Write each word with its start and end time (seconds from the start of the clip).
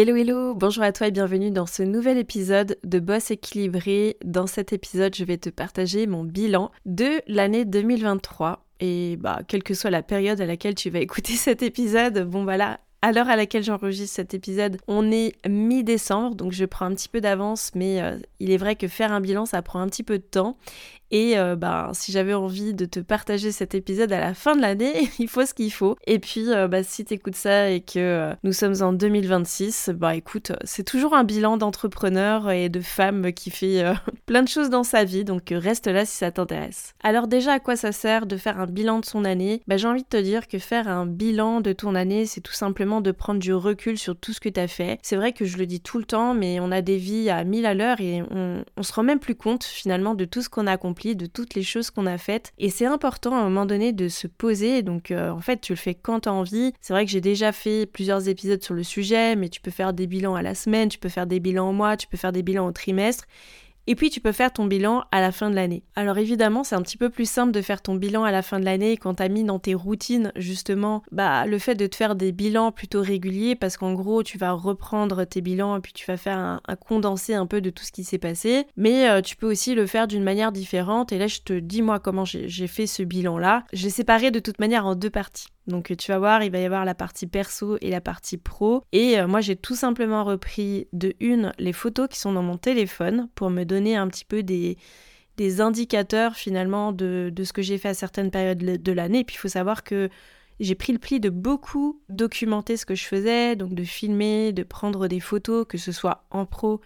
Hello 0.00 0.14
hello, 0.14 0.54
bonjour 0.54 0.84
à 0.84 0.92
toi 0.92 1.08
et 1.08 1.10
bienvenue 1.10 1.50
dans 1.50 1.66
ce 1.66 1.82
nouvel 1.82 2.18
épisode 2.18 2.78
de 2.84 3.00
Boss 3.00 3.32
équilibré. 3.32 4.16
Dans 4.24 4.46
cet 4.46 4.72
épisode, 4.72 5.12
je 5.16 5.24
vais 5.24 5.38
te 5.38 5.50
partager 5.50 6.06
mon 6.06 6.22
bilan 6.22 6.70
de 6.86 7.20
l'année 7.26 7.64
2023. 7.64 8.64
Et 8.78 9.16
bah, 9.16 9.40
quelle 9.48 9.64
que 9.64 9.74
soit 9.74 9.90
la 9.90 10.04
période 10.04 10.40
à 10.40 10.46
laquelle 10.46 10.76
tu 10.76 10.88
vas 10.88 11.00
écouter 11.00 11.32
cet 11.36 11.64
épisode, 11.64 12.30
bon 12.30 12.44
voilà, 12.44 12.78
à 13.02 13.10
l'heure 13.10 13.28
à 13.28 13.34
laquelle 13.34 13.64
j'enregistre 13.64 14.14
cet 14.14 14.34
épisode, 14.34 14.76
on 14.86 15.10
est 15.10 15.34
mi-décembre, 15.48 16.36
donc 16.36 16.52
je 16.52 16.64
prends 16.64 16.86
un 16.86 16.94
petit 16.94 17.08
peu 17.08 17.20
d'avance, 17.20 17.72
mais 17.74 18.00
euh, 18.00 18.18
il 18.38 18.52
est 18.52 18.56
vrai 18.56 18.76
que 18.76 18.86
faire 18.86 19.12
un 19.12 19.20
bilan, 19.20 19.46
ça 19.46 19.62
prend 19.62 19.80
un 19.80 19.88
petit 19.88 20.04
peu 20.04 20.18
de 20.18 20.24
temps. 20.24 20.56
Et 21.10 21.38
euh, 21.38 21.56
bah, 21.56 21.90
si 21.94 22.12
j'avais 22.12 22.34
envie 22.34 22.74
de 22.74 22.84
te 22.84 23.00
partager 23.00 23.52
cet 23.52 23.74
épisode 23.74 24.12
à 24.12 24.20
la 24.20 24.34
fin 24.34 24.56
de 24.56 24.60
l'année, 24.60 25.08
il 25.18 25.28
faut 25.28 25.46
ce 25.46 25.54
qu'il 25.54 25.72
faut. 25.72 25.96
Et 26.06 26.18
puis, 26.18 26.50
euh, 26.50 26.68
bah, 26.68 26.82
si 26.82 27.04
tu 27.04 27.14
écoutes 27.14 27.36
ça 27.36 27.70
et 27.70 27.80
que 27.80 27.98
euh, 27.98 28.34
nous 28.44 28.52
sommes 28.52 28.82
en 28.82 28.92
2026, 28.92 29.90
bah 29.94 30.14
écoute, 30.14 30.52
c'est 30.64 30.84
toujours 30.84 31.14
un 31.14 31.24
bilan 31.24 31.56
d'entrepreneur 31.56 32.50
et 32.50 32.68
de 32.68 32.80
femme 32.80 33.32
qui 33.32 33.50
fait 33.50 33.84
plein 34.26 34.42
de 34.42 34.48
choses 34.48 34.70
dans 34.70 34.84
sa 34.84 35.04
vie. 35.04 35.24
Donc 35.24 35.48
reste 35.50 35.86
là 35.86 36.04
si 36.04 36.16
ça 36.16 36.30
t'intéresse. 36.30 36.94
Alors 37.02 37.26
déjà, 37.26 37.54
à 37.54 37.60
quoi 37.60 37.76
ça 37.76 37.92
sert 37.92 38.26
de 38.26 38.36
faire 38.36 38.60
un 38.60 38.66
bilan 38.66 39.00
de 39.00 39.04
son 39.04 39.24
année? 39.24 39.62
Bah, 39.66 39.76
J'ai 39.76 39.88
envie 39.88 40.02
de 40.02 40.08
te 40.08 40.20
dire 40.20 40.46
que 40.48 40.58
faire 40.58 40.88
un 40.88 41.06
bilan 41.06 41.60
de 41.60 41.72
ton 41.72 41.94
année, 41.94 42.26
c'est 42.26 42.40
tout 42.40 42.52
simplement 42.52 43.00
de 43.00 43.12
prendre 43.12 43.40
du 43.40 43.54
recul 43.54 43.98
sur 43.98 44.16
tout 44.16 44.32
ce 44.32 44.40
que 44.40 44.48
tu 44.48 44.60
as 44.60 44.68
fait. 44.68 44.98
C'est 45.02 45.16
vrai 45.16 45.32
que 45.32 45.44
je 45.44 45.56
le 45.56 45.66
dis 45.66 45.80
tout 45.80 45.98
le 45.98 46.04
temps, 46.04 46.34
mais 46.34 46.60
on 46.60 46.70
a 46.70 46.82
des 46.82 46.98
vies 46.98 47.30
à 47.30 47.44
1000 47.44 47.66
à 47.66 47.74
l'heure 47.74 48.00
et 48.00 48.22
on, 48.30 48.62
on 48.76 48.82
se 48.82 48.92
rend 48.92 49.02
même 49.02 49.20
plus 49.20 49.34
compte 49.34 49.64
finalement 49.64 50.14
de 50.14 50.24
tout 50.24 50.42
ce 50.42 50.48
qu'on 50.48 50.66
a 50.66 50.72
accompli 50.72 50.97
de 51.06 51.26
toutes 51.26 51.54
les 51.54 51.62
choses 51.62 51.90
qu'on 51.90 52.06
a 52.06 52.18
faites. 52.18 52.52
Et 52.58 52.70
c'est 52.70 52.86
important 52.86 53.34
à 53.34 53.38
un 53.38 53.44
moment 53.44 53.66
donné 53.66 53.92
de 53.92 54.08
se 54.08 54.26
poser. 54.26 54.82
Donc 54.82 55.10
euh, 55.10 55.30
en 55.30 55.40
fait, 55.40 55.60
tu 55.60 55.72
le 55.72 55.76
fais 55.76 55.94
quand 55.94 56.20
tu 56.20 56.28
as 56.28 56.32
envie. 56.32 56.72
C'est 56.80 56.92
vrai 56.92 57.04
que 57.04 57.10
j'ai 57.10 57.20
déjà 57.20 57.52
fait 57.52 57.86
plusieurs 57.86 58.28
épisodes 58.28 58.62
sur 58.62 58.74
le 58.74 58.82
sujet, 58.82 59.36
mais 59.36 59.48
tu 59.48 59.60
peux 59.60 59.70
faire 59.70 59.92
des 59.92 60.06
bilans 60.06 60.34
à 60.34 60.42
la 60.42 60.54
semaine, 60.54 60.88
tu 60.88 60.98
peux 60.98 61.08
faire 61.08 61.26
des 61.26 61.40
bilans 61.40 61.70
au 61.70 61.72
mois, 61.72 61.96
tu 61.96 62.06
peux 62.06 62.16
faire 62.16 62.32
des 62.32 62.42
bilans 62.42 62.66
au 62.66 62.72
trimestre. 62.72 63.24
Et 63.90 63.94
puis 63.94 64.10
tu 64.10 64.20
peux 64.20 64.32
faire 64.32 64.52
ton 64.52 64.66
bilan 64.66 65.04
à 65.12 65.22
la 65.22 65.32
fin 65.32 65.48
de 65.48 65.54
l'année. 65.54 65.82
Alors 65.96 66.18
évidemment, 66.18 66.62
c'est 66.62 66.74
un 66.74 66.82
petit 66.82 66.98
peu 66.98 67.08
plus 67.08 67.26
simple 67.26 67.52
de 67.52 67.62
faire 67.62 67.80
ton 67.80 67.94
bilan 67.94 68.22
à 68.22 68.30
la 68.30 68.42
fin 68.42 68.60
de 68.60 68.66
l'année 68.66 68.98
quand 68.98 69.14
t'as 69.14 69.30
mis 69.30 69.44
dans 69.44 69.58
tes 69.58 69.74
routines 69.74 70.30
justement 70.36 71.02
bah, 71.10 71.46
le 71.46 71.58
fait 71.58 71.74
de 71.74 71.86
te 71.86 71.96
faire 71.96 72.14
des 72.14 72.30
bilans 72.30 72.70
plutôt 72.70 73.00
réguliers 73.00 73.54
parce 73.54 73.78
qu'en 73.78 73.94
gros 73.94 74.22
tu 74.22 74.36
vas 74.36 74.52
reprendre 74.52 75.24
tes 75.24 75.40
bilans 75.40 75.78
et 75.78 75.80
puis 75.80 75.94
tu 75.94 76.04
vas 76.04 76.18
faire 76.18 76.36
un, 76.36 76.60
condensé 76.86 77.32
un 77.32 77.46
peu 77.46 77.62
de 77.62 77.70
tout 77.70 77.82
ce 77.82 77.90
qui 77.90 78.04
s'est 78.04 78.18
passé. 78.18 78.66
Mais 78.76 79.08
euh, 79.08 79.22
tu 79.22 79.36
peux 79.36 79.50
aussi 79.50 79.74
le 79.74 79.86
faire 79.86 80.06
d'une 80.06 80.22
manière 80.22 80.52
différente 80.52 81.10
et 81.10 81.18
là 81.18 81.26
je 81.26 81.40
te 81.40 81.58
dis 81.58 81.80
moi 81.80 81.98
comment 81.98 82.26
j'ai 82.26 82.66
fait 82.66 82.86
ce 82.86 83.02
bilan 83.02 83.38
là. 83.38 83.64
J'ai 83.72 83.88
séparé 83.88 84.30
de 84.30 84.38
toute 84.38 84.58
manière 84.58 84.84
en 84.84 84.96
deux 84.96 85.08
parties. 85.08 85.46
Donc 85.68 85.94
tu 85.96 86.10
vas 86.10 86.18
voir, 86.18 86.42
il 86.42 86.50
va 86.50 86.58
y 86.58 86.64
avoir 86.64 86.84
la 86.84 86.94
partie 86.94 87.26
perso 87.26 87.76
et 87.80 87.90
la 87.90 88.00
partie 88.00 88.38
pro. 88.38 88.82
Et 88.92 89.18
euh, 89.18 89.28
moi 89.28 89.40
j'ai 89.40 89.54
tout 89.54 89.76
simplement 89.76 90.24
repris 90.24 90.88
de 90.92 91.14
une 91.20 91.52
les 91.58 91.72
photos 91.72 92.08
qui 92.08 92.18
sont 92.18 92.32
dans 92.32 92.42
mon 92.42 92.56
téléphone 92.56 93.28
pour 93.34 93.50
me 93.50 93.64
donner 93.64 93.94
un 93.94 94.08
petit 94.08 94.24
peu 94.24 94.42
des, 94.42 94.78
des 95.36 95.60
indicateurs 95.60 96.34
finalement 96.34 96.92
de, 96.92 97.30
de 97.32 97.44
ce 97.44 97.52
que 97.52 97.62
j'ai 97.62 97.78
fait 97.78 97.90
à 97.90 97.94
certaines 97.94 98.30
périodes 98.30 98.58
de 98.58 98.92
l'année. 98.92 99.20
Et 99.20 99.24
puis 99.24 99.36
il 99.36 99.40
faut 99.40 99.48
savoir 99.48 99.84
que 99.84 100.08
j'ai 100.58 100.74
pris 100.74 100.92
le 100.92 100.98
pli 100.98 101.20
de 101.20 101.30
beaucoup 101.30 102.00
documenter 102.08 102.76
ce 102.76 102.86
que 102.86 102.94
je 102.94 103.04
faisais, 103.04 103.54
donc 103.54 103.74
de 103.74 103.84
filmer, 103.84 104.52
de 104.52 104.62
prendre 104.62 105.06
des 105.06 105.20
photos, 105.20 105.66
que 105.68 105.78
ce 105.78 105.92
soit 105.92 106.24
en 106.30 106.46
pro 106.46 106.80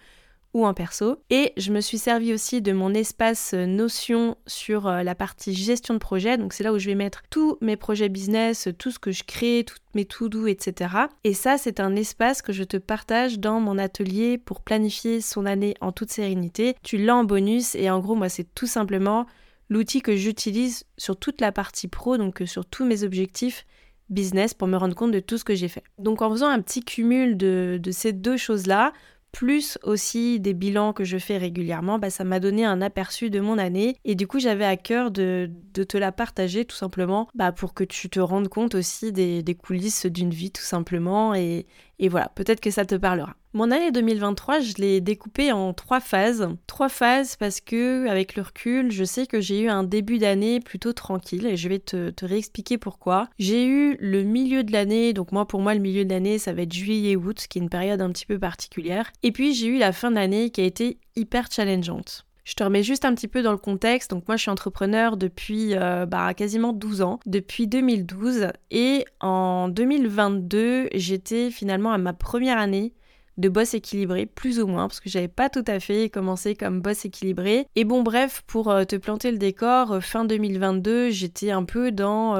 ou 0.53 0.65
en 0.65 0.73
perso. 0.73 1.17
Et 1.29 1.53
je 1.57 1.71
me 1.71 1.81
suis 1.81 1.97
servi 1.97 2.33
aussi 2.33 2.61
de 2.61 2.71
mon 2.71 2.93
espace 2.93 3.53
euh, 3.53 3.65
Notion 3.65 4.37
sur 4.45 4.87
euh, 4.87 5.03
la 5.03 5.15
partie 5.15 5.53
gestion 5.53 5.93
de 5.93 5.99
projet. 5.99 6.37
Donc 6.37 6.53
c'est 6.53 6.63
là 6.63 6.73
où 6.73 6.79
je 6.79 6.85
vais 6.85 6.95
mettre 6.95 7.23
tous 7.29 7.57
mes 7.61 7.75
projets 7.75 8.09
business, 8.09 8.69
tout 8.77 8.91
ce 8.91 8.99
que 8.99 9.11
je 9.11 9.23
crée, 9.23 9.63
toutes 9.67 9.81
mes 9.95 10.05
to-do, 10.05 10.47
etc. 10.47 10.95
Et 11.23 11.33
ça, 11.33 11.57
c'est 11.57 11.79
un 11.79 11.95
espace 11.95 12.41
que 12.41 12.53
je 12.53 12.63
te 12.63 12.77
partage 12.77 13.39
dans 13.39 13.59
mon 13.59 13.77
atelier 13.77 14.37
pour 14.37 14.61
planifier 14.61 15.21
son 15.21 15.45
année 15.45 15.75
en 15.81 15.91
toute 15.91 16.11
sérénité. 16.11 16.75
Tu 16.83 16.97
l'as 16.97 17.15
en 17.15 17.23
bonus 17.23 17.75
et 17.75 17.89
en 17.89 17.99
gros, 17.99 18.15
moi, 18.15 18.29
c'est 18.29 18.53
tout 18.53 18.67
simplement 18.67 19.25
l'outil 19.69 20.01
que 20.01 20.15
j'utilise 20.15 20.85
sur 20.97 21.17
toute 21.17 21.41
la 21.41 21.51
partie 21.51 21.87
pro, 21.87 22.17
donc 22.17 22.41
euh, 22.41 22.45
sur 22.45 22.65
tous 22.65 22.85
mes 22.85 23.03
objectifs 23.03 23.65
business 24.09 24.53
pour 24.53 24.67
me 24.67 24.77
rendre 24.77 24.95
compte 24.95 25.11
de 25.11 25.19
tout 25.19 25.37
ce 25.37 25.43
que 25.43 25.55
j'ai 25.55 25.67
fait. 25.67 25.83
Donc 25.97 26.21
en 26.21 26.29
faisant 26.29 26.49
un 26.49 26.61
petit 26.61 26.83
cumul 26.83 27.37
de, 27.37 27.79
de 27.81 27.91
ces 27.91 28.13
deux 28.13 28.37
choses-là, 28.37 28.93
plus 29.33 29.79
aussi 29.83 30.39
des 30.39 30.53
bilans 30.53 30.93
que 30.93 31.03
je 31.03 31.17
fais 31.17 31.37
régulièrement, 31.37 31.99
bah, 31.99 32.11
ça 32.11 32.23
m'a 32.23 32.39
donné 32.39 32.63
un 32.63 32.81
aperçu 32.81 33.29
de 33.29 33.41
mon 33.41 33.57
année 33.57 33.97
et 34.05 34.15
du 34.15 34.27
coup 34.27 34.39
j'avais 34.39 34.63
à 34.63 34.77
cœur 34.77 35.11
de, 35.11 35.49
te 35.73 35.97
la 35.97 36.11
partager 36.13 36.63
tout 36.63 36.75
simplement 36.75 37.27
bah, 37.33 37.51
pour 37.51 37.73
que 37.73 37.83
tu 37.83 38.09
te 38.09 38.19
rendes 38.19 38.47
compte 38.47 38.75
aussi 38.75 39.11
des, 39.11 39.41
des 39.43 39.55
coulisses 39.55 40.05
d'une 40.05 40.29
vie 40.29 40.51
tout 40.51 40.61
simplement 40.61 41.33
et, 41.33 41.65
et 41.99 42.09
voilà, 42.09 42.31
peut-être 42.35 42.61
que 42.61 42.71
ça 42.71 42.85
te 42.85 42.95
parlera. 42.95 43.35
Mon 43.55 43.69
année 43.69 43.91
2023, 43.91 44.61
je 44.61 44.73
l'ai 44.79 44.99
découpée 44.99 45.51
en 45.51 45.73
trois 45.73 45.99
phases. 45.99 46.49
Trois 46.65 46.89
phases 46.89 47.35
parce 47.35 47.61
que, 47.61 48.07
avec 48.07 48.35
le 48.35 48.41
recul, 48.41 48.91
je 48.91 49.03
sais 49.03 49.27
que 49.27 49.39
j'ai 49.41 49.61
eu 49.61 49.69
un 49.69 49.83
début 49.83 50.17
d'année 50.17 50.59
plutôt 50.59 50.91
tranquille 50.91 51.45
et 51.45 51.55
je 51.55 51.69
vais 51.69 51.77
te, 51.77 52.11
réexpliquer 52.25 52.79
pourquoi. 52.79 53.29
J'ai 53.37 53.67
eu 53.67 53.95
le 53.99 54.23
milieu 54.23 54.63
de 54.63 54.71
l'année, 54.71 55.13
donc 55.13 55.31
moi 55.31 55.47
pour 55.47 55.59
moi 55.61 55.75
le 55.75 55.81
milieu 55.81 56.03
de 56.03 56.09
l'année 56.09 56.39
ça 56.39 56.51
va 56.51 56.63
être 56.63 56.73
juillet-août, 56.73 57.45
qui 57.47 57.59
est 57.59 57.61
une 57.61 57.69
période 57.69 58.01
un 58.01 58.09
petit 58.09 58.25
peu 58.25 58.39
particulière. 58.39 59.11
Et 59.21 59.31
puis 59.31 59.53
j'ai 59.53 59.67
eu 59.67 59.77
la 59.77 59.91
fin 59.91 60.09
d'année 60.09 60.49
qui 60.49 60.61
a 60.61 60.65
été 60.65 60.97
hyper 61.15 61.51
challengeante. 61.51 62.25
Je 62.45 62.55
te 62.55 62.63
remets 62.63 62.81
juste 62.81 63.05
un 63.05 63.13
petit 63.13 63.27
peu 63.27 63.43
dans 63.43 63.51
le 63.51 63.59
contexte. 63.59 64.09
Donc 64.09 64.27
moi 64.27 64.35
je 64.35 64.41
suis 64.41 64.51
entrepreneur 64.51 65.15
depuis 65.15 65.75
euh, 65.75 66.07
bah, 66.07 66.33
quasiment 66.33 66.73
12 66.73 67.03
ans, 67.03 67.19
depuis 67.27 67.67
2012. 67.67 68.47
Et 68.71 69.05
en 69.19 69.67
2022, 69.67 70.89
j'étais 70.95 71.51
finalement 71.51 71.91
à 71.91 71.99
ma 71.99 72.13
première 72.13 72.57
année 72.57 72.93
de 73.37 73.49
boss 73.49 73.73
équilibré, 73.73 74.25
plus 74.25 74.59
ou 74.59 74.67
moins, 74.67 74.87
parce 74.87 74.99
que 74.99 75.09
j'avais 75.09 75.27
pas 75.27 75.49
tout 75.49 75.65
à 75.67 75.79
fait 75.79 76.09
commencé 76.09 76.55
comme 76.55 76.81
boss 76.81 77.05
équilibré. 77.05 77.67
Et 77.75 77.83
bon 77.83 78.03
bref, 78.03 78.43
pour 78.47 78.69
euh, 78.69 78.83
te 78.83 78.95
planter 78.95 79.31
le 79.31 79.37
décor, 79.37 79.93
euh, 79.93 79.99
fin 79.99 80.25
2022, 80.25 81.09
j'étais 81.09 81.51
un 81.51 81.63
peu 81.63 81.91
dans 81.91 82.35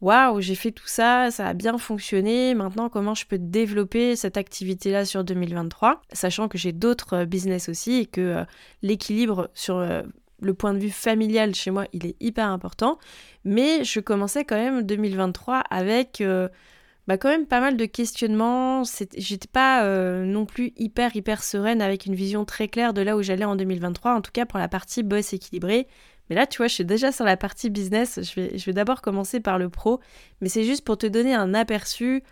waouh, 0.00 0.40
j'ai 0.40 0.54
fait 0.54 0.70
tout 0.72 0.86
ça, 0.86 1.30
ça 1.30 1.48
a 1.48 1.54
bien 1.54 1.78
fonctionné, 1.78 2.54
maintenant 2.54 2.88
comment 2.88 3.14
je 3.14 3.26
peux 3.26 3.38
développer 3.38 4.16
cette 4.16 4.36
activité-là 4.36 5.04
sur 5.04 5.24
2023, 5.24 6.02
sachant 6.12 6.48
que 6.48 6.58
j'ai 6.58 6.72
d'autres 6.72 7.14
euh, 7.18 7.24
business 7.26 7.68
aussi 7.68 8.00
et 8.00 8.06
que 8.06 8.20
euh, 8.20 8.44
l'équilibre 8.82 9.50
sur 9.54 9.76
euh, 9.76 10.02
le 10.40 10.54
point 10.54 10.72
de 10.72 10.78
vue 10.78 10.90
familial 10.90 11.54
chez 11.54 11.70
moi, 11.70 11.86
il 11.92 12.06
est 12.06 12.16
hyper 12.20 12.48
important, 12.48 12.98
mais 13.44 13.84
je 13.84 14.00
commençais 14.00 14.44
quand 14.44 14.56
même 14.56 14.82
2023 14.82 15.58
avec... 15.70 16.22
bah 17.10 17.18
quand 17.18 17.28
même 17.28 17.46
pas 17.46 17.58
mal 17.58 17.76
de 17.76 17.86
questionnements. 17.86 18.84
J'étais 19.16 19.48
pas 19.48 19.84
non 20.24 20.46
plus 20.46 20.72
hyper 20.76 21.16
hyper 21.16 21.42
sereine 21.42 21.82
avec 21.82 22.06
une 22.06 22.14
vision 22.14 22.44
très 22.44 22.68
claire 22.68 22.94
de 22.94 23.02
là 23.02 23.16
où 23.16 23.22
j'allais 23.22 23.44
en 23.44 23.56
2023, 23.56 24.14
en 24.14 24.20
tout 24.20 24.30
cas 24.30 24.46
pour 24.46 24.60
la 24.60 24.68
partie 24.68 25.02
boss 25.02 25.32
équilibrée. 25.32 25.88
Mais 26.28 26.36
là, 26.36 26.46
tu 26.46 26.58
vois, 26.58 26.68
je 26.68 26.74
suis 26.74 26.84
déjà 26.84 27.10
sur 27.10 27.24
la 27.24 27.36
partie 27.36 27.68
business. 27.68 28.20
Je 28.22 28.40
vais, 28.40 28.56
je 28.56 28.64
vais 28.64 28.72
d'abord 28.72 29.02
commencer 29.02 29.40
par 29.40 29.58
le 29.58 29.68
pro, 29.68 29.98
mais 30.40 30.48
c'est 30.48 30.62
juste 30.62 30.84
pour 30.84 30.98
te 30.98 31.06
donner 31.08 31.34
un 31.34 31.52
aperçu 31.52 32.22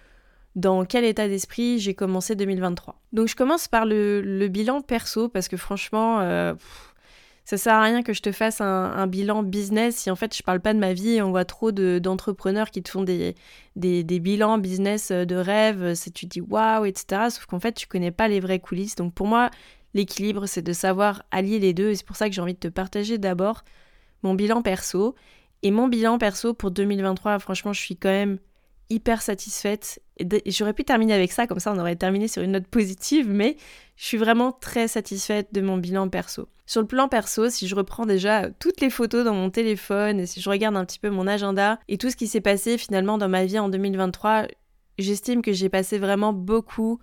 dans 0.54 0.84
quel 0.84 1.04
état 1.04 1.28
d'esprit 1.28 1.78
j'ai 1.78 1.94
commencé 1.94 2.34
2023. 2.34 3.00
Donc 3.12 3.28
je 3.28 3.36
commence 3.36 3.68
par 3.68 3.86
le, 3.86 4.48
bilan 4.48 4.80
perso, 4.80 5.28
parce 5.28 5.48
que 5.48 5.56
franchement, 5.56 6.20
euh, 6.20 6.54
ça 7.48 7.56
sert 7.56 7.72
à 7.72 7.82
rien 7.82 8.02
que 8.02 8.12
je 8.12 8.20
te 8.20 8.30
fasse 8.30 8.60
un, 8.60 9.06
bilan 9.06 9.42
business 9.42 9.96
si 9.96 10.10
en 10.10 10.16
fait 10.16 10.36
je 10.36 10.42
parle 10.42 10.60
pas 10.60 10.74
de 10.74 10.78
ma 10.78 10.92
vie 10.92 11.22
on 11.22 11.30
voit 11.30 11.46
trop 11.46 11.72
d'entrepreneurs 11.72 12.70
qui 12.70 12.82
te 12.82 12.90
font 12.90 13.04
des, 13.04 13.34
bilans 13.74 14.58
business 14.58 15.10
de 15.10 15.34
rêve, 15.34 15.94
c'est 15.94 16.10
tu 16.10 16.26
dis 16.26 16.42
waouh, 16.42 16.84
etc. 16.84 17.30
Sauf 17.30 17.46
qu'en 17.46 17.58
fait 17.58 17.72
tu 17.72 17.86
connais 17.86 18.10
pas 18.10 18.28
les 18.28 18.40
vraies 18.40 18.58
coulisses. 18.58 18.96
Donc 18.96 19.14
pour 19.14 19.26
moi, 19.26 19.50
l'équilibre 19.94 20.44
c'est 20.44 20.60
de 20.60 20.74
savoir 20.74 21.22
allier 21.30 21.58
les 21.58 21.72
deux 21.72 21.88
et 21.88 21.94
c'est 21.94 22.04
pour 22.04 22.16
ça 22.16 22.28
que 22.28 22.34
j'ai 22.34 22.42
envie 22.42 22.52
de 22.52 22.58
te 22.58 22.68
partager 22.68 23.16
d'abord 23.16 23.64
mon 24.22 24.34
bilan 24.34 24.60
perso. 24.60 25.14
Et 25.62 25.70
mon 25.70 25.88
bilan 25.88 26.18
perso 26.18 26.52
pour 26.52 26.70
2023, 26.70 27.38
franchement, 27.38 27.72
je 27.72 27.80
suis 27.80 27.96
quand 27.96 28.10
même 28.10 28.38
hyper 28.90 29.22
satisfaite. 29.22 30.02
J'aurais 30.44 30.74
pu 30.74 30.84
terminer 30.84 31.14
avec 31.14 31.32
ça, 31.32 31.46
comme 31.46 31.60
ça 31.60 31.72
on 31.72 31.78
aurait 31.78 31.96
terminé 31.96 32.28
sur 32.28 32.42
une 32.42 32.52
note 32.52 32.66
positive, 32.66 33.30
mais 33.30 33.56
je 33.96 34.04
suis 34.04 34.18
vraiment 34.18 34.52
très 34.52 34.86
satisfaite 34.86 35.48
de 35.54 35.62
mon 35.62 35.78
bilan 35.78 36.10
perso. 36.10 36.46
Sur 36.68 36.82
le 36.82 36.86
plan 36.86 37.08
perso, 37.08 37.48
si 37.48 37.66
je 37.66 37.74
reprends 37.74 38.04
déjà 38.04 38.50
toutes 38.50 38.82
les 38.82 38.90
photos 38.90 39.24
dans 39.24 39.32
mon 39.32 39.48
téléphone 39.48 40.20
et 40.20 40.26
si 40.26 40.42
je 40.42 40.50
regarde 40.50 40.76
un 40.76 40.84
petit 40.84 40.98
peu 40.98 41.08
mon 41.08 41.26
agenda 41.26 41.78
et 41.88 41.96
tout 41.96 42.10
ce 42.10 42.16
qui 42.16 42.26
s'est 42.26 42.42
passé 42.42 42.76
finalement 42.76 43.16
dans 43.16 43.30
ma 43.30 43.46
vie 43.46 43.58
en 43.58 43.70
2023, 43.70 44.48
j'estime 44.98 45.40
que 45.40 45.54
j'ai 45.54 45.70
passé 45.70 45.98
vraiment 45.98 46.34
beaucoup, 46.34 47.00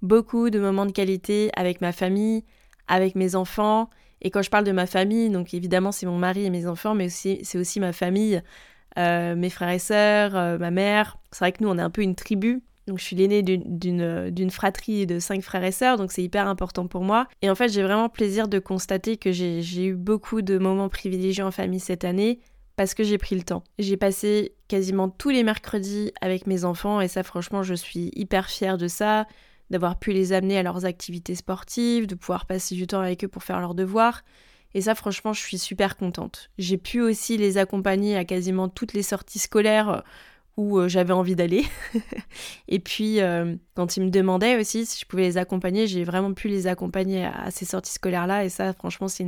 beaucoup 0.00 0.48
de 0.48 0.60
moments 0.60 0.86
de 0.86 0.92
qualité 0.92 1.50
avec 1.56 1.80
ma 1.80 1.90
famille, 1.90 2.44
avec 2.86 3.16
mes 3.16 3.34
enfants, 3.34 3.90
et 4.22 4.30
quand 4.30 4.42
je 4.42 4.50
parle 4.50 4.62
de 4.62 4.70
ma 4.70 4.86
famille, 4.86 5.28
donc 5.28 5.54
évidemment 5.54 5.90
c'est 5.90 6.06
mon 6.06 6.16
mari 6.16 6.44
et 6.44 6.50
mes 6.50 6.68
enfants, 6.68 6.94
mais 6.94 7.06
aussi 7.06 7.40
c'est 7.42 7.58
aussi 7.58 7.80
ma 7.80 7.92
famille, 7.92 8.40
euh, 8.96 9.34
mes 9.34 9.50
frères 9.50 9.70
et 9.70 9.80
sœurs, 9.80 10.36
euh, 10.36 10.56
ma 10.56 10.70
mère. 10.70 11.18
C'est 11.32 11.40
vrai 11.40 11.50
que 11.50 11.64
nous 11.64 11.68
on 11.68 11.78
est 11.78 11.82
un 11.82 11.90
peu 11.90 12.02
une 12.02 12.14
tribu. 12.14 12.62
Donc 12.90 12.98
je 12.98 13.04
suis 13.04 13.14
l'aînée 13.14 13.42
d'une 13.42 14.50
fratrie 14.50 15.06
de 15.06 15.20
cinq 15.20 15.42
frères 15.42 15.62
et 15.62 15.70
sœurs, 15.70 15.96
donc 15.96 16.10
c'est 16.10 16.24
hyper 16.24 16.48
important 16.48 16.88
pour 16.88 17.04
moi. 17.04 17.28
Et 17.40 17.48
en 17.48 17.54
fait 17.54 17.68
j'ai 17.68 17.84
vraiment 17.84 18.08
plaisir 18.08 18.48
de 18.48 18.58
constater 18.58 19.16
que 19.16 19.30
j'ai 19.30 19.86
eu 19.86 19.94
beaucoup 19.94 20.42
de 20.42 20.58
moments 20.58 20.88
privilégiés 20.88 21.44
en 21.44 21.52
famille 21.52 21.78
cette 21.78 22.02
année 22.02 22.40
parce 22.74 22.94
que 22.94 23.04
j'ai 23.04 23.16
pris 23.16 23.36
le 23.36 23.42
temps. 23.42 23.62
J'ai 23.78 23.96
passé 23.96 24.56
quasiment 24.66 25.08
tous 25.08 25.30
les 25.30 25.44
mercredis 25.44 26.10
avec 26.20 26.48
mes 26.48 26.64
enfants 26.64 27.00
et 27.00 27.06
ça 27.06 27.22
franchement 27.22 27.62
je 27.62 27.74
suis 27.74 28.10
hyper 28.16 28.50
fière 28.50 28.76
de 28.76 28.88
ça 28.88 29.28
d'avoir 29.70 29.96
pu 29.96 30.12
les 30.12 30.32
amener 30.32 30.58
à 30.58 30.64
leurs 30.64 30.84
activités 30.84 31.36
sportives, 31.36 32.08
de 32.08 32.16
pouvoir 32.16 32.46
passer 32.46 32.74
du 32.74 32.88
temps 32.88 32.98
avec 32.98 33.22
eux 33.22 33.28
pour 33.28 33.44
faire 33.44 33.60
leurs 33.60 33.76
devoirs. 33.76 34.22
Et 34.74 34.80
ça, 34.80 34.96
franchement, 34.96 35.32
je 35.32 35.40
suis 35.40 35.58
super 35.58 35.96
contente. 35.96 36.50
J'ai 36.58 36.76
pu 36.76 37.00
aussi 37.00 37.36
les 37.36 37.56
accompagner 37.56 38.16
à 38.16 38.24
quasiment 38.24 38.68
toutes 38.68 38.94
les 38.94 39.02
sorties 39.02 39.38
scolaires 39.38 40.02
où 40.60 40.78
euh, 40.78 40.88
j'avais 40.88 41.14
envie 41.14 41.34
d'aller. 41.34 41.64
et 42.68 42.78
puis, 42.78 43.20
euh, 43.20 43.56
quand 43.74 43.96
ils 43.96 44.04
me 44.04 44.10
demandaient 44.10 44.60
aussi 44.60 44.84
si 44.84 45.00
je 45.00 45.06
pouvais 45.06 45.22
les 45.22 45.38
accompagner, 45.38 45.86
j'ai 45.86 46.04
vraiment 46.04 46.34
pu 46.34 46.48
les 46.48 46.66
accompagner 46.66 47.24
à, 47.24 47.50
ces 47.50 47.64
sorties 47.64 47.94
scolaires-là. 47.94 48.44
Et 48.44 48.50
ça, 48.50 48.74
franchement, 48.74 49.08
c'est 49.08 49.24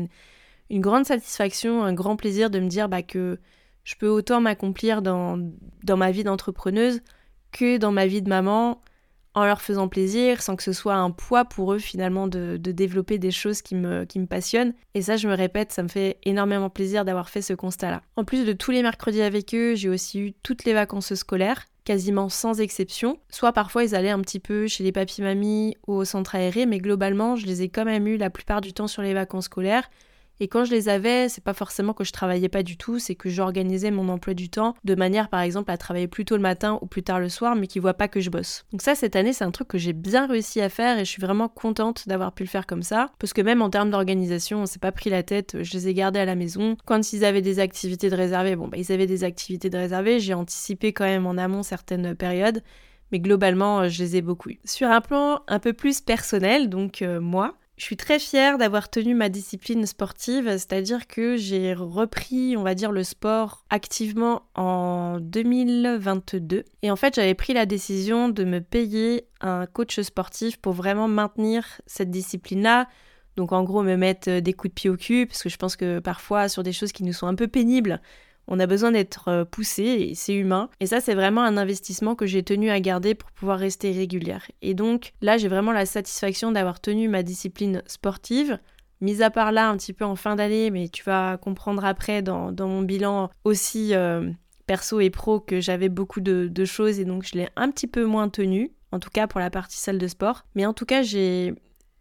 une, 0.70 0.81
grande 0.81 1.06
satisfaction, 1.06 1.82
un 1.82 1.94
grand 1.94 2.17
plaisir 2.17 2.50
de 2.50 2.61
me 2.61 2.69
dire 2.69 2.88
bah, 2.88 3.02
que 3.02 3.38
je 3.84 3.94
peux 3.96 4.08
autant 4.08 4.40
m'accomplir 4.40 5.00
dans, 5.00 5.38
dans 5.82 5.96
ma 5.96 6.11
vie 6.11 6.25
d'entrepreneuse 6.25 7.00
que 7.50 7.79
dans 7.79 7.93
ma 7.93 8.06
vie 8.06 8.23
de 8.23 8.29
maman 8.29 8.82
en 9.34 9.44
leur 9.44 9.62
faisant 9.62 9.88
plaisir, 9.88 10.43
sans 10.43 10.56
que 10.56 10.62
ce 10.62 10.73
soit 10.73 10.94
un 10.94 11.11
poids 11.11 11.44
pour 11.44 11.73
eux 11.73 11.79
finalement 11.79 12.26
de, 12.26 12.56
développer 12.56 13.19
des 13.19 13.31
choses 13.31 13.62
qui 13.62 13.75
me, 13.75 14.06
passionnent. 14.26 14.75
Et 14.94 15.02
ça, 15.02 15.17
je 15.17 15.29
me 15.29 15.34
répète, 15.34 15.73
ça 15.73 15.82
me 15.82 15.88
fait 15.88 16.19
énormément 16.25 16.70
plaisir 16.70 17.05
d'avoir 17.05 17.29
fait 17.29 17.43
ce 17.43 17.55
constat-là. 17.55 18.02
En 18.17 18.25
plus 18.25 18.44
de 18.44 18.52
tous 18.52 18.70
les 18.70 18.82
mercredis 18.82 19.23
avec 19.23 19.55
eux, 19.55 19.75
j'ai 19.75 19.88
aussi 19.88 20.20
eu 20.20 20.32
toutes 20.43 20.64
les 20.64 20.75
vacances 20.75 21.14
scolaires 21.14 21.67
quasiment 21.84 22.29
sans 22.29 22.61
exception. 22.61 23.19
Soit 23.29 23.52
parfois 23.52 23.82
ils 23.82 23.96
allaient 23.96 24.11
un 24.11 24.20
petit 24.20 24.38
peu 24.38 24.69
chez 24.69 24.84
les 24.84 24.93
papis-mamies 24.93 25.76
ou 25.87 25.94
au 25.94 26.05
centre 26.05 26.37
aéré, 26.37 26.64
mais 26.64 26.79
globalement 26.79 27.34
je 27.34 27.46
les 27.46 27.62
ai 27.62 27.69
quand 27.69 27.84
même 27.84 28.06
eu 28.06 28.17
la 28.17 28.31
plupart 28.31 28.61
du 28.61 28.73
temps 28.73 28.87
sur 28.87 29.02
les 29.02 29.14
vacances 29.14 29.46
scolaires. 29.46 29.90
Et 30.43 30.49
quand 30.49 30.65
je 30.65 30.73
les 30.73 30.89
avais, 30.89 31.29
c'est 31.29 31.44
pas 31.44 31.55
forcément 31.55 31.93
que 31.93 32.03
je 32.03 32.11
travaillais 32.11 32.49
pas 32.49 32.65
du 32.65 32.77
tout, 32.77 32.99
c'est 32.99 33.15
que 33.15 33.31
j'organisais 33.31 33.93
mon 33.93 34.09
emploi 34.09 34.35
du 34.35 34.49
temps 34.49 34.75
de 34.83 34.97
manière 34.97 35.29
par 35.29 35.39
exemple 35.39 35.71
à 35.71 35.77
travailler 35.77 36.09
plus 36.09 36.25
tôt 36.25 36.35
le 36.35 36.43
matin 36.43 36.81
ou 36.83 36.87
plus 36.87 37.05
tard 37.05 37.21
le 37.21 37.29
soir, 37.29 37.55
mais 37.55 37.69
qui 37.69 37.79
voient 37.79 37.94
pas 37.94 38.09
que 38.09 38.19
je 38.19 38.29
bosse. 38.29 38.65
Donc 38.73 38.83
ça, 38.83 38.97
cette 38.97 39.15
année, 39.15 39.33
c'est 39.33 39.44
un 39.44 39.53
truc 39.53 39.69
que 39.69 39.79
j'ai 39.79 39.93
bien 39.93 40.27
réussi 40.27 40.61
à 40.61 40.69
faire 40.69 40.99
et 40.99 41.05
je 41.05 41.11
suis 41.11 41.23
vraiment 41.23 41.47
contente 41.47 42.09
d'avoir 42.09 42.33
pu 42.33 42.43
le 42.43 42.49
faire 42.49 42.67
comme 42.67 42.83
ça, 42.83 43.12
parce 43.21 43.33
que 43.33 43.41
même 43.41 43.62
en 43.62 43.71
termes 43.71 43.91
d'organisation, 43.91 44.62
on 44.62 44.67
s'est 44.67 44.81
pas 44.81 44.91
pris 44.91 45.11
la 45.11 45.23
tête, 45.23 45.62
je 45.62 45.73
les 45.75 45.87
ai 45.87 45.94
gardés 45.94 46.19
à 46.19 46.25
la 46.25 46.35
maison. 46.35 46.77
Quand 46.87 47.12
ils 47.12 47.25
avaient 47.25 47.41
des 47.41 47.61
activités 47.61 48.11
de 48.11 48.17
réservées, 48.17 48.56
bon 48.56 48.67
bah 48.67 48.79
ils 48.79 48.91
avaient 48.91 49.06
des 49.06 49.23
activités 49.23 49.71
de 49.71 49.79
réservées, 49.79 50.19
j'ai 50.19 50.35
anticipé 50.35 50.93
quand 50.93 51.05
même 51.05 51.25
en 51.25 51.39
amont 51.39 51.62
certaines 51.62 52.17
périodes 52.17 52.65
mais 53.12 53.21
globalement, 53.21 53.89
je 53.89 54.03
les 54.03 54.17
ai 54.17 54.23
beaucoup 54.23 54.49
eu. 54.49 54.59
Sur 54.65 54.89
un 54.89 55.03
plan 55.03 55.43
un 55.47 55.59
peu 55.59 55.75
plus 55.75 56.00
personnel, 56.00 56.71
donc 56.71 57.03
euh, 57.03 57.21
moi, 57.21 57.55
je 57.79 57.85
suis 57.85 57.97
très 57.97 58.19
fière 58.19 58.59
d'avoir 58.59 58.91
tenu 58.91 59.15
ma 59.15 59.29
discipline 59.29 59.87
sportive, 59.87 60.45
c'est-à-dire 60.45 61.07
que 61.07 61.37
j'ai 61.37 61.73
repris, 61.73 62.57
on 62.57 62.63
va 62.63 62.75
dire, 62.75 62.93
le 62.93 63.03
sport 63.03 63.65
activement 63.71 64.43
en 64.55 65.19
2022. 65.21 66.65
Et 66.83 66.91
en 66.91 66.97
fait, 66.97 67.15
j'avais 67.15 67.35
pris 67.35 67.55
la 67.55 67.67
décision 67.67 68.29
de 68.29 68.45
me 68.45 68.61
payer 68.61 69.27
un 69.41 69.67
coach 69.67 69.99
sportif 70.01 70.59
pour 70.59 70.75
vraiment 70.75 71.09
maintenir 71.09 71.81
cette 71.87 72.11
discipline-là. 72.11 72.89
Donc 73.37 73.53
en 73.53 73.65
gros, 73.65 73.83
me 73.83 73.97
mettre 73.97 74.41
des 74.41 74.53
coups 74.53 74.71
de 74.71 74.75
pied 74.75 74.91
au 74.91 74.97
cul, 74.97 75.27
parce 75.27 75.43
que 75.43 75.49
je 75.49 75.57
pense 75.57 75.75
que 75.75 75.99
parfois, 75.99 76.49
sur 76.49 76.63
des 76.63 76.73
choses 76.73 76.93
qui 76.93 77.03
nous 77.05 77.15
sont 77.15 77.27
un 77.27 77.35
peu 77.35 77.49
pénibles, 77.49 78.01
on 78.53 78.61
a 78.61 78.67
besoin 78.67 78.93
d'être 78.93 79.29
euh, 79.29 79.45
poussé 79.47 79.83
et 79.83 80.15
c'est 80.15 80.35
humain. 80.35 80.69
Et 80.79 80.87
ça, 80.87 81.01
c'est 81.01 81.15
vraiment 81.15 81.43
un 81.43 81.57
investissement 81.57 82.15
que 82.15 82.27
j'ai 82.27 82.43
tenu 82.43 82.69
à 82.69 82.81
garder 82.81 83.15
pour 83.15 83.31
pouvoir 83.33 83.59
rester 83.59 83.93
régulière. 83.93 84.47
Et 84.61 84.75
donc 84.75 85.15
là, 85.23 85.39
j'ai 85.39 85.49
vraiment 85.49 85.73
la 85.73 85.87
satisfaction 85.87 86.53
d'avoir 86.53 86.79
tenu 86.79 87.09
ma 87.09 87.23
discipline 87.23 87.83
sportive. 87.87 88.59
Mis 89.01 89.23
à 89.23 89.31
part 89.31 89.53
là, 89.53 89.71
un 89.71 89.77
petit 89.79 89.95
peu 89.95 90.05
en 90.05 90.17
fin 90.17 90.37
d'année, 90.37 90.71
mais 90.71 90.91
tu 90.91 91.03
vas 91.03 91.39
comprendre 91.39 91.83
après 91.83 92.21
dans, 92.21 92.53
mon 92.59 92.83
bilan 92.83 93.31
aussi 93.45 93.95
euh, 93.95 94.31
perso 94.67 95.01
et 95.01 95.09
pro 95.09 95.41
que 95.41 95.63
j'avais 95.63 95.89
beaucoup 95.89 96.21
de, 96.21 96.47
de 96.47 96.65
choses 96.67 97.01
et 97.01 97.07
donc 97.07 97.25
je 97.25 97.39
l'ai 97.39 97.49
un 97.57 97.71
petit 97.71 97.87
peu 97.87 98.05
moins 98.05 98.29
tenu, 98.29 98.71
en 98.93 98.99
tout 98.99 99.11
cas 99.11 99.27
pour 99.27 99.41
la 99.41 99.49
partie 99.49 99.79
salle 99.79 99.99
de 99.99 100.07
sport. 100.07 100.45
Mais 100.55 100.67
en 100.67 100.75
tout 100.75 100.85
cas, 100.85 101.03
j'ai 101.03 101.55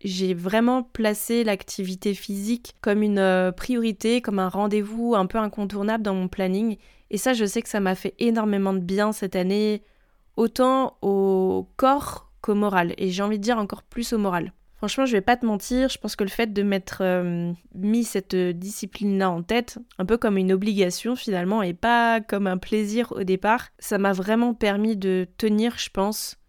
j'ai 0.04 0.34
vraiment 0.34 0.84
placé 0.84 1.44
l'activité 1.44 2.14
physique 2.14 2.76
comme 2.82 3.04
une 3.04 3.20
euh, 3.20 3.52
priorité, 3.52 4.22
comme 4.22 4.40
un 4.40 4.50
rendez-vous 4.50 5.16
un 5.16 5.26
peu 5.26 5.38
incontournable 5.38 6.04
dans 6.04 6.16
mon 6.16 6.28
planning. 6.28 6.78
Et 7.10 7.18
ça, 7.18 7.34
je 7.34 7.46
sais 7.46 7.62
que 7.62 7.70
ça 7.70 7.80
m'a 7.80 7.96
fait 7.96 8.16
énormément 8.20 8.74
de 8.74 8.80
bien 8.80 9.12
cette 9.12 9.36
année, 9.36 9.84
autant 10.38 10.98
au 11.02 11.70
corps 11.78 12.32
qu'au 12.42 12.56
moral. 12.56 12.94
Et 12.98 13.10
j'ai 13.10 13.24
envie 13.24 13.38
de 13.38 13.44
dire 13.44 13.58
encore 13.58 13.84
plus 13.84 14.14
au 14.14 14.18
moral. 14.18 14.54
Franchement, 14.78 15.06
je 15.06 15.12
vais 15.12 15.22
pas 15.22 15.38
te 15.38 15.46
mentir, 15.46 15.90
je 15.90 16.00
pense 16.00 16.16
que 16.16 16.24
le 16.24 16.30
fait 16.32 16.52
de 16.52 16.64
m'être 16.64 17.02
euh, 17.02 17.54
mis 17.76 18.04
cette 18.04 18.36
discipline-là 18.36 19.30
en 19.30 19.44
tête, 19.44 19.78
un 20.00 20.06
peu 20.06 20.18
comme 20.18 20.38
une 20.38 20.52
obligation 20.52 21.16
finalement, 21.16 21.62
et 21.62 21.76
pas 21.76 22.20
comme 22.20 22.48
un 22.48 22.58
plaisir 22.58 23.12
au 23.12 23.24
départ, 23.24 23.68
ça 23.78 24.00
m'a 24.00 24.12
vraiment 24.12 24.56
permis 24.56 24.98
de 24.98 25.28
tenir, 25.38 25.78
je 25.78 25.92
pense, 25.92 26.41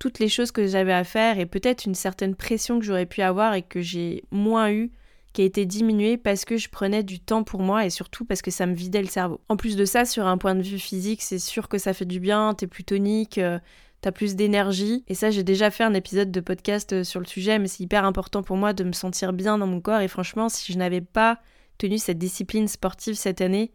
toutes 0.00 0.18
les 0.18 0.28
choses 0.28 0.50
que 0.50 0.66
j'avais 0.66 0.92
à 0.92 1.04
faire 1.04 1.38
et 1.38 1.46
peut-être 1.46 1.84
une 1.84 1.94
certaine 1.94 2.34
pression 2.34 2.80
que 2.80 2.84
j'aurais 2.84 3.06
pu 3.06 3.22
avoir 3.22 3.54
et 3.54 3.62
que 3.62 3.80
j'ai 3.80 4.24
moins 4.32 4.72
eu 4.72 4.90
qui 5.32 5.42
a 5.42 5.44
été 5.44 5.66
diminuée 5.66 6.16
parce 6.16 6.44
que 6.44 6.56
je 6.56 6.68
prenais 6.68 7.04
du 7.04 7.20
temps 7.20 7.44
pour 7.44 7.60
moi 7.60 7.84
et 7.84 7.90
surtout 7.90 8.24
parce 8.24 8.42
que 8.42 8.50
ça 8.50 8.66
me 8.66 8.74
vidait 8.74 9.02
le 9.02 9.08
cerveau. 9.08 9.40
En 9.48 9.56
plus 9.56 9.76
de 9.76 9.84
ça, 9.84 10.04
sur 10.04 10.26
un 10.26 10.38
point 10.38 10.56
de 10.56 10.62
vue 10.62 10.78
physique, 10.78 11.22
c'est 11.22 11.38
sûr 11.38 11.68
que 11.68 11.78
ça 11.78 11.92
fait 11.92 12.06
du 12.06 12.18
bien, 12.18 12.54
t'es 12.54 12.66
plus 12.66 12.82
tonique, 12.82 13.38
euh, 13.38 13.60
t'as 14.00 14.10
plus 14.10 14.34
d'énergie. 14.34 15.04
Et 15.06 15.14
ça, 15.14 15.30
j'ai 15.30 15.44
déjà 15.44 15.70
fait 15.70 15.84
un 15.84 15.94
épisode 15.94 16.32
de 16.32 16.40
podcast 16.40 16.94
euh, 16.94 17.04
sur 17.04 17.20
le 17.20 17.26
sujet, 17.26 17.58
mais 17.58 17.68
c'est 17.68 17.84
hyper 17.84 18.04
important 18.04 18.42
pour 18.42 18.56
moi 18.56 18.72
de 18.72 18.82
me 18.82 18.92
sentir 18.92 19.32
bien 19.32 19.58
dans 19.58 19.66
mon 19.66 19.80
corps. 19.80 20.00
Et 20.00 20.08
franchement, 20.08 20.48
si 20.48 20.72
je 20.72 20.78
n'avais 20.78 21.02
pas 21.02 21.38
tenu 21.78 21.98
cette 21.98 22.18
discipline 22.18 22.66
sportive 22.66 23.14
cette 23.14 23.40
année, 23.40 23.70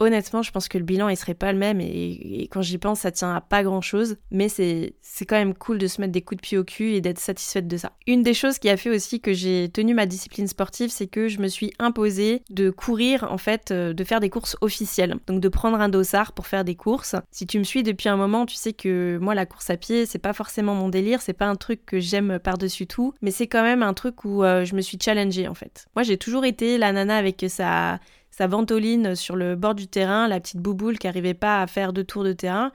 honnêtement, 0.00 0.42
je 0.42 0.50
pense 0.50 0.68
que 0.68 0.78
le 0.78 0.84
bilan, 0.84 1.08
il 1.08 1.16
serait 1.16 1.34
pas 1.34 1.52
le 1.52 1.58
même. 1.58 1.80
Et, 1.80 2.48
quand 2.50 2.62
j'y 2.62 2.78
pense, 2.78 3.00
ça 3.00 3.10
tient 3.10 3.34
à 3.34 3.40
pas 3.40 3.62
grand 3.62 3.80
chose. 3.80 4.16
Mais 4.30 4.48
c'est, 4.48 4.94
quand 5.26 5.36
même 5.36 5.54
cool 5.54 5.78
de 5.78 5.86
se 5.86 6.00
mettre 6.00 6.12
des 6.12 6.22
coups 6.22 6.40
de 6.40 6.42
pied 6.42 6.58
au 6.58 6.64
cul 6.64 6.92
et 6.92 7.00
d'être 7.00 7.18
satisfaite 7.18 7.66
de 7.66 7.76
ça. 7.76 7.92
Une 8.06 8.22
des 8.22 8.34
choses 8.34 8.58
qui 8.58 8.70
a 8.70 8.76
fait 8.76 8.90
aussi 8.90 9.20
que 9.20 9.32
j'ai 9.32 9.68
tenu 9.68 9.94
ma 9.94 10.06
discipline 10.06 10.46
sportive, 10.46 10.90
c'est 10.90 11.06
que 11.06 11.28
je 11.28 11.40
me 11.40 11.48
suis 11.48 11.72
imposée 11.78 12.42
de 12.50 12.70
courir, 12.70 13.26
en 13.30 13.38
fait, 13.38 13.70
euh, 13.70 13.92
de 13.92 14.04
faire 14.04 14.20
des 14.20 14.30
courses 14.30 14.56
officielles. 14.60 15.16
Donc 15.26 15.40
de 15.40 15.48
prendre 15.48 15.80
un 15.80 15.88
dossard 15.88 16.32
pour 16.32 16.46
faire 16.46 16.64
des 16.64 16.76
courses. 16.76 17.16
Si 17.30 17.46
tu 17.46 17.58
me 17.58 17.64
suis 17.64 17.82
depuis 17.82 18.08
un 18.08 18.16
moment, 18.16 18.46
tu 18.46 18.54
sais 18.54 18.72
que 18.72 19.18
moi, 19.20 19.34
la 19.34 19.46
course 19.46 19.70
à 19.70 19.76
pied, 19.76 20.06
c'est 20.06 20.18
pas 20.18 20.32
forcément 20.32 20.74
mon 20.74 20.88
délire. 20.88 21.20
C'est 21.20 21.32
pas 21.32 21.46
un 21.46 21.56
truc 21.56 21.84
que 21.84 21.98
j'aime 21.98 22.38
par-dessus 22.38 22.86
tout. 22.86 23.14
Mais 23.20 23.30
c'est 23.30 23.46
quand 23.46 23.62
même 23.62 23.82
un 23.82 23.94
truc 23.94 24.24
où 24.24 24.44
euh, 24.44 24.64
je 24.64 24.74
me 24.74 24.80
suis 24.80 24.98
challengée, 25.00 25.48
en 25.48 25.54
fait. 25.54 25.86
Moi, 25.96 26.02
j'ai 26.04 26.16
toujours 26.16 26.44
été 26.44 26.78
la 26.78 26.92
nana 26.92 27.16
avec 27.16 27.44
sa 27.48 27.98
sa 28.38 28.46
ventoline 28.46 29.16
sur 29.16 29.34
le 29.34 29.56
bord 29.56 29.74
du 29.74 29.88
terrain, 29.88 30.28
la 30.28 30.38
petite 30.38 30.58
bouboule 30.60 30.96
qui 30.96 31.08
n'arrivait 31.08 31.34
pas 31.34 31.60
à 31.60 31.66
faire 31.66 31.92
deux 31.92 32.04
tours 32.04 32.22
de 32.22 32.32
terrain. 32.32 32.70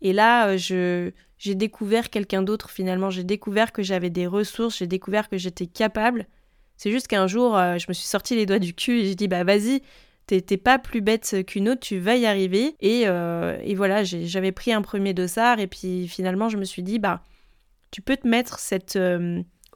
Et 0.00 0.12
là, 0.12 0.50
euh, 0.50 0.56
je, 0.56 1.10
j'ai 1.38 1.56
découvert 1.56 2.08
quelqu'un 2.08 2.40
d'autre 2.40 2.70
finalement. 2.70 3.10
J'ai 3.10 3.24
découvert 3.24 3.72
que 3.72 3.82
j'avais 3.82 4.10
des 4.10 4.28
ressources, 4.28 4.78
j'ai 4.78 4.86
découvert 4.86 5.28
que 5.28 5.36
j'étais 5.36 5.66
capable. 5.66 6.28
C'est 6.76 6.92
juste 6.92 7.08
qu'un 7.08 7.26
jour, 7.26 7.56
euh, 7.56 7.78
je 7.78 7.86
me 7.88 7.94
suis 7.94 8.06
sorti 8.06 8.36
les 8.36 8.46
doigts 8.46 8.60
du 8.60 8.74
cul 8.74 9.00
et 9.00 9.06
j'ai 9.06 9.16
dit 9.16 9.26
bah 9.26 9.42
vas-y, 9.42 9.82
t'es, 10.26 10.40
pas 10.56 10.78
plus 10.78 11.00
bête 11.00 11.44
qu'une 11.48 11.68
autre, 11.68 11.80
tu 11.80 11.98
vas 11.98 12.14
y 12.14 12.24
arriver. 12.24 12.76
Et, 12.78 13.08
euh, 13.08 13.58
et 13.64 13.74
voilà, 13.74 14.04
j'avais 14.04 14.52
pris 14.52 14.72
un 14.72 14.82
premier 14.82 15.14
dossard 15.14 15.58
et 15.58 15.66
puis 15.66 16.06
finalement, 16.06 16.48
je 16.48 16.58
me 16.58 16.64
suis 16.64 16.84
dit 16.84 17.00
bah 17.00 17.24
tu 17.90 18.02
peux 18.02 18.16
te 18.16 18.28
mettre 18.28 18.60
cette 18.60 18.96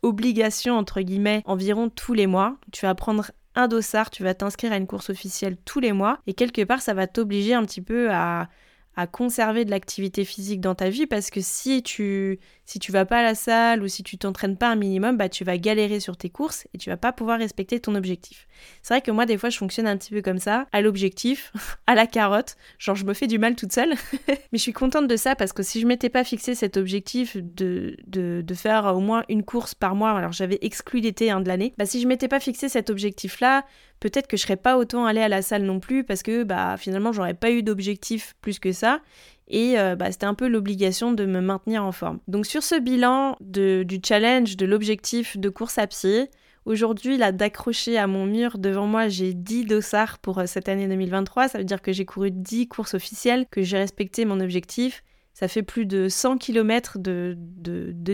obligation 0.02 0.76
entre 0.76 1.00
guillemets 1.00 1.42
environ 1.46 1.88
tous 1.88 2.14
les 2.14 2.28
mois. 2.28 2.58
Tu 2.70 2.86
vas 2.86 2.94
prendre 2.94 3.32
un 3.54 3.68
dossard, 3.68 4.10
tu 4.10 4.22
vas 4.22 4.34
t'inscrire 4.34 4.72
à 4.72 4.76
une 4.76 4.86
course 4.86 5.10
officielle 5.10 5.56
tous 5.64 5.80
les 5.80 5.92
mois 5.92 6.18
et 6.26 6.34
quelque 6.34 6.62
part 6.62 6.80
ça 6.80 6.94
va 6.94 7.06
t'obliger 7.06 7.54
un 7.54 7.64
petit 7.64 7.82
peu 7.82 8.10
à, 8.10 8.48
à 8.96 9.06
conserver 9.06 9.64
de 9.64 9.70
l'activité 9.70 10.24
physique 10.24 10.60
dans 10.60 10.74
ta 10.74 10.90
vie 10.90 11.06
parce 11.06 11.30
que 11.30 11.40
si 11.40 11.82
tu 11.82 12.38
si 12.64 12.78
tu 12.78 12.92
vas 12.92 13.04
pas 13.04 13.18
à 13.18 13.22
la 13.22 13.34
salle 13.34 13.82
ou 13.82 13.88
si 13.88 14.02
tu 14.02 14.18
t'entraînes 14.18 14.56
pas 14.56 14.70
un 14.70 14.76
minimum, 14.76 15.16
bah 15.16 15.28
tu 15.28 15.44
vas 15.44 15.58
galérer 15.58 16.00
sur 16.00 16.16
tes 16.16 16.30
courses 16.30 16.66
et 16.72 16.78
tu 16.78 16.90
vas 16.90 16.96
pas 16.96 17.12
pouvoir 17.12 17.38
respecter 17.38 17.80
ton 17.80 17.94
objectif. 17.94 18.46
C'est 18.82 18.94
vrai 18.94 19.00
que 19.00 19.10
moi 19.10 19.26
des 19.26 19.36
fois 19.36 19.50
je 19.50 19.58
fonctionne 19.58 19.86
un 19.86 19.96
petit 19.96 20.10
peu 20.10 20.22
comme 20.22 20.38
ça, 20.38 20.66
à 20.72 20.80
l'objectif, 20.80 21.52
à 21.86 21.94
la 21.94 22.06
carotte, 22.06 22.56
genre 22.78 22.96
je 22.96 23.04
me 23.04 23.14
fais 23.14 23.26
du 23.26 23.38
mal 23.38 23.56
toute 23.56 23.72
seule. 23.72 23.94
Mais 24.28 24.36
je 24.54 24.58
suis 24.58 24.72
contente 24.72 25.08
de 25.08 25.16
ça 25.16 25.34
parce 25.34 25.52
que 25.52 25.62
si 25.62 25.80
je 25.80 25.86
m'étais 25.86 26.10
pas 26.10 26.24
fixé 26.24 26.54
cet 26.54 26.76
objectif 26.76 27.36
de, 27.36 27.96
de, 28.06 28.42
de, 28.42 28.54
faire 28.54 28.84
au 28.94 29.00
moins 29.00 29.24
une 29.28 29.42
course 29.42 29.74
par 29.74 29.94
mois, 29.94 30.10
alors 30.10 30.32
j'avais 30.32 30.58
exclu 30.62 31.00
l'été 31.00 31.30
hein, 31.30 31.40
de 31.40 31.48
l'année, 31.48 31.72
bah 31.78 31.86
si 31.86 32.00
je 32.00 32.06
m'étais 32.06 32.28
pas 32.28 32.40
fixé 32.40 32.68
cet 32.68 32.90
objectif 32.90 33.40
là, 33.40 33.64
peut-être 34.02 34.26
que 34.26 34.36
je 34.36 34.42
serais 34.42 34.56
pas 34.56 34.78
autant 34.78 35.06
allée 35.06 35.20
à 35.20 35.28
la 35.28 35.42
salle 35.42 35.62
non 35.62 35.78
plus 35.78 36.02
parce 36.02 36.24
que 36.24 36.42
bah 36.42 36.76
finalement 36.76 37.12
j'aurais 37.12 37.34
pas 37.34 37.52
eu 37.52 37.62
d'objectif 37.62 38.34
plus 38.40 38.58
que 38.58 38.72
ça 38.72 39.00
et 39.46 39.78
euh, 39.78 39.94
bah, 39.94 40.10
c'était 40.10 40.26
un 40.26 40.34
peu 40.34 40.48
l'obligation 40.48 41.12
de 41.12 41.24
me 41.24 41.40
maintenir 41.40 41.84
en 41.84 41.92
forme. 41.92 42.18
Donc 42.26 42.44
sur 42.44 42.64
ce 42.64 42.80
bilan 42.80 43.36
du 43.40 44.00
challenge, 44.04 44.56
de 44.56 44.66
l'objectif 44.66 45.38
de 45.38 45.48
course 45.48 45.78
à 45.78 45.86
pied, 45.86 46.30
aujourd'hui 46.64 47.16
là 47.16 47.30
d'accrocher 47.30 47.96
à 47.96 48.08
mon 48.08 48.26
mur 48.26 48.58
devant 48.58 48.88
moi 48.88 49.06
j'ai 49.06 49.34
10 49.34 49.66
dossards 49.66 50.18
pour 50.18 50.40
euh, 50.40 50.46
cette 50.46 50.68
année 50.68 50.88
2023, 50.88 51.46
ça 51.46 51.58
veut 51.58 51.64
dire 51.64 51.80
que 51.80 51.92
j'ai 51.92 52.04
couru 52.04 52.32
10 52.32 52.66
courses 52.66 52.94
officielles, 52.94 53.46
que 53.52 53.62
j'ai 53.62 53.78
respecté 53.78 54.24
mon 54.24 54.40
objectif. 54.40 55.04
Ça 55.34 55.48
fait 55.48 55.62
plus 55.62 55.86
de 55.86 56.08
100 56.08 56.38
km 56.38 56.98
de, 56.98 57.34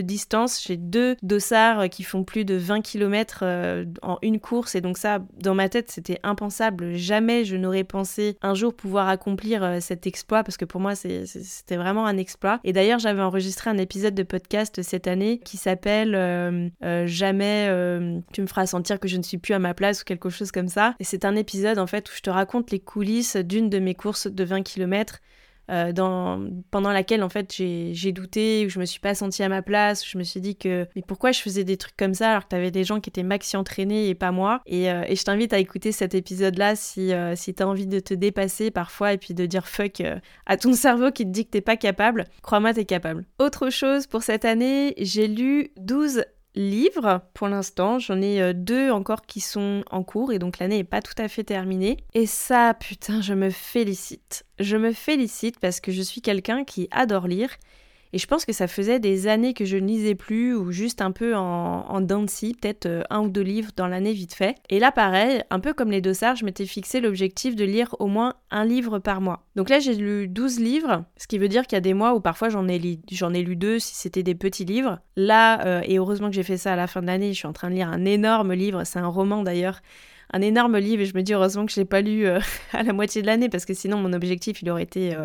distance. 0.01 0.63
J'ai 0.65 0.77
deux 0.77 1.17
dossards 1.21 1.89
qui 1.89 2.03
font 2.03 2.23
plus 2.23 2.45
de 2.45 2.55
20 2.55 2.81
km 2.81 3.39
euh, 3.41 3.85
en 4.01 4.17
une 4.21 4.39
course. 4.39 4.75
Et 4.75 4.81
donc 4.81 4.97
ça, 4.97 5.19
dans 5.41 5.53
ma 5.53 5.67
tête, 5.67 5.91
c'était 5.91 6.19
impensable. 6.23 6.95
Jamais 6.95 7.43
je 7.43 7.57
n'aurais 7.57 7.83
pensé 7.83 8.37
un 8.41 8.53
jour 8.53 8.73
pouvoir 8.73 9.09
accomplir 9.09 9.63
euh, 9.63 9.79
cet 9.81 10.07
exploit 10.07 10.43
parce 10.43 10.57
que 10.57 10.65
pour 10.65 10.79
moi, 10.79 10.95
c'était 10.95 11.75
vraiment 11.75 12.05
un 12.05 12.17
exploit. 12.17 12.59
Et 12.63 12.71
d'ailleurs, 12.71 12.99
j'avais 12.99 13.21
enregistré 13.21 13.69
un 13.69 13.77
épisode 13.77 14.15
de 14.15 14.23
podcast 14.23 14.81
cette 14.81 15.07
année 15.07 15.39
qui 15.39 15.57
s'appelle 15.57 16.15
euh, 16.15 16.69
Jamais 17.05 17.69
tu 18.33 18.41
me 18.41 18.47
feras 18.47 18.65
sentir 18.65 18.99
que 18.99 19.07
je 19.07 19.17
ne 19.17 19.23
suis 19.23 19.37
plus 19.37 19.53
à 19.53 19.59
ma 19.59 19.73
place 19.73 20.01
ou 20.01 20.05
quelque 20.05 20.29
chose 20.29 20.51
comme 20.51 20.69
ça. 20.69 20.95
Et 20.99 21.03
c'est 21.03 21.25
un 21.25 21.35
épisode 21.35 21.79
en 21.79 21.87
fait 21.87 22.09
où 22.09 22.13
je 22.15 22.21
te 22.21 22.29
raconte 22.29 22.71
les 22.71 22.79
coulisses 22.79 23.35
d'une 23.35 23.69
de 23.69 23.79
mes 23.79 23.95
courses 23.95 24.27
de 24.27 24.43
20 24.43 24.63
km 24.63 25.19
euh, 25.69 26.49
pendant 26.71 26.91
laquelle 26.91 27.23
en 27.23 27.29
fait 27.29 27.53
j'ai 27.53 28.11
douté, 28.11 28.65
où 28.65 28.69
je 28.69 28.79
me 28.79 28.85
suis 28.85 28.99
pas 28.99 29.15
sentie 29.15 29.43
à 29.43 29.49
ma 29.49 29.61
place, 29.61 30.03
où 30.03 30.09
je 30.09 30.17
me 30.17 30.23
suis 30.23 30.41
dit 30.41 30.55
que 30.55 30.87
mais 30.95 31.03
pourquoi 31.05 31.31
je 31.31 31.41
faisais 31.41 31.63
des 31.63 31.77
trucs 31.77 31.95
comme 31.97 32.13
ça 32.13 32.31
alors 32.31 32.43
que 32.43 32.49
t'avais 32.49 32.71
des 32.71 32.83
gens 32.83 32.99
qui 32.99 33.09
étaient 33.09 33.23
maxi 33.23 33.57
entraînés 33.57 34.09
et 34.09 34.15
pas 34.15 34.31
moi. 34.31 34.61
Et, 34.65 34.91
euh, 34.91 35.03
je 35.09 35.23
t'invite 35.23 35.53
à 35.53 35.59
écouter 35.59 35.91
cet 35.91 36.15
épisode-là 36.15 36.75
si, 36.75 37.13
euh, 37.13 37.35
si 37.35 37.53
t'as 37.53 37.65
envie 37.65 37.87
de 37.87 37.99
te 37.99 38.13
dépasser 38.13 38.71
parfois 38.71 39.13
et 39.13 39.17
puis 39.17 39.33
de 39.33 39.45
dire 39.45 39.67
fuck 39.67 40.01
à 40.45 40.57
ton 40.57 40.73
cerveau 40.73 41.11
qui 41.11 41.25
te 41.25 41.29
dit 41.29 41.45
que 41.45 41.51
t'es 41.51 41.61
pas 41.61 41.77
capable. 41.77 42.25
Crois-moi, 42.41 42.73
t'es 42.73 42.85
capable. 42.85 43.25
Autre 43.37 43.69
chose 43.69 44.07
pour 44.07 44.23
cette 44.23 44.45
année, 44.45 44.93
j'ai 44.97 45.27
lu 45.27 45.71
12 45.77 46.23
livres 46.55 47.21
pour 47.33 47.47
l'instant. 47.47 47.99
J'en 47.99 48.21
ai 48.21 48.41
euh, 48.41 48.53
deux 48.53 48.91
encore 48.91 49.21
qui 49.21 49.41
sont 49.41 49.83
en 49.91 50.03
cours 50.03 50.31
et 50.31 50.39
donc 50.39 50.59
l'année 50.59 50.77
n'est 50.77 50.83
pas 50.83 51.01
tout 51.01 51.13
à 51.17 51.27
fait 51.27 51.43
terminée. 51.43 51.97
Et 52.13 52.25
ça, 52.25 52.73
putain, 52.73 53.21
je 53.21 53.33
me 53.33 53.49
félicite. 53.49 54.45
Je 54.59 54.77
me 54.77 54.91
félicite 54.91 55.59
parce 55.59 55.79
que 55.79 55.91
je 55.91 56.01
suis 56.01 56.21
quelqu'un 56.21 56.63
qui 56.63 56.87
adore 56.91 57.27
lire 57.27 57.51
et 58.11 58.17
je 58.17 58.25
pense 58.25 58.45
que 58.45 58.53
ça 58.53 58.67
faisait 58.67 58.99
des 58.99 59.27
années 59.27 59.53
que 59.53 59.65
je 59.65 59.77
ne 59.77 59.87
lisais 59.87 60.15
plus, 60.15 60.55
ou 60.55 60.71
juste 60.71 61.01
un 61.01 61.11
peu 61.11 61.35
en, 61.35 61.85
en 61.87 62.05
peut-être 62.05 62.87
euh, 62.87 63.03
un 63.09 63.21
ou 63.21 63.29
deux 63.29 63.41
livres 63.41 63.71
dans 63.75 63.87
l'année 63.87 64.13
vite 64.13 64.33
fait. 64.33 64.55
Et 64.69 64.79
là, 64.79 64.91
pareil, 64.91 65.43
un 65.49 65.59
peu 65.59 65.73
comme 65.73 65.91
les 65.91 66.01
dossards, 66.01 66.35
je 66.35 66.45
m'étais 66.45 66.65
fixé 66.65 67.01
l'objectif 67.01 67.55
de 67.55 67.63
lire 67.65 67.95
au 67.99 68.07
moins 68.07 68.33
un 68.49 68.65
livre 68.65 68.99
par 68.99 69.21
mois. 69.21 69.45
Donc 69.55 69.69
là, 69.69 69.79
j'ai 69.79 69.93
lu 69.93 70.27
12 70.27 70.59
livres, 70.59 71.05
ce 71.17 71.27
qui 71.27 71.37
veut 71.37 71.47
dire 71.47 71.67
qu'il 71.67 71.75
y 71.75 71.77
a 71.77 71.81
des 71.81 71.93
mois 71.93 72.15
où 72.15 72.19
parfois 72.19 72.49
j'en 72.49 72.67
ai, 72.67 72.75
ai 72.75 73.43
lu 73.43 73.55
deux 73.55 73.79
si 73.79 73.95
c'était 73.95 74.23
des 74.23 74.35
petits 74.35 74.65
livres. 74.65 74.99
Là, 75.15 75.65
euh, 75.65 75.81
et 75.85 75.97
heureusement 75.97 76.29
que 76.29 76.35
j'ai 76.35 76.43
fait 76.43 76.57
ça 76.57 76.73
à 76.73 76.75
la 76.75 76.87
fin 76.87 77.01
de 77.01 77.07
l'année, 77.07 77.33
je 77.33 77.37
suis 77.37 77.47
en 77.47 77.53
train 77.53 77.69
de 77.69 77.75
lire 77.75 77.89
un 77.89 78.05
énorme 78.05 78.53
livre, 78.53 78.83
c'est 78.85 78.99
un 78.99 79.07
roman 79.07 79.43
d'ailleurs 79.43 79.81
un 80.31 80.41
énorme 80.41 80.77
livre 80.77 81.01
et 81.01 81.05
je 81.05 81.15
me 81.15 81.23
dis 81.23 81.33
heureusement 81.33 81.65
que 81.65 81.71
je 81.71 81.79
l'ai 81.79 81.85
pas 81.85 82.01
lu 82.01 82.27
euh, 82.27 82.39
à 82.73 82.83
la 82.83 82.93
moitié 82.93 83.23
de 83.23 83.25
l'année 83.25 83.49
parce 83.49 83.65
que 83.65 83.73
sinon 83.73 83.97
mon 83.97 84.13
objectif 84.13 84.61
il 84.61 84.69
aurait 84.69 84.83
été 84.83 85.15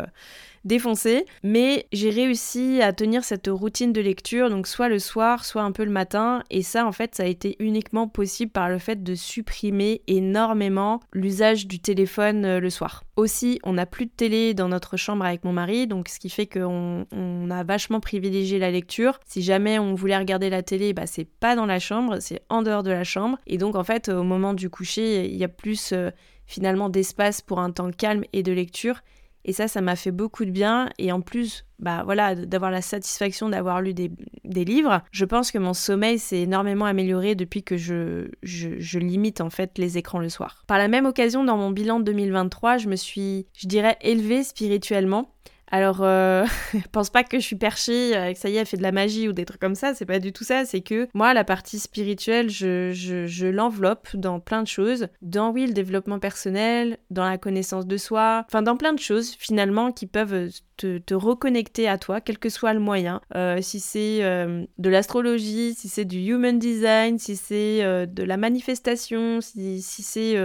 défoncé, 0.65 1.25
mais 1.43 1.87
j'ai 1.93 2.09
réussi 2.09 2.81
à 2.81 2.91
tenir 2.91 3.23
cette 3.23 3.47
routine 3.47 3.93
de 3.93 4.01
lecture, 4.01 4.49
donc 4.49 4.67
soit 4.67 4.89
le 4.89 4.99
soir, 4.99 5.45
soit 5.45 5.61
un 5.61 5.71
peu 5.71 5.85
le 5.85 5.91
matin, 5.91 6.43
et 6.49 6.63
ça 6.63 6.85
en 6.85 6.91
fait 6.91 7.15
ça 7.15 7.23
a 7.23 7.27
été 7.27 7.55
uniquement 7.59 8.07
possible 8.07 8.51
par 8.51 8.69
le 8.69 8.79
fait 8.79 9.03
de 9.03 9.15
supprimer 9.15 10.01
énormément 10.07 10.99
l'usage 11.13 11.67
du 11.67 11.79
téléphone 11.79 12.45
euh, 12.45 12.59
le 12.59 12.69
soir. 12.69 13.03
Aussi, 13.15 13.59
on 13.63 13.73
n'a 13.73 13.85
plus 13.85 14.07
de 14.07 14.11
télé 14.11 14.53
dans 14.53 14.67
notre 14.67 14.97
chambre 14.97 15.23
avec 15.23 15.45
mon 15.45 15.53
mari, 15.53 15.87
donc 15.87 16.09
ce 16.09 16.19
qui 16.19 16.29
fait 16.29 16.47
qu'on 16.47 17.05
on 17.11 17.49
a 17.49 17.63
vachement 17.63 18.01
privilégié 18.01 18.59
la 18.59 18.71
lecture. 18.71 19.19
Si 19.25 19.41
jamais 19.41 19.79
on 19.79 19.93
voulait 19.93 20.17
regarder 20.17 20.49
la 20.49 20.63
télé, 20.63 20.91
bah 20.91 21.05
c'est 21.05 21.23
pas 21.23 21.55
dans 21.55 21.65
la 21.65 21.79
chambre, 21.79 22.17
c'est 22.19 22.41
en 22.49 22.61
dehors 22.61 22.83
de 22.83 22.91
la 22.91 23.03
chambre, 23.03 23.37
et 23.47 23.57
donc 23.57 23.75
en 23.75 23.83
fait 23.83 24.09
au 24.09 24.23
moment 24.23 24.53
du 24.53 24.69
coucher, 24.69 25.27
il 25.27 25.37
y 25.37 25.43
a 25.43 25.47
plus 25.47 25.93
euh, 25.93 26.09
finalement 26.45 26.89
d'espace 26.89 27.41
pour 27.41 27.59
un 27.59 27.71
temps 27.71 27.91
calme 27.91 28.23
et 28.33 28.43
de 28.43 28.51
lecture 28.51 29.01
et 29.47 29.53
ça, 29.53 29.67
ça 29.67 29.79
m'a 29.79 29.95
fait 29.95 30.11
beaucoup 30.11 30.43
de 30.43 30.49
bien. 30.49 30.89
Et 30.97 31.11
en 31.11 31.21
plus, 31.21 31.65
bah 31.77 32.01
voilà, 32.03 32.33
d'avoir 32.33 32.71
la 32.71 32.81
satisfaction 32.81 33.47
d'avoir 33.47 33.79
lu 33.79 33.93
des, 33.93 34.09
livres, 34.65 35.03
je 35.11 35.23
pense 35.23 35.51
que 35.51 35.59
mon 35.59 35.75
sommeil 35.75 36.17
s'est 36.17 36.39
énormément 36.39 36.85
amélioré 36.85 37.35
depuis 37.35 37.61
que 37.61 37.77
je, 37.77 38.27
je, 38.41 38.97
limite 38.97 39.41
en 39.41 39.51
fait 39.51 39.77
les 39.77 39.99
écrans 39.99 40.17
le 40.17 40.29
soir. 40.29 40.63
Par 40.65 40.79
la 40.79 40.87
même 40.87 41.05
occasion, 41.05 41.43
dans 41.43 41.57
mon 41.57 41.69
bilan 41.69 41.99
de 41.99 42.05
2023, 42.05 42.77
je 42.77 42.87
me 42.87 42.95
suis, 42.95 43.45
je 43.55 43.67
dirais, 43.67 43.97
élevée 44.01 44.43
spirituellement. 44.43 45.31
Alors, 45.71 46.03
euh, 46.03 46.45
pense 46.91 47.09
pas 47.09 47.23
que 47.23 47.39
je 47.39 47.45
suis 47.45 47.55
perchée, 47.55 48.15
euh, 48.15 48.33
que 48.33 48.39
ça 48.39 48.49
y 48.49 48.55
est, 48.55 48.59
elle 48.59 48.65
fait 48.65 48.77
de 48.77 48.83
la 48.83 48.91
magie 48.91 49.27
ou 49.27 49.33
des 49.33 49.45
trucs 49.45 49.59
comme 49.59 49.75
ça, 49.75 49.93
c'est 49.93 50.05
pas 50.05 50.19
du 50.19 50.31
tout 50.31 50.43
ça, 50.43 50.65
c'est 50.65 50.81
que 50.81 51.07
moi, 51.13 51.33
la 51.33 51.43
partie 51.43 51.79
spirituelle, 51.79 52.49
je, 52.49 52.91
je, 52.93 53.45
l'enveloppe 53.47 54.15
dans 54.15 54.39
plein 54.39 54.61
de 54.61 54.67
choses, 54.67 55.07
dans, 55.21 55.51
oui, 55.51 55.65
le 55.65 55.73
développement 55.73 56.19
personnel, 56.19 56.97
dans 57.09 57.27
la 57.27 57.37
connaissance 57.37 57.87
de 57.87 57.97
soi, 57.97 58.43
enfin, 58.47 58.61
dans 58.61 58.77
plein 58.77 58.93
de 58.93 58.99
choses, 58.99 59.35
finalement, 59.37 59.91
qui 59.91 60.07
peuvent 60.07 60.49
te, 60.77 60.97
te 60.97 61.13
reconnecter 61.13 61.87
à 61.87 61.97
toi, 61.97 62.21
quel 62.21 62.37
que 62.37 62.49
soit 62.49 62.73
le 62.73 62.79
moyen. 62.79 63.21
Euh, 63.35 63.61
si 63.61 63.79
c'est 63.79 64.19
de 64.19 64.89
l'astrologie, 64.89 65.73
si 65.75 65.89
c'est 65.89 66.05
du 66.05 66.19
human 66.19 66.59
design, 66.59 67.17
si 67.17 67.35
c'est 67.35 68.07
de 68.07 68.23
la 68.23 68.37
manifestation, 68.37 69.41
si, 69.41 69.81
si 69.81 70.03
c'est 70.03 70.35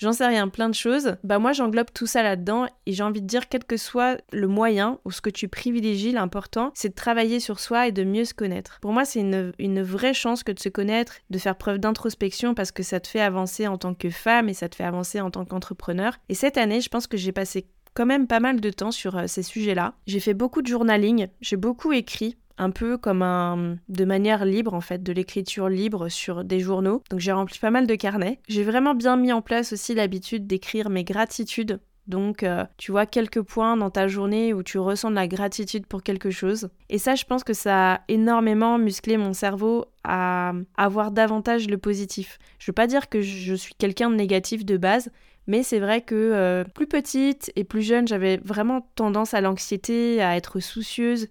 j'en 0.00 0.12
sais 0.12 0.26
rien, 0.26 0.48
plein 0.48 0.68
de 0.68 0.74
choses, 0.74 1.16
bah 1.22 1.38
moi 1.38 1.52
j'englobe 1.52 1.90
tout 1.92 2.06
ça 2.06 2.22
là-dedans 2.22 2.66
et 2.86 2.92
j'ai 2.92 3.02
envie 3.02 3.20
de 3.20 3.26
dire, 3.26 3.48
quel 3.48 3.64
que 3.64 3.76
soit 3.76 4.18
le 4.32 4.48
moyen 4.48 4.98
ou 5.04 5.10
ce 5.10 5.20
que 5.20 5.30
tu 5.30 5.46
privilégies, 5.46 6.12
l'important, 6.12 6.72
c'est 6.74 6.88
de 6.88 6.94
travailler 6.94 7.38
sur 7.38 7.60
soi 7.60 7.86
et 7.86 7.92
de 7.92 8.02
mieux 8.02 8.24
se 8.24 8.34
connaître. 8.34 8.78
Pour 8.80 8.92
moi, 8.92 9.04
c'est 9.04 9.20
une, 9.20 9.52
une 9.58 9.82
vraie 9.82 10.14
chance 10.14 10.42
que 10.42 10.52
de 10.52 10.58
se 10.58 10.70
connaître, 10.70 11.14
de 11.28 11.38
faire 11.38 11.56
preuve 11.56 11.78
d'introspection 11.78 12.54
parce 12.54 12.72
que 12.72 12.82
ça 12.82 12.98
te 12.98 13.06
fait 13.06 13.20
avancer 13.20 13.66
en 13.66 13.76
tant 13.76 13.94
que 13.94 14.10
femme 14.10 14.48
et 14.48 14.54
ça 14.54 14.68
te 14.68 14.74
fait 14.76 14.84
avancer 14.84 15.20
en 15.20 15.30
tant 15.30 15.44
qu'entrepreneur. 15.44 16.16
Et 16.28 16.34
cette 16.34 16.56
année, 16.56 16.80
je 16.80 16.88
pense 16.88 17.06
que 17.06 17.18
j'ai 17.18 17.32
passé 17.32 17.66
quand 17.94 18.06
même 18.06 18.26
pas 18.26 18.40
mal 18.40 18.60
de 18.60 18.70
temps 18.70 18.90
sur 18.90 19.16
euh, 19.16 19.26
ces 19.26 19.42
sujets-là. 19.42 19.94
J'ai 20.06 20.20
fait 20.20 20.34
beaucoup 20.34 20.62
de 20.62 20.66
journaling, 20.66 21.28
j'ai 21.40 21.56
beaucoup 21.56 21.92
écrit 21.92 22.36
un 22.58 22.70
peu 22.70 22.98
comme 22.98 23.22
un 23.22 23.76
de 23.88 24.04
manière 24.04 24.44
libre 24.44 24.74
en 24.74 24.82
fait, 24.82 25.02
de 25.02 25.12
l'écriture 25.12 25.68
libre 25.68 26.08
sur 26.08 26.44
des 26.44 26.60
journaux. 26.60 27.02
Donc 27.10 27.20
j'ai 27.20 27.32
rempli 27.32 27.58
pas 27.58 27.70
mal 27.70 27.86
de 27.86 27.94
carnets. 27.94 28.38
J'ai 28.48 28.64
vraiment 28.64 28.94
bien 28.94 29.16
mis 29.16 29.32
en 29.32 29.40
place 29.40 29.72
aussi 29.72 29.94
l'habitude 29.94 30.46
d'écrire 30.46 30.90
mes 30.90 31.04
gratitudes. 31.04 31.80
Donc 32.06 32.42
euh, 32.42 32.64
tu 32.76 32.90
vois 32.90 33.06
quelques 33.06 33.40
points 33.40 33.76
dans 33.76 33.88
ta 33.88 34.08
journée 34.08 34.52
où 34.52 34.62
tu 34.62 34.78
ressens 34.78 35.10
de 35.10 35.14
la 35.14 35.28
gratitude 35.28 35.86
pour 35.86 36.02
quelque 36.02 36.30
chose. 36.30 36.68
Et 36.90 36.98
ça 36.98 37.14
je 37.14 37.24
pense 37.24 37.44
que 37.44 37.54
ça 37.54 37.94
a 37.94 38.00
énormément 38.08 38.78
musclé 38.78 39.16
mon 39.16 39.32
cerveau 39.32 39.86
à 40.04 40.52
avoir 40.76 41.12
davantage 41.12 41.66
le 41.68 41.78
positif. 41.78 42.38
Je 42.58 42.66
veux 42.70 42.74
pas 42.74 42.86
dire 42.86 43.08
que 43.08 43.22
je 43.22 43.54
suis 43.54 43.74
quelqu'un 43.74 44.10
de 44.10 44.16
négatif 44.16 44.66
de 44.66 44.76
base, 44.76 45.10
mais 45.46 45.62
c'est 45.62 45.80
vrai 45.80 46.00
que 46.00 46.14
euh, 46.14 46.64
plus 46.64 46.86
petite 46.86 47.52
et 47.56 47.64
plus 47.64 47.82
jeune, 47.82 48.06
j'avais 48.06 48.38
vraiment 48.44 48.88
tendance 48.94 49.34
à 49.34 49.40
l'anxiété, 49.40 50.22
à 50.22 50.36
être 50.36 50.60
soucieuse 50.60 51.28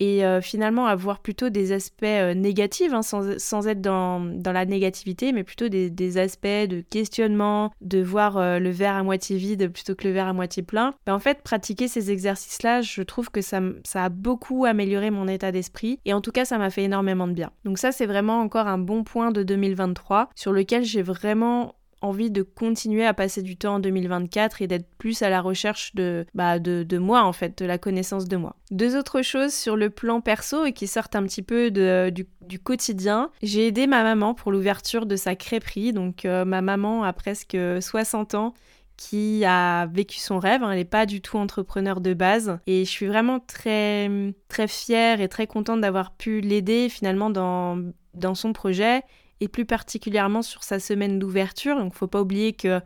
et 0.00 0.24
euh, 0.24 0.40
finalement 0.40 0.86
avoir 0.86 1.20
plutôt 1.20 1.48
des 1.48 1.70
aspects 1.70 2.02
euh, 2.04 2.34
négatifs, 2.34 2.92
hein, 2.92 3.02
sans, 3.02 3.68
être 3.68 3.80
dans, 3.80 4.18
la 4.44 4.64
négativité, 4.64 5.32
mais 5.32 5.44
plutôt 5.44 5.68
des, 5.68 6.18
aspects 6.18 6.46
de 6.46 6.80
questionnement, 6.80 7.72
de 7.80 8.02
voir 8.02 8.58
le 8.58 8.70
verre 8.70 8.96
à 8.96 9.02
moitié 9.04 9.36
vide 9.36 9.72
plutôt 9.72 9.94
que 9.94 10.08
le 10.08 10.12
verre 10.12 10.26
à 10.26 10.32
moitié 10.32 10.62
plein. 10.62 10.92
Ben, 11.06 11.14
en 11.14 11.20
fait, 11.20 11.42
pratiquer 11.42 11.86
ces 11.86 12.10
exercices-là, 12.10 12.82
je 12.82 13.02
trouve 13.02 13.30
que 13.30 13.40
ça, 13.40 13.60
ça 13.84 14.04
a 14.04 14.08
beaucoup 14.08 14.64
amélioré 14.64 15.10
mon 15.10 15.28
état 15.28 15.52
d'esprit, 15.52 16.00
et 16.04 16.12
en 16.12 16.20
tout 16.20 16.32
cas, 16.32 16.44
ça 16.44 16.58
m'a 16.58 16.70
fait 16.70 16.82
énormément 16.82 17.28
de 17.28 17.32
bien. 17.32 17.50
Donc 17.64 17.78
ça, 17.78 17.92
c'est 17.92 18.06
vraiment 18.06 18.40
encore 18.40 18.66
un 18.66 18.78
bon 18.78 19.04
point 19.04 19.30
de 19.30 19.42
2023 19.44 20.30
sur 20.34 20.52
lequel 20.52 20.84
j'ai 20.84 21.02
vraiment 21.02 21.74
envie 22.02 22.30
de 22.30 22.42
continuer 22.42 23.06
à 23.06 23.14
passer 23.14 23.42
du 23.42 23.56
temps 23.56 23.76
en 23.76 23.80
2024 23.80 24.62
et 24.62 24.66
d'être 24.66 24.86
plus 24.98 25.22
à 25.22 25.30
la 25.30 25.40
recherche 25.40 25.94
de, 25.94 26.26
bah, 26.34 26.58
de, 26.58 26.98
moi 26.98 27.22
en 27.22 27.32
fait, 27.32 27.58
de 27.58 27.64
la 27.64 27.78
connaissance 27.78 28.26
de 28.26 28.36
moi. 28.36 28.56
Deux 28.70 28.96
autres 28.96 29.22
choses 29.22 29.52
sur 29.54 29.76
le 29.76 29.90
plan 29.90 30.20
perso 30.20 30.64
et 30.64 30.72
qui 30.72 30.86
sortent 30.86 31.16
un 31.16 31.22
petit 31.24 31.42
peu 31.42 31.70
de, 31.70 32.10
du, 32.10 32.58
quotidien. 32.58 33.30
J'ai 33.42 33.66
aidé 33.66 33.86
ma 33.86 34.02
maman 34.02 34.34
pour 34.34 34.52
l'ouverture 34.52 35.06
de 35.06 35.16
sa 35.16 35.36
crêperie. 35.36 35.92
Donc 35.92 36.24
euh, 36.24 36.44
ma 36.44 36.60
maman 36.60 37.02
a 37.02 37.12
presque 37.12 37.56
60 37.80 38.34
ans 38.34 38.54
qui 38.96 39.44
a 39.44 39.86
vécu 39.86 40.18
son 40.18 40.38
rêve. 40.38 40.62
Hein. 40.62 40.70
Elle 40.70 40.78
n'est 40.78 40.84
pas 40.84 41.06
du 41.06 41.20
tout 41.20 41.36
entrepreneur 41.36 42.00
de 42.00 42.14
base. 42.14 42.58
Et 42.66 42.84
je 42.84 42.90
suis 42.90 43.06
vraiment 43.06 43.40
très, 43.40 44.10
très 44.48 44.68
fière 44.68 45.20
et 45.20 45.28
très 45.28 45.46
contente 45.46 45.80
d'avoir 45.80 46.12
pu 46.12 46.40
l'aider 46.40 46.88
finalement 46.88 47.30
dans, 47.30 47.78
dans 48.14 48.34
son 48.34 48.52
projet 48.52 49.02
et 49.42 49.48
plus 49.48 49.66
particulièrement 49.66 50.40
sur 50.40 50.62
sa 50.62 50.78
semaine 50.78 51.18
d'ouverture. 51.18 51.76
Donc 51.76 51.94
faut 51.94 52.06
pas 52.06 52.22
oublier 52.22 52.52
que 52.52 52.80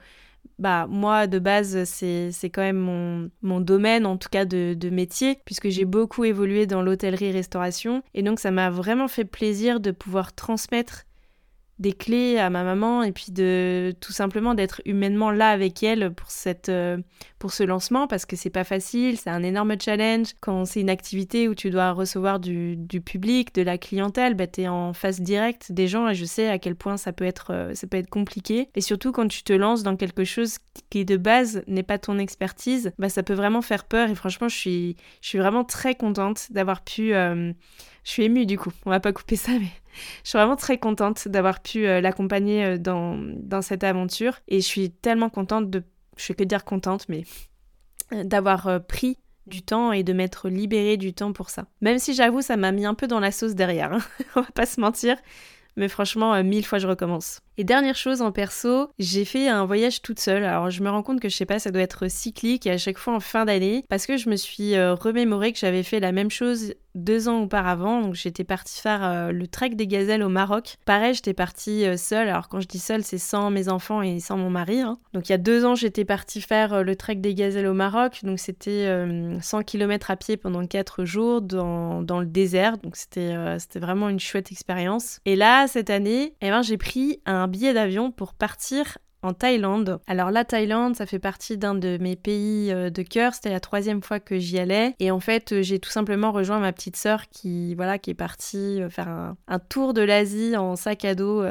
bah 0.58 0.86
moi 0.88 1.26
de 1.26 1.38
base 1.38 1.84
c'est 1.84 2.50
quand 2.50 2.62
même 2.62 2.78
mon, 2.78 3.30
mon, 3.42 3.60
domaine 3.60 4.06
en 4.06 4.16
tout 4.16 4.28
cas 4.30 4.44
de, 4.44 4.74
de 4.74 4.90
métier 4.90 5.38
puisque 5.44 5.68
j'ai 5.68 5.84
beaucoup 5.84 6.24
évolué 6.24 6.66
dans 6.66 6.82
l'hôtellerie-restauration 6.82 8.02
et 8.14 8.22
donc 8.22 8.38
ça 8.38 8.52
m'a 8.52 8.70
vraiment 8.70 9.08
fait 9.08 9.24
plaisir 9.24 9.80
de 9.80 9.90
pouvoir 9.90 10.34
transmettre 10.34 11.05
des 11.78 11.92
clés 11.92 12.38
à 12.38 12.48
ma 12.48 12.64
maman 12.64 13.02
et 13.02 13.12
puis 13.12 13.32
de 13.32 13.94
tout 14.00 14.12
simplement 14.12 14.54
d'être 14.54 14.80
humainement 14.86 15.30
là 15.30 15.50
avec 15.50 15.82
elle 15.82 16.12
pour 16.14 16.30
cette 16.30 16.70
euh, 16.70 16.96
pour 17.38 17.52
ce 17.52 17.64
lancement 17.64 18.06
parce 18.06 18.24
que 18.24 18.34
c'est 18.34 18.50
pas 18.50 18.64
facile, 18.64 19.18
c'est 19.18 19.28
un 19.28 19.42
énorme 19.42 19.74
challenge. 19.78 20.28
Quand 20.40 20.64
c'est 20.64 20.80
une 20.80 20.88
activité 20.88 21.48
où 21.48 21.54
tu 21.54 21.68
dois 21.68 21.92
recevoir 21.92 22.40
du, 22.40 22.76
du 22.76 23.02
public, 23.02 23.54
de 23.54 23.62
la 23.62 23.76
clientèle, 23.76 24.34
bah 24.34 24.46
tu 24.46 24.66
en 24.66 24.94
face 24.94 25.20
directe 25.20 25.70
des 25.70 25.86
gens 25.86 26.08
et 26.08 26.14
je 26.14 26.24
sais 26.24 26.48
à 26.48 26.58
quel 26.58 26.76
point 26.76 26.96
ça 26.96 27.12
peut 27.12 27.26
être 27.26 27.52
euh, 27.52 27.74
ça 27.74 27.86
peut 27.86 27.98
être 27.98 28.08
compliqué 28.08 28.70
et 28.74 28.80
surtout 28.80 29.12
quand 29.12 29.28
tu 29.28 29.42
te 29.42 29.52
lances 29.52 29.82
dans 29.82 29.96
quelque 29.96 30.24
chose 30.24 30.56
qui 30.88 31.04
de 31.04 31.18
base 31.18 31.62
n'est 31.66 31.82
pas 31.82 31.98
ton 31.98 32.18
expertise, 32.18 32.92
bah 32.98 33.10
ça 33.10 33.22
peut 33.22 33.34
vraiment 33.34 33.60
faire 33.60 33.84
peur 33.84 34.08
et 34.08 34.14
franchement 34.14 34.48
je 34.48 34.56
suis 34.56 34.96
je 35.20 35.28
suis 35.28 35.38
vraiment 35.38 35.64
très 35.64 35.94
contente 35.94 36.46
d'avoir 36.50 36.82
pu 36.82 37.12
euh, 37.14 37.52
je 38.06 38.10
suis 38.10 38.22
émue 38.22 38.46
du 38.46 38.56
coup, 38.56 38.70
on 38.86 38.90
va 38.90 39.00
pas 39.00 39.12
couper 39.12 39.34
ça, 39.36 39.52
mais 39.58 39.68
je 40.22 40.30
suis 40.30 40.38
vraiment 40.38 40.56
très 40.56 40.78
contente 40.78 41.28
d'avoir 41.28 41.60
pu 41.60 41.86
euh, 41.86 42.00
l'accompagner 42.00 42.64
euh, 42.64 42.78
dans, 42.78 43.16
dans 43.18 43.62
cette 43.62 43.84
aventure. 43.84 44.38
Et 44.48 44.60
je 44.60 44.66
suis 44.66 44.90
tellement 44.90 45.30
contente 45.30 45.70
de. 45.70 45.82
Je 46.16 46.24
fais 46.24 46.34
que 46.34 46.44
dire 46.44 46.64
contente, 46.64 47.08
mais 47.08 47.24
euh, 48.12 48.24
d'avoir 48.24 48.80
pris 48.86 49.18
du 49.46 49.62
temps 49.62 49.92
et 49.92 50.02
de 50.02 50.12
m'être 50.12 50.48
libérée 50.48 50.96
du 50.96 51.12
temps 51.12 51.32
pour 51.32 51.50
ça. 51.50 51.66
Même 51.80 51.98
si 51.98 52.14
j'avoue, 52.14 52.42
ça 52.42 52.56
m'a 52.56 52.72
mis 52.72 52.86
un 52.86 52.94
peu 52.94 53.06
dans 53.06 53.20
la 53.20 53.30
sauce 53.30 53.54
derrière, 53.54 53.92
hein. 53.92 54.00
on 54.36 54.40
va 54.40 54.50
pas 54.52 54.66
se 54.66 54.80
mentir. 54.80 55.16
Mais 55.76 55.88
franchement, 55.88 56.42
mille 56.42 56.64
fois 56.64 56.78
je 56.78 56.86
recommence. 56.86 57.42
Et 57.58 57.64
dernière 57.64 57.96
chose 57.96 58.22
en 58.22 58.32
perso, 58.32 58.90
j'ai 58.98 59.24
fait 59.24 59.48
un 59.48 59.64
voyage 59.64 60.02
toute 60.02 60.20
seule. 60.20 60.44
Alors 60.44 60.70
je 60.70 60.82
me 60.82 60.90
rends 60.90 61.02
compte 61.02 61.20
que 61.20 61.28
je 61.28 61.36
sais 61.36 61.46
pas, 61.46 61.58
ça 61.58 61.70
doit 61.70 61.82
être 61.82 62.08
cyclique 62.08 62.66
et 62.66 62.70
à 62.70 62.78
chaque 62.78 62.98
fois 62.98 63.14
en 63.14 63.20
fin 63.20 63.44
d'année 63.44 63.84
parce 63.88 64.06
que 64.06 64.16
je 64.16 64.28
me 64.28 64.36
suis 64.36 64.78
remémoré 64.78 65.52
que 65.52 65.58
j'avais 65.58 65.82
fait 65.82 66.00
la 66.00 66.12
même 66.12 66.30
chose 66.30 66.74
deux 66.96 67.28
ans 67.28 67.42
auparavant. 67.42 68.00
Donc 68.00 68.14
j'étais 68.14 68.42
partie 68.42 68.80
faire 68.80 69.04
euh, 69.04 69.30
le 69.30 69.46
trek 69.46 69.70
des 69.70 69.86
gazelles 69.86 70.22
au 70.22 70.28
Maroc. 70.28 70.76
Pareil, 70.84 71.14
j'étais 71.14 71.34
partie 71.34 71.84
euh, 71.84 71.96
seule. 71.96 72.28
Alors 72.28 72.48
quand 72.48 72.60
je 72.60 72.66
dis 72.66 72.78
seule, 72.78 73.04
c'est 73.04 73.18
sans 73.18 73.50
mes 73.50 73.68
enfants 73.68 74.02
et 74.02 74.18
sans 74.18 74.36
mon 74.36 74.50
mari. 74.50 74.80
Hein. 74.80 74.98
Donc 75.12 75.28
il 75.28 75.32
y 75.32 75.34
a 75.34 75.38
deux 75.38 75.64
ans, 75.64 75.74
j'étais 75.74 76.04
partie 76.04 76.40
faire 76.40 76.72
euh, 76.72 76.82
le 76.82 76.96
trek 76.96 77.16
des 77.16 77.34
gazelles 77.34 77.66
au 77.66 77.74
Maroc. 77.74 78.20
Donc 78.24 78.40
c'était 78.40 78.86
100 79.40 79.62
km 79.62 80.10
à 80.10 80.16
pied 80.16 80.36
pendant 80.36 80.66
quatre 80.66 81.04
jours 81.04 81.42
dans, 81.42 82.02
dans 82.02 82.20
le 82.20 82.26
désert. 82.26 82.78
Donc 82.78 82.96
c'était 82.96 83.36
c'était 83.58 83.78
vraiment 83.78 84.08
une 84.08 84.18
chouette 84.18 84.50
expérience. 84.50 85.20
Et 85.26 85.36
là, 85.36 85.66
cette 85.66 85.90
année, 85.90 86.34
eh 86.40 86.48
ben, 86.48 86.62
j'ai 86.62 86.78
pris 86.78 87.20
un 87.26 87.45
billet 87.46 87.74
d'avion 87.74 88.10
pour 88.10 88.34
partir 88.34 88.98
en 89.26 89.34
Thaïlande. 89.34 89.98
Alors 90.06 90.30
la 90.30 90.44
Thaïlande, 90.44 90.94
ça 90.94 91.04
fait 91.04 91.18
partie 91.18 91.58
d'un 91.58 91.74
de 91.74 91.98
mes 92.00 92.16
pays 92.16 92.70
euh, 92.70 92.90
de 92.90 93.02
cœur. 93.02 93.34
C'était 93.34 93.50
la 93.50 93.60
troisième 93.60 94.02
fois 94.02 94.20
que 94.20 94.38
j'y 94.38 94.58
allais. 94.58 94.94
Et 95.00 95.10
en 95.10 95.20
fait, 95.20 95.52
euh, 95.52 95.62
j'ai 95.62 95.80
tout 95.80 95.90
simplement 95.90 96.30
rejoint 96.30 96.60
ma 96.60 96.72
petite 96.72 96.96
sœur 96.96 97.28
qui, 97.28 97.74
voilà, 97.74 97.98
qui 97.98 98.10
est 98.10 98.14
partie 98.14 98.80
euh, 98.80 98.88
faire 98.88 99.08
un, 99.08 99.58
tour 99.68 99.94
de 99.94 100.02
l'Asie 100.02 100.56
en 100.56 100.76
sac 100.76 101.04
à 101.04 101.14
dos. 101.14 101.44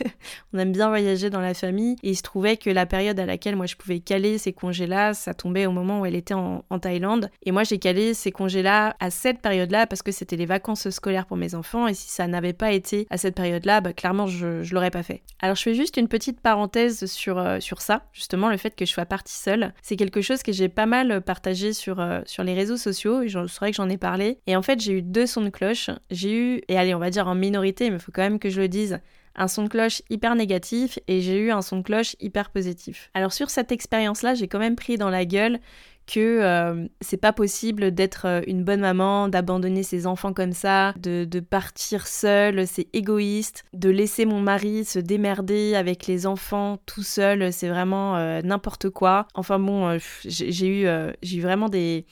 On 0.52 0.58
aime 0.58 0.72
bien 0.72 0.88
voyager 0.88 1.30
dans 1.30 1.40
la 1.40 1.54
famille. 1.54 1.96
Et 2.02 2.10
il 2.10 2.16
se 2.16 2.22
trouvait 2.22 2.58
que 2.58 2.68
la 2.68 2.84
période 2.84 3.18
à 3.18 3.24
laquelle 3.24 3.56
moi 3.56 3.66
je 3.66 3.76
pouvais 3.76 4.00
caler 4.00 4.36
ces 4.36 4.52
congés-là, 4.52 5.14
ça 5.14 5.32
tombait 5.32 5.64
au 5.66 5.72
moment 5.72 6.00
où 6.00 6.06
elle 6.06 6.16
était 6.16 6.34
en, 6.34 6.62
Thaïlande. 6.80 7.30
Et 7.44 7.52
moi 7.52 7.64
j'ai 7.64 7.78
calé 7.78 8.12
ces 8.12 8.32
congés-là 8.32 8.96
à 8.98 9.10
cette 9.10 9.40
période-là 9.40 9.86
parce 9.86 10.02
que 10.02 10.10
c'était 10.10 10.36
les 10.36 10.46
vacances 10.46 10.90
scolaires 10.90 11.26
pour 11.26 11.36
mes 11.36 11.54
enfants. 11.54 11.86
Et 11.86 11.94
si 11.94 12.10
ça 12.10 12.26
n'avait 12.26 12.52
pas 12.52 12.72
été 12.72 13.06
à 13.08 13.16
cette 13.16 13.36
période-là, 13.36 13.80
bah, 13.80 13.92
clairement 13.92 14.26
je, 14.26 14.62
je 14.62 14.74
l'aurais 14.74 14.90
pas 14.90 15.02
fait. 15.02 15.22
Alors 15.40 15.56
je 15.56 15.62
fais 15.62 15.74
juste 15.74 15.96
une 15.96 16.08
petite 16.08 16.40
parenthèse 16.40 17.06
sur, 17.06 17.21
euh, 17.30 17.60
sur 17.60 17.80
ça, 17.80 18.04
justement, 18.12 18.50
le 18.50 18.56
fait 18.56 18.74
que 18.74 18.84
je 18.84 18.90
sois 18.90 19.06
partie 19.06 19.34
seule. 19.34 19.72
C'est 19.82 19.96
quelque 19.96 20.20
chose 20.20 20.42
que 20.42 20.52
j'ai 20.52 20.68
pas 20.68 20.86
mal 20.86 21.20
partagé 21.22 21.72
sur, 21.72 22.00
euh, 22.00 22.20
sur 22.26 22.42
les 22.42 22.54
réseaux 22.54 22.76
sociaux, 22.76 23.22
et 23.22 23.28
c'est 23.28 23.58
vrai 23.58 23.70
que 23.70 23.76
j'en 23.76 23.88
ai 23.88 23.98
parlé. 23.98 24.38
Et 24.46 24.56
en 24.56 24.62
fait, 24.62 24.80
j'ai 24.80 24.92
eu 24.92 25.02
deux 25.02 25.26
sons 25.26 25.42
de 25.42 25.50
cloche. 25.50 25.90
J'ai 26.10 26.32
eu, 26.32 26.62
et 26.68 26.78
allez, 26.78 26.94
on 26.94 26.98
va 26.98 27.10
dire 27.10 27.28
en 27.28 27.34
minorité, 27.34 27.90
mais 27.90 27.96
il 27.96 28.02
faut 28.02 28.12
quand 28.12 28.22
même 28.22 28.38
que 28.38 28.50
je 28.50 28.60
le 28.60 28.68
dise, 28.68 29.00
un 29.34 29.48
son 29.48 29.64
de 29.64 29.68
cloche 29.68 30.02
hyper 30.10 30.34
négatif 30.34 30.98
et 31.08 31.20
j'ai 31.20 31.38
eu 31.38 31.50
un 31.50 31.62
son 31.62 31.78
de 31.78 31.82
cloche 31.82 32.16
hyper 32.20 32.50
positif. 32.50 33.10
Alors 33.14 33.32
sur 33.32 33.50
cette 33.50 33.72
expérience-là, 33.72 34.34
j'ai 34.34 34.48
quand 34.48 34.58
même 34.58 34.76
pris 34.76 34.98
dans 34.98 35.10
la 35.10 35.24
gueule 35.24 35.58
que 36.06 36.20
euh, 36.20 36.86
c'est 37.00 37.16
pas 37.16 37.32
possible 37.32 37.92
d'être 37.92 38.26
euh, 38.26 38.40
une 38.46 38.64
bonne 38.64 38.80
maman, 38.80 39.28
d'abandonner 39.28 39.82
ses 39.82 40.06
enfants 40.06 40.32
comme 40.32 40.52
ça, 40.52 40.94
de, 40.98 41.40
partir 41.40 42.06
seule, 42.06 42.66
c'est 42.66 42.88
égoïste, 42.92 43.64
de 43.72 43.90
laisser 43.90 44.24
mon 44.24 44.40
mari 44.40 44.84
se 44.84 44.98
démerder 44.98 45.74
avec 45.74 46.06
les 46.06 46.26
enfants 46.26 46.78
tout 46.86 47.02
seul, 47.02 47.52
c'est 47.52 47.68
vraiment 47.68 48.16
euh, 48.16 48.40
n'importe 48.42 48.90
quoi. 48.90 49.26
Enfin 49.34 49.58
bon, 49.58 49.98
j'ai 50.24 50.82
eu, 50.82 50.88
j'ai 51.22 51.36
eu 51.36 51.40
vraiment 51.40 51.68
des 51.68 52.06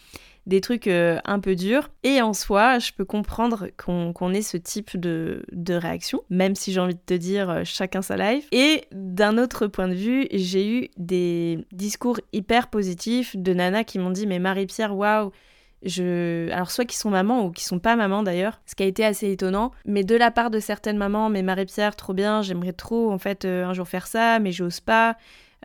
des 0.47 0.61
trucs 0.61 0.87
euh, 0.87 1.18
un 1.25 1.40
peu 1.40 1.54
durs. 1.54 1.90
Et 2.02 2.20
en 2.23 2.32
soi, 2.32 2.78
je 2.78 2.92
peux 2.92 3.04
comprendre 3.04 3.68
qu'on 3.76 4.32
ait 4.32 4.42
ce 4.42 4.56
type 4.56 4.99
de, 4.99 5.42
de, 5.52 5.75
réaction, 5.75 6.23
même 6.30 6.54
si 6.54 6.73
j'ai 6.73 6.80
envie 6.80 6.94
de 6.94 7.00
te 7.04 7.14
dire 7.14 7.50
euh, 7.50 7.62
chacun 7.64 8.02
sa 8.02 8.16
life. 8.16 8.47
Et 8.52 8.85
d'un 8.92 9.38
autre 9.38 9.66
point 9.66 9.88
de 9.88 9.94
vue, 9.94 10.26
j'ai 10.32 10.68
eu 10.68 10.88
des 10.97 11.64
discours 11.73 12.20
hyper 12.32 12.68
positifs 12.68 13.37
de 13.37 13.52
nanas 13.54 13.85
qui 13.85 13.99
m'ont 13.99 14.11
dit 14.11 14.26
Mais 14.26 14.38
Marie-Pierre, 14.38 14.97
waouh! 14.97 15.30
Je... 15.82 16.50
Alors 16.50 16.70
soit 16.70 16.85
qui 16.85 16.99
sont 16.99 17.09
mamans 17.09 17.47
ou 17.47 17.50
qui 17.52 17.64
sont 17.64 17.78
pas 17.78 17.97
mamans 17.97 18.23
d'ailleurs, 18.23 18.61
ce 18.66 18.75
qui 18.75 18.82
a 18.82 18.87
été 18.87 19.02
assez 19.02 19.30
étonnant, 19.30 19.70
mais 19.87 20.04
de 20.04 20.14
la 20.14 20.30
part 20.30 20.50
de 20.50 20.61
certaines 20.61 20.99
mamans, 20.99 21.30
mais 21.30 21.42
Marie-Pierre, 21.42 21.97
trop 21.97 22.12
bien, 22.12 22.42
j'aimerais 22.42 22.75
trop 22.75 23.11
en 23.11 23.16
fait 23.16 23.47
euh, 23.47 23.64
un 23.64 23.73
jour 23.73 23.88
faire 23.88 24.06
ça, 24.06 24.40
mais 24.40 24.52
j'ose 24.52 24.80
pas, 24.80 25.17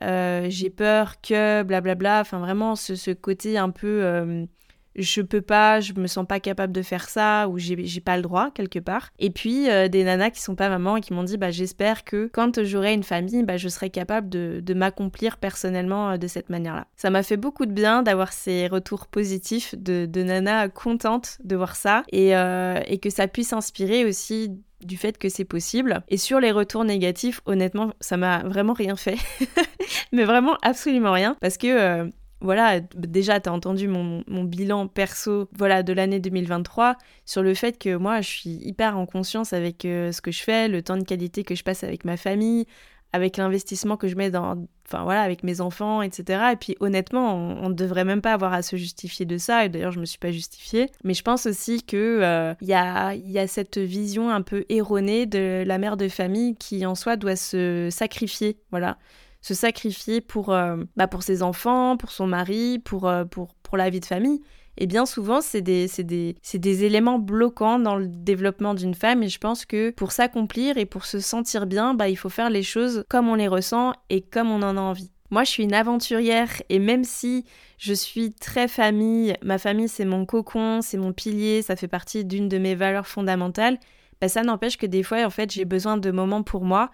j'ai 0.02 0.70
peur 0.70 1.20
que, 1.20 1.64
blablabla, 1.64 2.22
enfin 2.22 2.40
vraiment 2.40 2.78
ce, 2.78 2.96
ce 2.96 3.12
côté 3.12 3.58
un 3.58 3.72
peu 3.72 4.48
je 4.96 5.22
peux 5.22 5.42
pas, 5.42 5.80
je 5.80 5.94
me 5.94 6.08
sens 6.08 6.26
pas 6.26 6.40
capable 6.40 6.74
de 6.74 6.82
faire 6.82 7.10
ça 7.10 7.48
ou 7.50 7.58
j'ai 7.58 8.02
pas 8.02 8.16
le 8.16 8.24
droit 8.24 8.52
quelque 8.52 8.80
part. 8.80 9.12
Et 9.20 9.30
puis 9.30 9.70
euh, 9.70 9.88
des 9.88 10.04
nanas 10.04 10.32
qui 10.32 10.42
sont 10.42 10.56
pas 10.56 10.70
mamans 10.70 10.98
et 10.98 11.02
qui 11.02 11.14
m'ont 11.14 11.24
dit 11.24 11.38
bah 11.38 11.52
j'espère 11.52 12.04
que 12.04 12.30
quand 12.32 12.64
j'aurai 12.64 12.94
une 12.94 13.04
famille, 13.04 13.44
bah 13.44 13.58
je 13.58 13.68
serai 13.70 13.90
capable 13.90 14.30
de, 14.30 14.74
m'accomplir 14.76 15.38
personnellement 15.38 16.12
euh, 16.12 16.18
de 16.18 16.28
cette 16.28 16.50
manière-là. 16.50 16.88
Ça 16.98 17.10
m'a 17.10 17.24
fait 17.24 17.38
beaucoup 17.38 17.66
de 17.66 17.72
bien 17.72 18.04
d'avoir 18.04 18.34
ces 18.34 18.68
retours 18.68 19.08
positifs 19.08 19.76
de, 19.78 20.06
de 20.06 20.24
nanas 20.24 20.70
contentes 20.70 21.38
de 21.44 21.56
voir 21.56 21.76
ça 21.76 22.04
euh, 22.14 22.80
et 22.86 22.98
que 22.98 23.10
ça 23.10 23.28
puisse 23.28 23.54
inspirer 23.54 24.06
aussi 24.06 24.52
du 24.84 24.98
fait 24.98 25.18
que 25.18 25.30
c'est 25.30 25.46
possible. 25.46 26.04
Et 26.10 26.18
sur 26.18 26.40
les 26.40 26.52
retours 26.52 26.84
négatifs, 26.84 27.42
honnêtement, 27.46 27.94
ça 28.02 28.18
m'a 28.18 28.40
vraiment 28.44 28.74
rien 28.74 28.96
fait. 28.96 29.18
Mais 30.12 30.26
vraiment 30.26 30.58
absolument 30.62 31.14
rien. 31.14 31.36
Parce 31.40 31.58
que 31.58 32.12
voilà, 32.42 32.80
déjà, 32.80 33.40
tu 33.40 33.50
as 33.50 33.54
entendu 33.54 33.88
mon, 33.88 34.44
bilan 34.44 34.88
perso 34.88 35.50
voilà, 35.58 35.84
de 35.84 35.94
l'année 35.94 36.20
2023 36.20 36.96
sur 37.26 37.42
le 37.42 37.54
fait 37.54 37.78
que 37.78 37.96
moi, 37.96 38.22
je 38.22 38.30
suis 38.30 38.60
hyper 38.62 38.98
en 38.98 39.06
conscience 39.06 39.54
avec 39.54 39.86
euh, 39.86 40.12
ce 40.12 40.22
que 40.22 40.32
je 40.32 40.44
fais, 40.44 40.68
le 40.68 40.82
temps 40.82 40.98
de 40.98 41.04
qualité 41.04 41.44
que 41.44 41.56
je 41.56 41.64
passe 41.64 41.84
avec 41.84 42.06
ma 42.06 42.18
famille, 42.18 42.66
avec 43.14 43.38
l'investissement 43.38 43.96
que 43.96 44.10
je 44.10 44.16
mets 44.16 44.30
dans, 44.30 44.68
enfin 44.86 45.04
voilà, 45.04 45.22
avec 45.22 45.44
mes 45.44 45.62
enfants, 45.62 46.02
etc. 46.02 46.50
Et 46.52 46.56
puis 46.58 46.76
honnêtement, 46.82 47.34
on 47.36 47.70
ne 47.70 47.74
devrait 47.74 48.04
même 48.04 48.22
pas 48.22 48.34
avoir 48.34 48.52
à 48.52 48.62
se 48.62 48.76
justifier 48.76 49.26
de 49.26 49.38
ça. 49.38 49.66
Et 49.66 49.70
d'ailleurs, 49.70 49.94
je 49.94 50.02
me 50.02 50.06
suis 50.06 50.20
pas 50.20 50.32
justifiée. 50.32 50.92
Mais 51.06 51.14
je 51.14 51.24
pense 51.24 51.46
aussi 51.46 51.84
que 51.84 52.20
euh, 52.22 52.54
y, 52.62 52.74
a, 52.74 53.16
y 53.16 53.40
a 53.40 53.48
cette 53.48 53.78
vision 53.78 54.30
un 54.30 54.42
peu 54.42 54.66
erronée 54.68 55.26
de 55.26 55.64
la 55.66 55.78
mère 55.78 55.96
de 55.96 56.10
famille 56.10 56.56
qui 56.58 56.86
en 56.86 56.96
soi 56.96 57.16
doit 57.16 57.38
se 57.38 57.88
sacrifier, 57.90 58.58
voilà 58.72 58.98
se 59.46 59.54
sacrifier 59.54 60.22
pour, 60.22 60.52
euh, 60.52 60.78
bah 60.98 61.08
pour 61.08 61.22
ses 61.22 61.44
enfants, 61.44 61.98
pour 61.98 62.10
son 62.10 62.26
mari, 62.26 62.80
pour, 62.80 63.08
euh, 63.08 63.26
pour, 63.26 63.54
pour 63.62 63.78
la 63.78 63.92
vie 63.92 64.00
de 64.00 64.06
famille. 64.06 64.42
Et 64.78 64.88
bien 64.88 65.06
souvent, 65.06 65.40
c'est 65.40 65.62
des, 65.62 65.88
des, 66.00 66.36
des, 66.56 66.84
éléments 66.84 67.20
bloquants 67.20 67.78
dans 67.78 67.96
le 67.96 68.08
développement 68.08 68.74
d'une 68.74 68.96
femme. 68.96 69.22
Et 69.22 69.30
je 69.30 69.38
pense 69.38 69.68
que 69.68 69.92
pour 69.92 70.14
s'accomplir 70.14 70.78
et 70.78 70.88
pour 70.88 71.06
se 71.06 71.20
sentir 71.20 71.68
bien, 71.68 71.94
bah, 71.94 72.10
il 72.10 72.16
faut 72.16 72.30
faire 72.30 72.50
les 72.50 72.64
choses 72.64 73.06
comme 73.08 73.30
on 73.30 73.36
les 73.36 73.48
ressent 73.48 73.94
et 74.10 74.22
comme 74.22 74.50
on 74.50 74.64
en 74.64 74.78
a 74.78 74.82
envie. 74.82 75.12
Moi, 75.30 75.44
je 75.44 75.52
suis 75.52 75.64
une 75.64 75.76
aventurière 75.76 76.50
et 76.70 76.80
même 76.80 77.04
si 77.04 77.46
je 77.78 77.94
suis 77.94 78.34
très 78.34 78.68
famille, 78.68 79.36
ma 79.44 79.60
famille 79.60 79.90
c'est 79.90 80.06
mon 80.06 80.26
cocon, 80.26 80.82
c'est 80.82 80.98
mon 80.98 81.14
pilier, 81.14 81.62
ça 81.62 81.76
fait 81.76 81.88
partie 81.88 82.26
d'une 82.26 82.50
de 82.50 82.58
mes 82.58 82.74
valeurs 82.74 83.08
fondamentales, 83.08 83.78
bah, 84.20 84.28
ça 84.28 84.42
n'empêche 84.42 84.78
que 84.78 84.88
des 84.88 85.04
fois, 85.04 85.24
en 85.24 85.30
fait, 85.30 85.52
j'ai 85.52 85.66
besoin 85.66 85.98
de 85.98 86.10
moments 86.10 86.42
pour 86.42 86.64
moi 86.64 86.90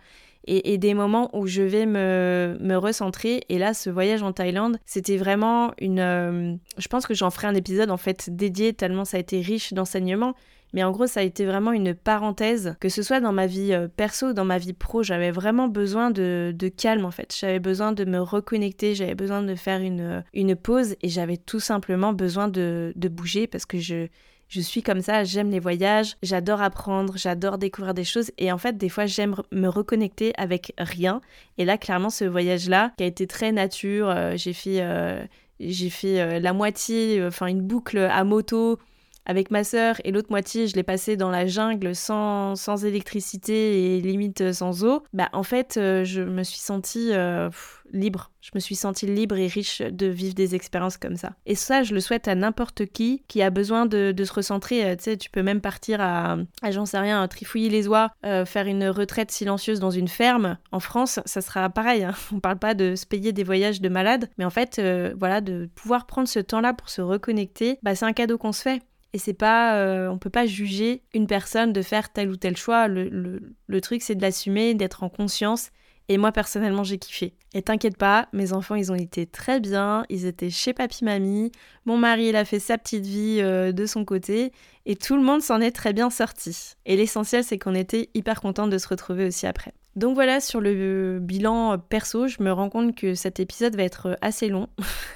et, 0.46 0.78
des 0.78 0.94
moments 0.94 1.30
où 1.38 1.48
je 1.48 1.62
vais 1.62 1.86
me, 1.86 2.58
me, 2.60 2.76
recentrer. 2.76 3.44
Et 3.50 3.60
là, 3.60 3.74
ce 3.74 3.90
voyage 3.90 4.24
en 4.24 4.32
Thaïlande, 4.32 4.80
c'était 4.86 5.18
vraiment 5.18 5.74
une... 5.80 6.00
Euh, 6.00 6.56
je 6.78 6.88
pense 6.88 7.06
que 7.06 7.14
j'en 7.14 7.30
ferai 7.30 7.48
un 7.48 7.56
épisode 7.56 7.92
en 7.92 7.98
fait 7.98 8.30
dédié 8.30 8.74
tellement 8.74 9.06
ça 9.06 9.18
a 9.18 9.20
été 9.20 9.40
riche 9.42 9.74
d'enseignements. 9.74 10.36
Mais 10.74 10.84
en 10.84 10.92
gros, 10.92 11.06
ça 11.06 11.20
a 11.20 11.24
été 11.24 11.46
vraiment 11.46 11.74
une 11.74 11.94
parenthèse, 11.94 12.76
que 12.80 12.88
ce 12.88 13.04
soit 13.04 13.20
dans 13.20 13.34
ma 13.34 13.46
vie 13.46 13.74
euh, 13.74 13.90
perso 13.90 14.32
dans 14.32 14.46
ma 14.46 14.58
vie 14.58 14.72
pro, 14.72 15.04
j'avais 15.04 15.32
vraiment 15.32 15.68
besoin 15.68 16.12
de, 16.12 16.54
de 16.56 16.68
calme 16.70 17.04
en 17.04 17.12
fait. 17.12 17.36
J'avais 17.38 17.60
besoin 17.60 17.92
de 17.92 18.06
me 18.06 18.20
reconnecter, 18.20 18.96
j'avais 18.96 19.16
besoin 19.16 19.44
de 19.44 19.56
faire 19.56 19.82
une, 19.82 20.24
une 20.34 20.56
pause 20.56 20.96
et 21.02 21.10
j'avais 21.10 21.38
tout 21.38 21.60
simplement 21.60 22.14
besoin 22.14 22.48
de, 22.48 22.94
de 22.96 23.10
bouger 23.10 23.48
parce 23.48 23.66
que 23.66 23.80
je, 23.80 24.08
je 24.52 24.60
suis 24.60 24.84
comme 24.84 25.02
ça, 25.02 25.24
j'aime 25.24 25.50
les 25.50 25.62
voyages, 25.62 26.18
j'adore 26.22 26.62
apprendre, 26.62 27.14
j'adore 27.16 27.58
découvrir 27.58 27.94
des 27.94 28.04
choses 28.04 28.32
et 28.38 28.52
en 28.52 28.58
fait 28.58 28.78
des 28.78 28.90
fois 28.90 29.06
j'aime 29.06 29.34
me 29.54 29.70
reconnecter 29.70 30.34
avec 30.38 30.74
rien. 30.78 31.22
Et 31.58 31.64
là 31.64 31.78
clairement 31.78 32.10
ce 32.10 32.26
voyage-là 32.26 32.92
qui 32.98 33.04
a 33.04 33.08
été 33.08 33.28
très 33.28 33.54
nature, 33.54 34.10
euh, 34.10 34.34
j'ai 34.36 34.52
fait, 34.52 34.82
euh, 34.82 35.24
j'ai 35.62 35.90
fait 35.90 36.20
euh, 36.20 36.40
la 36.40 36.52
moitié, 36.52 37.26
enfin 37.26 37.48
une 37.48 37.62
boucle 37.62 37.98
à 37.98 38.26
moto 38.26 38.78
avec 39.26 39.52
ma 39.52 39.64
sœur 39.64 39.96
et 40.04 40.12
l'autre 40.12 40.32
moitié, 40.32 40.68
je 40.68 40.76
l'ai 40.76 40.84
passé 40.84 41.16
dans 41.16 41.30
la 41.30 41.46
jungle 41.46 41.96
sans, 41.96 42.56
sans 42.56 42.86
électricité 42.86 43.96
et 43.96 44.02
limite 44.02 44.52
sans 44.52 44.84
eau, 44.84 45.04
bah 45.14 45.30
en 45.34 45.44
fait, 45.44 45.78
euh, 45.78 46.04
je 46.04 46.22
me 46.22 46.44
suis 46.44 46.60
sentie 46.60 47.10
euh, 47.12 47.50
libre. 47.92 48.32
Je 48.42 48.50
me 48.56 48.60
suis 48.60 48.76
sentie 48.76 49.06
libre 49.06 49.38
et 49.38 49.46
riche 49.46 49.82
de 49.82 50.08
vivre 50.08 50.34
des 50.34 50.56
expériences 50.56 50.98
comme 50.98 51.16
ça. 51.16 51.34
Et 51.46 51.54
ça, 51.54 51.84
je 51.84 51.94
le 51.94 52.00
souhaite 52.00 52.28
à 52.28 52.34
n'importe 52.34 52.88
qui 52.88 53.24
qui 53.28 53.44
a 53.44 53.52
besoin 53.52 53.86
de, 53.86 54.16
se 54.24 54.34
recentrer. 54.34 54.84
Euh, 54.84 54.96
tu 54.96 55.04
sais, 55.04 55.18
tu 55.18 55.30
peux 55.30 55.44
même 55.44 55.62
partir 55.62 56.02
à, 56.02 56.38
j'en 56.72 56.88
sais 56.88 56.98
rien, 56.98 57.28
trifouiller 57.28 57.70
les 57.70 57.88
oies, 57.88 58.10
faire 58.24 58.66
une 58.66 58.88
retraite 58.88 59.32
silencieuse 59.32 59.80
dans 59.80 59.92
une 59.92 60.08
ferme. 60.08 60.58
En 60.72 60.80
France, 60.80 61.20
ça 61.26 61.42
sera 61.42 61.70
pareil. 61.70 62.04
Hein. 62.04 62.16
On 62.34 62.40
parle 62.40 62.58
pas 62.58 62.74
de 62.74 62.96
se 62.96 63.06
payer 63.06 63.34
des 63.34 63.44
voyages 63.44 63.82
de 63.82 63.90
malade, 63.90 64.30
mais 64.38 64.46
en 64.46 64.50
fait, 64.50 64.82
voilà, 65.18 65.42
de 65.42 65.70
pouvoir 65.76 66.08
prendre 66.08 66.28
ce 66.28 66.40
temps-là 66.40 66.74
pour 66.74 66.90
se 66.90 67.02
reconnecter, 67.02 67.78
bah, 67.84 67.94
c'est 67.96 68.06
un 68.06 68.14
cadeau 68.14 68.38
qu'on 68.40 68.54
se 68.54 68.64
fait. 68.64 68.82
Et 69.14 69.18
c'est 69.18 69.34
pas, 69.34 69.76
euh, 69.76 70.08
on 70.08 70.18
peut 70.18 70.30
pas 70.30 70.46
juger 70.46 71.04
une 71.14 71.28
personne 71.28 71.74
de 71.74 71.82
faire 71.82 72.12
tel 72.12 72.30
ou 72.30 72.38
tel 72.38 72.56
choix. 72.56 72.88
Le, 72.88 73.82
truc, 73.82 74.02
c'est 74.02 74.16
de 74.16 74.22
l'assumer, 74.22 74.74
d'être 74.74 75.04
en 75.04 75.10
conscience. 75.10 75.72
Et 76.08 76.18
moi, 76.18 76.32
personnellement, 76.32 76.84
j'ai 76.84 76.98
kiffé. 76.98 77.34
Et 77.54 77.62
t'inquiète 77.62 77.98
pas, 77.98 78.28
mes 78.34 78.54
enfants, 78.54 78.76
ils 78.76 78.92
ont 78.92 78.96
été 78.96 79.26
très 79.26 79.60
bien. 79.60 80.06
Ils 80.10 80.26
étaient 80.26 80.50
chez 80.50 80.74
papy-mamie. 80.74 81.52
Mon 81.86 81.98
mari, 81.98 82.28
il 82.28 82.36
a 82.36 82.46
fait 82.46 82.60
sa 82.60 82.78
petite 82.78 83.06
vie 83.06 83.40
euh, 83.42 83.72
de 83.72 83.86
son 83.86 84.06
côté. 84.06 84.52
Et 84.86 84.96
tout 84.96 85.16
le 85.16 85.24
monde 85.24 85.42
s'en 85.42 85.60
est 85.60 85.72
très 85.72 85.94
bien 85.94 86.10
sorti. 86.10 86.76
Et 86.86 86.96
l'essentiel, 86.96 87.44
c'est 87.44 87.60
qu'on 87.60 87.76
était 87.76 88.10
hyper 88.14 88.42
contents 88.42 88.68
de 88.68 88.78
se 88.78 88.88
retrouver 88.88 89.26
aussi 89.26 89.46
après. 89.46 89.74
Donc 89.98 90.16
voilà, 90.16 90.40
sur 90.40 90.62
le 90.62 91.20
bilan 91.22 91.78
perso, 91.78 92.28
je 92.28 92.42
me 92.42 92.52
rends 92.52 92.70
compte 92.70 92.96
que 92.96 93.14
cet 93.14 93.42
épisode 93.42 93.76
va 93.76 93.84
être 93.84 94.18
assez 94.22 94.48
long. 94.48 94.68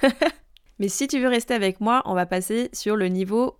Mais 0.78 0.88
si 0.88 1.08
tu 1.08 1.18
veux 1.18 1.28
rester 1.28 1.54
avec 1.54 1.80
moi, 1.80 2.02
on 2.04 2.14
va 2.14 2.26
passer 2.26 2.68
sur 2.74 2.96
le 2.96 3.08
niveau 3.08 3.56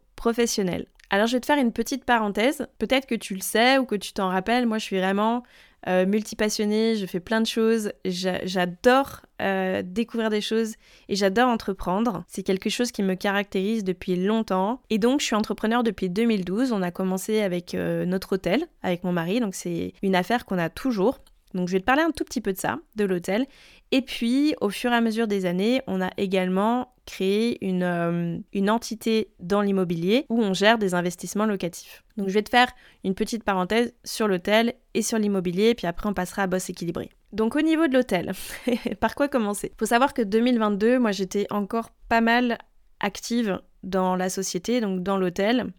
Alors 1.10 1.26
je 1.26 1.36
vais 1.36 1.40
te 1.40 1.46
faire 1.46 1.58
une 1.58 1.72
petite 1.72 2.04
parenthèse, 2.04 2.66
peut-être 2.78 3.06
que 3.06 3.14
tu 3.14 3.34
le 3.34 3.40
sais 3.40 3.78
ou 3.78 3.84
que 3.84 3.94
tu 3.94 4.12
t'en 4.12 4.28
rappelles, 4.28 4.66
moi 4.66 4.78
je 4.78 4.84
suis 4.84 4.98
vraiment 4.98 5.44
euh, 5.88 6.04
multipassionnée, 6.04 6.96
je 6.96 7.06
fais 7.06 7.20
plein 7.20 7.40
de 7.40 7.46
choses, 7.46 7.92
j'adore 8.04 9.20
euh, 9.40 9.82
découvrir 9.84 10.30
des 10.30 10.40
choses 10.40 10.74
et 11.08 11.14
j'adore 11.14 11.48
entreprendre. 11.48 12.24
C'est 12.26 12.42
quelque 12.42 12.70
chose 12.70 12.90
qui 12.90 13.04
me 13.04 13.14
caractérise 13.14 13.84
depuis 13.84 14.16
longtemps. 14.16 14.80
Et 14.90 14.98
donc 14.98 15.20
je 15.20 15.26
suis 15.26 15.36
entrepreneur 15.36 15.84
depuis 15.84 16.10
2012, 16.10 16.72
on 16.72 16.82
a 16.82 16.90
commencé 16.90 17.40
avec 17.40 17.74
euh, 17.74 18.04
notre 18.04 18.34
hôtel, 18.34 18.66
avec 18.82 19.04
mon 19.04 19.12
mari, 19.12 19.38
donc 19.38 19.54
c'est 19.54 19.92
une 20.02 20.16
affaire 20.16 20.44
qu'on 20.44 20.58
a 20.58 20.70
toujours. 20.70 21.20
Donc 21.56 21.68
je 21.68 21.72
vais 21.72 21.80
te 21.80 21.84
parler 21.84 22.02
un 22.02 22.10
tout 22.10 22.24
petit 22.24 22.40
peu 22.40 22.52
de 22.52 22.58
ça, 22.58 22.78
de 22.94 23.04
l'hôtel. 23.04 23.46
Et 23.92 24.02
puis, 24.02 24.54
au 24.60 24.68
fur 24.68 24.92
et 24.92 24.96
à 24.96 25.00
mesure 25.00 25.26
des 25.26 25.46
années, 25.46 25.80
on 25.86 26.00
a 26.00 26.10
également 26.16 26.92
créé 27.06 27.64
une, 27.64 27.84
euh, 27.84 28.38
une 28.52 28.68
entité 28.68 29.30
dans 29.38 29.62
l'immobilier 29.62 30.26
où 30.28 30.42
on 30.42 30.52
gère 30.52 30.76
des 30.76 30.92
investissements 30.94 31.46
locatifs. 31.46 32.04
Donc 32.16 32.28
je 32.28 32.34
vais 32.34 32.42
te 32.42 32.50
faire 32.50 32.68
une 33.04 33.14
petite 33.14 33.44
parenthèse 33.44 33.94
sur 34.04 34.26
l'hôtel 34.26 34.74
et 34.94 35.02
sur 35.02 35.18
l'immobilier, 35.18 35.74
puis 35.74 35.86
après 35.86 36.08
on 36.08 36.14
passera 36.14 36.42
à 36.42 36.46
boss 36.48 36.68
équilibré. 36.68 37.10
Donc 37.32 37.54
au 37.54 37.60
niveau 37.60 37.86
de 37.86 37.94
l'hôtel, 37.94 38.32
par 39.00 39.14
quoi 39.14 39.28
commencer? 39.28 39.72
Faut 39.78 39.86
savoir 39.86 40.14
que 40.14 40.22
2022, 40.22 40.98
moi 40.98 41.12
j'étais 41.12 41.46
encore 41.50 41.90
pas 42.08 42.20
mal 42.20 42.58
active 42.98 43.60
dans 43.82 44.16
la 44.16 44.28
société, 44.28 44.80
donc 44.80 45.02
dans 45.02 45.16
l'hôtel. 45.16 45.72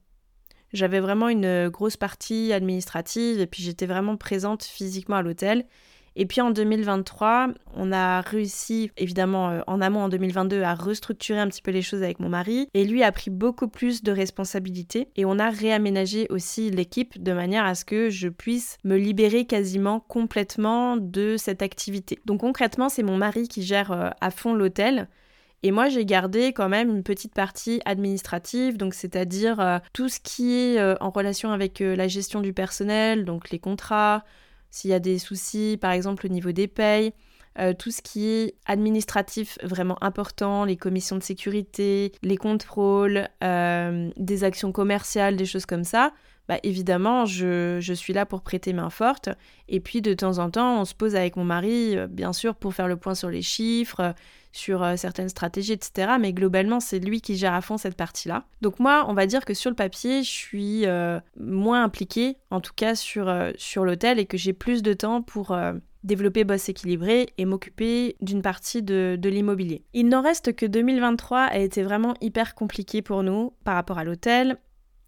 J'avais 0.74 1.00
vraiment 1.00 1.30
une 1.30 1.70
grosse 1.70 1.98
partie 1.98 2.54
administrative 2.54 3.40
et 3.40 3.48
puis 3.48 3.64
j'étais 3.64 3.86
vraiment 3.86 4.18
présente 4.18 4.64
physiquement 4.64 5.18
à 5.18 5.22
l'hôtel. 5.22 5.66
Et 6.20 6.26
puis 6.26 6.42
en 6.42 6.50
2023, 6.50 7.50
on 7.76 7.92
a 7.92 8.22
réussi, 8.22 8.90
évidemment 8.98 9.52
euh, 9.52 9.62
en 9.68 9.82
amont 9.82 10.02
en 10.02 10.10
2022, 10.10 10.64
à 10.64 10.74
restructurer 10.74 11.40
un 11.40 11.48
petit 11.48 11.62
peu 11.62 11.70
les 11.70 11.84
choses 11.84 12.02
avec 12.02 12.20
mon 12.20 12.28
mari. 12.28 12.68
Et 12.74 12.86
lui 12.86 13.04
a 13.04 13.12
pris 13.12 13.30
beaucoup 13.30 13.68
plus 13.68 14.02
de 14.02 14.12
responsabilités. 14.12 15.10
Et 15.16 15.26
on 15.26 15.38
a 15.38 15.52
réaménagé 15.52 16.26
aussi 16.32 16.72
l'équipe 16.72 17.22
de 17.22 17.34
manière 17.34 17.66
à 17.66 17.76
ce 17.76 17.86
que 17.86 18.10
je 18.10 18.30
puisse 18.30 18.78
me 18.84 18.98
libérer 18.98 19.46
quasiment 19.46 20.00
complètement 20.00 20.98
de 20.98 21.36
cette 21.38 21.62
activité. 21.62 22.18
Donc 22.26 22.40
concrètement, 22.40 22.90
c'est 22.90 23.04
mon 23.04 23.18
mari 23.18 23.48
qui 23.48 23.62
gère 23.62 23.92
euh, 23.92 24.10
à 24.20 24.32
fond 24.32 24.56
l'hôtel. 24.56 25.08
Et 25.64 25.72
moi, 25.72 25.90
j'ai 25.90 26.06
gardé 26.06 26.54
quand 26.54 26.70
même 26.70 26.90
une 26.90 27.04
petite 27.04 27.34
partie 27.34 27.82
administrative, 27.86 28.78
donc 28.78 28.94
c'est-à-dire 28.94 29.60
euh, 29.60 29.80
tout 29.94 30.08
ce 30.08 30.20
qui 30.20 30.54
est 30.54 31.02
en 31.02 31.10
relation 31.10 31.52
avec 31.52 31.80
la 31.80 32.08
gestion 32.08 32.42
du 32.42 32.54
personnel, 32.54 33.26
donc 33.26 33.50
les 33.50 33.60
contrats, 33.60 34.24
s'il 34.70 34.92
y 34.92 34.94
a 34.94 35.00
des 35.00 35.18
soucis, 35.18 35.78
par 35.82 35.92
exemple 35.92 36.28
au 36.28 36.30
niveau 36.30 36.52
des 36.52 36.68
payes, 36.68 37.14
euh, 37.60 37.74
tout 37.74 37.90
ce 37.90 38.02
qui 38.02 38.28
est 38.28 38.56
administratif 38.68 39.58
vraiment 39.64 39.98
important, 40.04 40.64
les 40.64 40.78
commissions 40.78 41.16
de 41.16 41.24
sécurité, 41.24 42.12
les 42.22 42.38
contrôles, 42.38 43.28
euh, 43.44 44.12
des 44.16 44.44
actions 44.44 44.72
commerciales, 44.72 45.36
des 45.38 45.46
choses 45.46 45.66
comme 45.66 45.84
ça, 45.84 46.14
bah 46.48 46.60
évidemment, 46.64 47.26
je, 47.26 47.94
suis 47.94 48.14
là 48.14 48.26
pour 48.26 48.42
prêter 48.42 48.74
main 48.74 48.90
forte. 48.90 49.30
Et 49.68 49.80
puis 49.80 50.02
de 50.02 50.14
temps 50.14 50.40
en 50.40 50.50
temps, 50.50 50.82
on 50.82 50.86
se 50.86 50.94
pose 50.94 51.16
avec 51.16 51.36
mon 51.36 51.44
mari, 51.44 51.98
euh, 51.98 52.08
bien 52.08 52.34
sûr, 52.34 52.56
pour 52.56 52.74
faire 52.74 52.88
le 52.88 52.96
point 52.96 53.16
sur 53.16 53.30
les 53.30 53.42
chiffres, 53.42 54.14
sur 54.58 54.84
euh, 54.84 54.96
certaines 54.98 55.30
stratégies, 55.30 55.74
etc. 55.74 56.14
Mais 56.20 56.34
globalement, 56.34 56.80
c'est 56.80 57.00
lui 57.00 57.22
qui 57.22 57.38
gère 57.38 57.54
à 57.54 57.62
fond 57.62 57.78
cette 57.78 57.96
partie-là. 57.96 58.46
Donc 58.62 58.80
moi, 58.80 59.06
on 59.08 59.14
va 59.14 59.26
dire 59.28 59.46
que 59.46 59.54
sur 59.54 59.70
le 59.70 59.76
papier, 59.76 60.24
je 60.24 60.30
suis 60.30 60.86
euh, 60.86 61.20
moins 61.40 61.84
impliquée, 61.84 62.38
en 62.50 62.60
tout 62.60 62.74
cas 62.76 62.96
sur, 62.96 63.30
euh, 63.30 63.52
sur 63.58 63.86
l'hôtel, 63.86 64.20
et 64.20 64.26
que 64.26 64.38
j'ai 64.38 64.54
plus 64.54 64.82
de 64.82 64.94
temps 64.94 65.22
pour 65.22 65.58
développer 66.04 66.44
Boss 66.44 66.70
équilibré 66.70 67.28
et 67.38 67.46
m'occuper 67.46 68.16
d'une 68.22 68.42
partie 68.42 68.82
de, 68.82 69.18
de 69.20 69.30
l'immobilier. 69.30 69.84
Il 69.94 70.08
n'en 70.08 70.22
reste 70.22 70.56
que 70.56 70.66
2023 70.66 71.40
a 71.40 71.58
été 71.58 71.84
vraiment 71.84 72.14
hyper 72.22 72.56
compliqué 72.56 73.02
pour 73.02 73.24
nous 73.24 73.54
par 73.64 73.76
rapport 73.76 73.98
à 73.98 74.04
l'hôtel. 74.04 74.58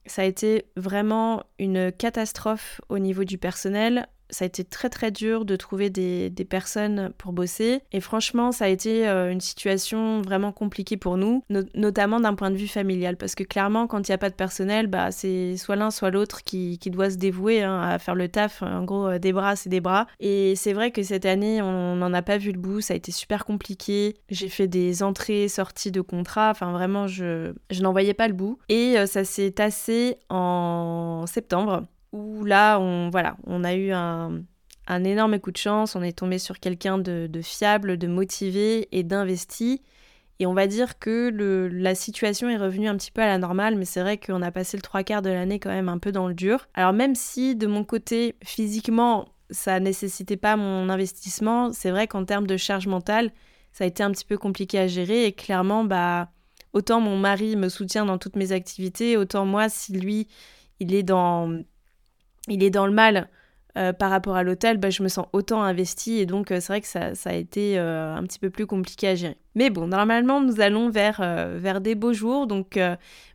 Ça 0.05 0.23
a 0.23 0.25
été 0.25 0.65
vraiment 0.75 1.43
une 1.59 1.91
catastrophe 1.91 2.81
au 2.89 2.99
niveau 2.99 3.23
du 3.23 3.37
personnel 3.37 4.07
ça 4.29 4.45
a 4.45 4.47
été 4.47 4.63
très 4.63 4.89
très 4.89 5.11
dur 5.11 5.45
de 5.45 5.55
trouver 5.55 5.89
des, 5.89 6.29
personnes 6.49 7.11
pour 7.17 7.33
bosser. 7.33 7.81
Et 7.91 7.99
franchement, 7.99 8.51
ça 8.51 8.65
a 8.65 8.67
été 8.69 9.07
euh, 9.07 9.31
une 9.31 9.41
situation 9.41 10.21
vraiment 10.21 10.51
compliquée 10.51 10.97
pour 10.97 11.17
nous, 11.17 11.43
notamment 11.75 12.19
d'un 12.19 12.33
point 12.33 12.49
de 12.49 12.55
vue 12.55 12.67
familial. 12.67 13.17
Parce 13.17 13.35
que 13.35 13.43
clairement, 13.43 13.87
quand 13.87 14.07
il 14.07 14.11
n'y 14.11 14.15
a 14.15 14.17
pas 14.17 14.29
de 14.29 14.35
personnel, 14.35 14.87
bah, 14.87 15.11
c'est 15.11 15.57
soit 15.57 15.75
l'un, 15.75 15.91
soit 15.91 16.09
l'autre 16.09 16.43
qui, 16.43 16.79
doit 16.87 17.11
se 17.11 17.17
dévouer 17.17 17.61
hein, 17.61 17.81
à 17.81 17.99
faire 17.99 18.15
le 18.15 18.29
taf. 18.29 18.63
En 18.63 18.83
gros, 18.83 19.07
euh, 19.07 19.19
des 19.19 19.31
bras, 19.31 19.55
c'est 19.55 19.69
des 19.69 19.81
bras. 19.81 20.07
Et 20.19 20.55
c'est 20.55 20.73
vrai 20.73 20.91
que 20.91 21.03
cette 21.03 21.25
année, 21.25 21.61
on 21.61 21.95
n'en 21.95 22.13
a 22.13 22.21
pas 22.21 22.37
vu 22.37 22.51
le 22.51 22.59
bout. 22.59 22.81
Ça 22.81 22.93
a 22.93 22.97
été 22.97 23.11
super 23.11 23.45
compliqué. 23.45 24.15
J'ai 24.29 24.49
fait 24.49 24.67
des 24.67 25.03
entrées, 25.03 25.47
sorties 25.49 25.91
de 25.91 26.01
contrats. 26.01 26.49
Enfin, 26.49 26.71
vraiment, 26.71 27.05
je, 27.07 27.53
je 27.69 27.83
n'en 27.83 27.91
voyais 27.91 28.13
pas 28.13 28.27
le 28.27 28.33
bout. 28.33 28.57
Et 28.69 28.97
euh, 28.97 29.05
ça 29.05 29.23
s'est 29.23 29.51
tassé 29.51 30.17
en 30.29 31.25
septembre 31.27 31.83
où 32.11 32.43
là, 32.45 32.79
on, 32.79 33.09
voilà, 33.09 33.37
on 33.45 33.63
a 33.63 33.75
eu 33.75 33.91
un, 33.91 34.43
énorme 34.87 35.39
coup 35.39 35.51
de 35.51 35.57
chance, 35.57 35.95
on 35.95 36.01
est 36.01 36.17
tombé 36.17 36.39
sur 36.39 36.59
quelqu'un 36.59 36.97
de, 36.97 37.29
fiable, 37.41 37.97
de 37.97 38.07
motivé 38.07 38.87
et 38.91 39.03
d'investi. 39.03 39.81
Et 40.41 40.45
on 40.45 40.53
va 40.53 40.67
dire 40.67 40.99
que 40.99 41.29
la 41.71 41.95
situation 41.95 42.49
est 42.49 42.57
revenue 42.57 42.87
un 42.87 42.95
petit 42.95 43.11
peu 43.11 43.21
à 43.21 43.27
la 43.27 43.37
normale, 43.37 43.75
mais 43.75 43.83
c'est 43.83 44.01
vrai 44.01 44.17
qu'on 44.17 44.41
a 44.41 44.51
passé 44.51 44.77
le 44.77 44.81
trois 44.81 45.03
quarts 45.03 45.21
de 45.21 45.29
l'année 45.29 45.59
quand 45.59 45.69
même 45.69 45.89
un 45.89 45.97
peu 45.97 46.13
dans 46.13 46.27
le 46.27 46.33
dur. 46.33 46.67
Alors 46.73 46.93
même 46.93 47.13
si 47.13 47.55
de 47.55 47.67
mon 47.67 47.83
côté, 47.83 48.35
physiquement, 48.43 49.27
ça 49.49 49.79
nécessitait 49.81 50.37
pas 50.37 50.55
mon 50.55 50.89
investissement, 50.89 51.73
c'est 51.73 51.91
vrai 51.91 52.07
qu'en 52.07 52.23
termes 52.23 52.47
de 52.47 52.55
charge 52.55 52.87
mentale, 52.87 53.31
ça 53.73 53.83
a 53.83 53.87
été 53.87 54.01
un 54.01 54.11
petit 54.11 54.25
peu 54.25 54.37
compliqué 54.37 54.79
à 54.79 54.87
gérer 54.87 55.25
et 55.25 55.33
clairement, 55.33 55.83
bah, 55.83 56.29
autant 56.73 57.01
mon 57.01 57.17
mari 57.17 57.55
me 57.55 57.69
soutient 57.69 58.05
dans 58.05 58.17
toutes 58.17 58.35
mes 58.35 58.51
activités, 58.51 59.17
autant 59.17 59.45
moi, 59.45 59.69
si 59.69 59.93
lui, 59.93 60.27
il 60.79 60.93
est 60.93 61.03
dans 61.03 61.61
il 62.47 62.63
est 62.63 62.69
dans 62.69 62.85
le 62.85 62.93
mal 62.93 63.29
euh, 63.77 63.93
par 63.93 64.09
rapport 64.09 64.35
à 64.35 64.41
l'hôtel, 64.41 64.77
bah, 64.77 64.89
je 64.89 65.03
me 65.03 65.07
sens 65.07 65.27
autant 65.31 65.61
investie 65.61 66.17
et 66.17 66.25
donc 66.25 66.51
euh, 66.51 66.59
c'est 66.59 66.73
vrai 66.73 66.81
que 66.81 66.87
ça, 66.87 67.11
a 67.25 67.33
été 67.33 67.77
euh, 67.77 68.15
un 68.15 68.23
petit 68.23 68.39
peu 68.39 68.49
plus 68.49 68.65
compliqué 68.65 69.07
à 69.07 69.15
gérer. 69.15 69.37
Mais 69.53 69.69
bon, 69.69 69.87
normalement, 69.87 70.41
nous 70.41 70.59
allons 70.59 70.89
vers, 70.89 71.21
vers 71.55 71.81
des 71.81 71.93
beaux 71.93 72.13
jours, 72.13 72.47
donc 72.47 72.79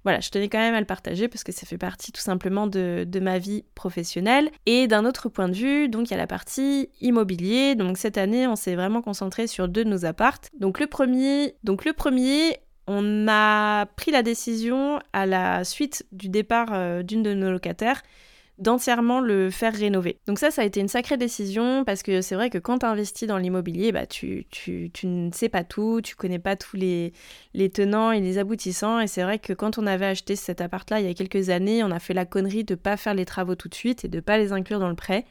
voilà, 0.05 0.21
je 0.21 0.31
tenais 0.31 0.49
quand 0.49 0.59
même 0.59 0.75
à 0.75 0.81
le 0.81 0.87
partager 0.87 1.29
parce 1.29 1.45
que 1.45 1.53
ça 1.53 1.67
fait 1.67 1.77
partie 1.77 2.13
tout 2.13 2.21
simplement 2.21 2.67
de, 2.67 3.05
de 3.07 3.21
ma 3.21 3.39
vie 3.39 3.65
professionnelle. 3.75 4.51
Et 4.65 4.87
d'un 4.87 5.05
autre 5.05 5.29
point 5.29 5.49
de 5.49 5.55
vue, 5.55 5.89
donc 5.89 6.09
il 6.09 6.13
y 6.13 6.15
a 6.15 6.19
la 6.19 6.27
partie 6.27 6.89
immobilier. 7.03 7.75
Donc 7.75 7.99
cette 7.99 8.17
année, 8.17 8.47
on 8.47 8.57
s'est 8.57 8.75
vraiment 8.75 9.03
concentré 9.03 9.47
sur 9.47 9.69
deux 9.69 9.85
de 9.85 9.91
nos 9.91 10.07
appartes. 10.07 10.49
Donc 10.59 10.81
le 10.81 10.87
premier, 10.87 11.57
donc 11.63 11.85
le 11.85 11.93
premier 11.93 12.57
on 12.87 13.27
a 13.29 13.87
pris 13.97 14.11
la 14.11 14.23
décision 14.23 15.01
à 15.13 15.27
la 15.27 15.65
suite 15.65 16.07
du 16.13 16.29
départ 16.31 17.03
d'une 17.03 17.23
de 17.23 17.35
nos 17.35 17.51
locataires 17.51 18.03
d'entièrement 18.59 19.21
le 19.21 19.51
faire 19.51 19.75
rénover. 19.75 20.19
Donc 20.27 20.39
ça, 20.39 20.51
ça 20.51 20.63
a 20.63 20.65
été 20.65 20.81
une 20.81 20.89
sacrée 20.89 21.17
décision 21.17 21.85
parce 21.85 22.03
que 22.03 22.21
c'est 22.23 22.35
vrai 22.35 22.51
que 22.51 22.59
quand 22.59 22.79
tu 22.79 22.87
investis 22.87 23.27
dans 23.27 23.39
l'immobilier, 23.39 23.91
bah, 23.91 24.07
tu, 24.07 24.47
tu, 24.51 24.91
ne 25.05 25.33
sais 25.33 25.49
pas 25.49 25.65
tout, 25.65 26.01
tu 26.03 26.15
connais 26.15 26.39
pas 26.39 26.55
tous 26.55 26.77
les, 26.77 27.13
les 27.53 27.71
tenants 27.71 28.13
et 28.13 28.21
les 28.21 28.39
aboutissants. 28.39 29.01
Et 29.01 29.07
c'est 29.07 29.23
vrai 29.23 29.39
que 29.39 29.53
quand 29.53 29.79
on 29.79 29.87
avait 29.87 30.07
acheté 30.07 30.37
cet 30.37 30.61
appart-là 30.61 31.01
il 31.01 31.07
y 31.07 31.11
a 31.11 31.15
quelques 31.15 31.51
années, 31.51 31.83
on 31.83 31.91
a 31.91 31.99
fait 31.99 32.15
la 32.15 32.27
connerie 32.27 32.65
de 32.65 32.77
pas 32.77 32.97
faire 32.97 33.15
les 33.15 33.25
travaux 33.25 33.57
tout 33.57 33.69
de 33.69 33.75
suite 33.75 34.05
et 34.05 34.09
de 34.09 34.21
pas 34.21 34.39
les 34.39 34.53
inclure 34.53 34.79
dans 34.79 34.89
le 34.89 34.95
prêt. 34.95 35.25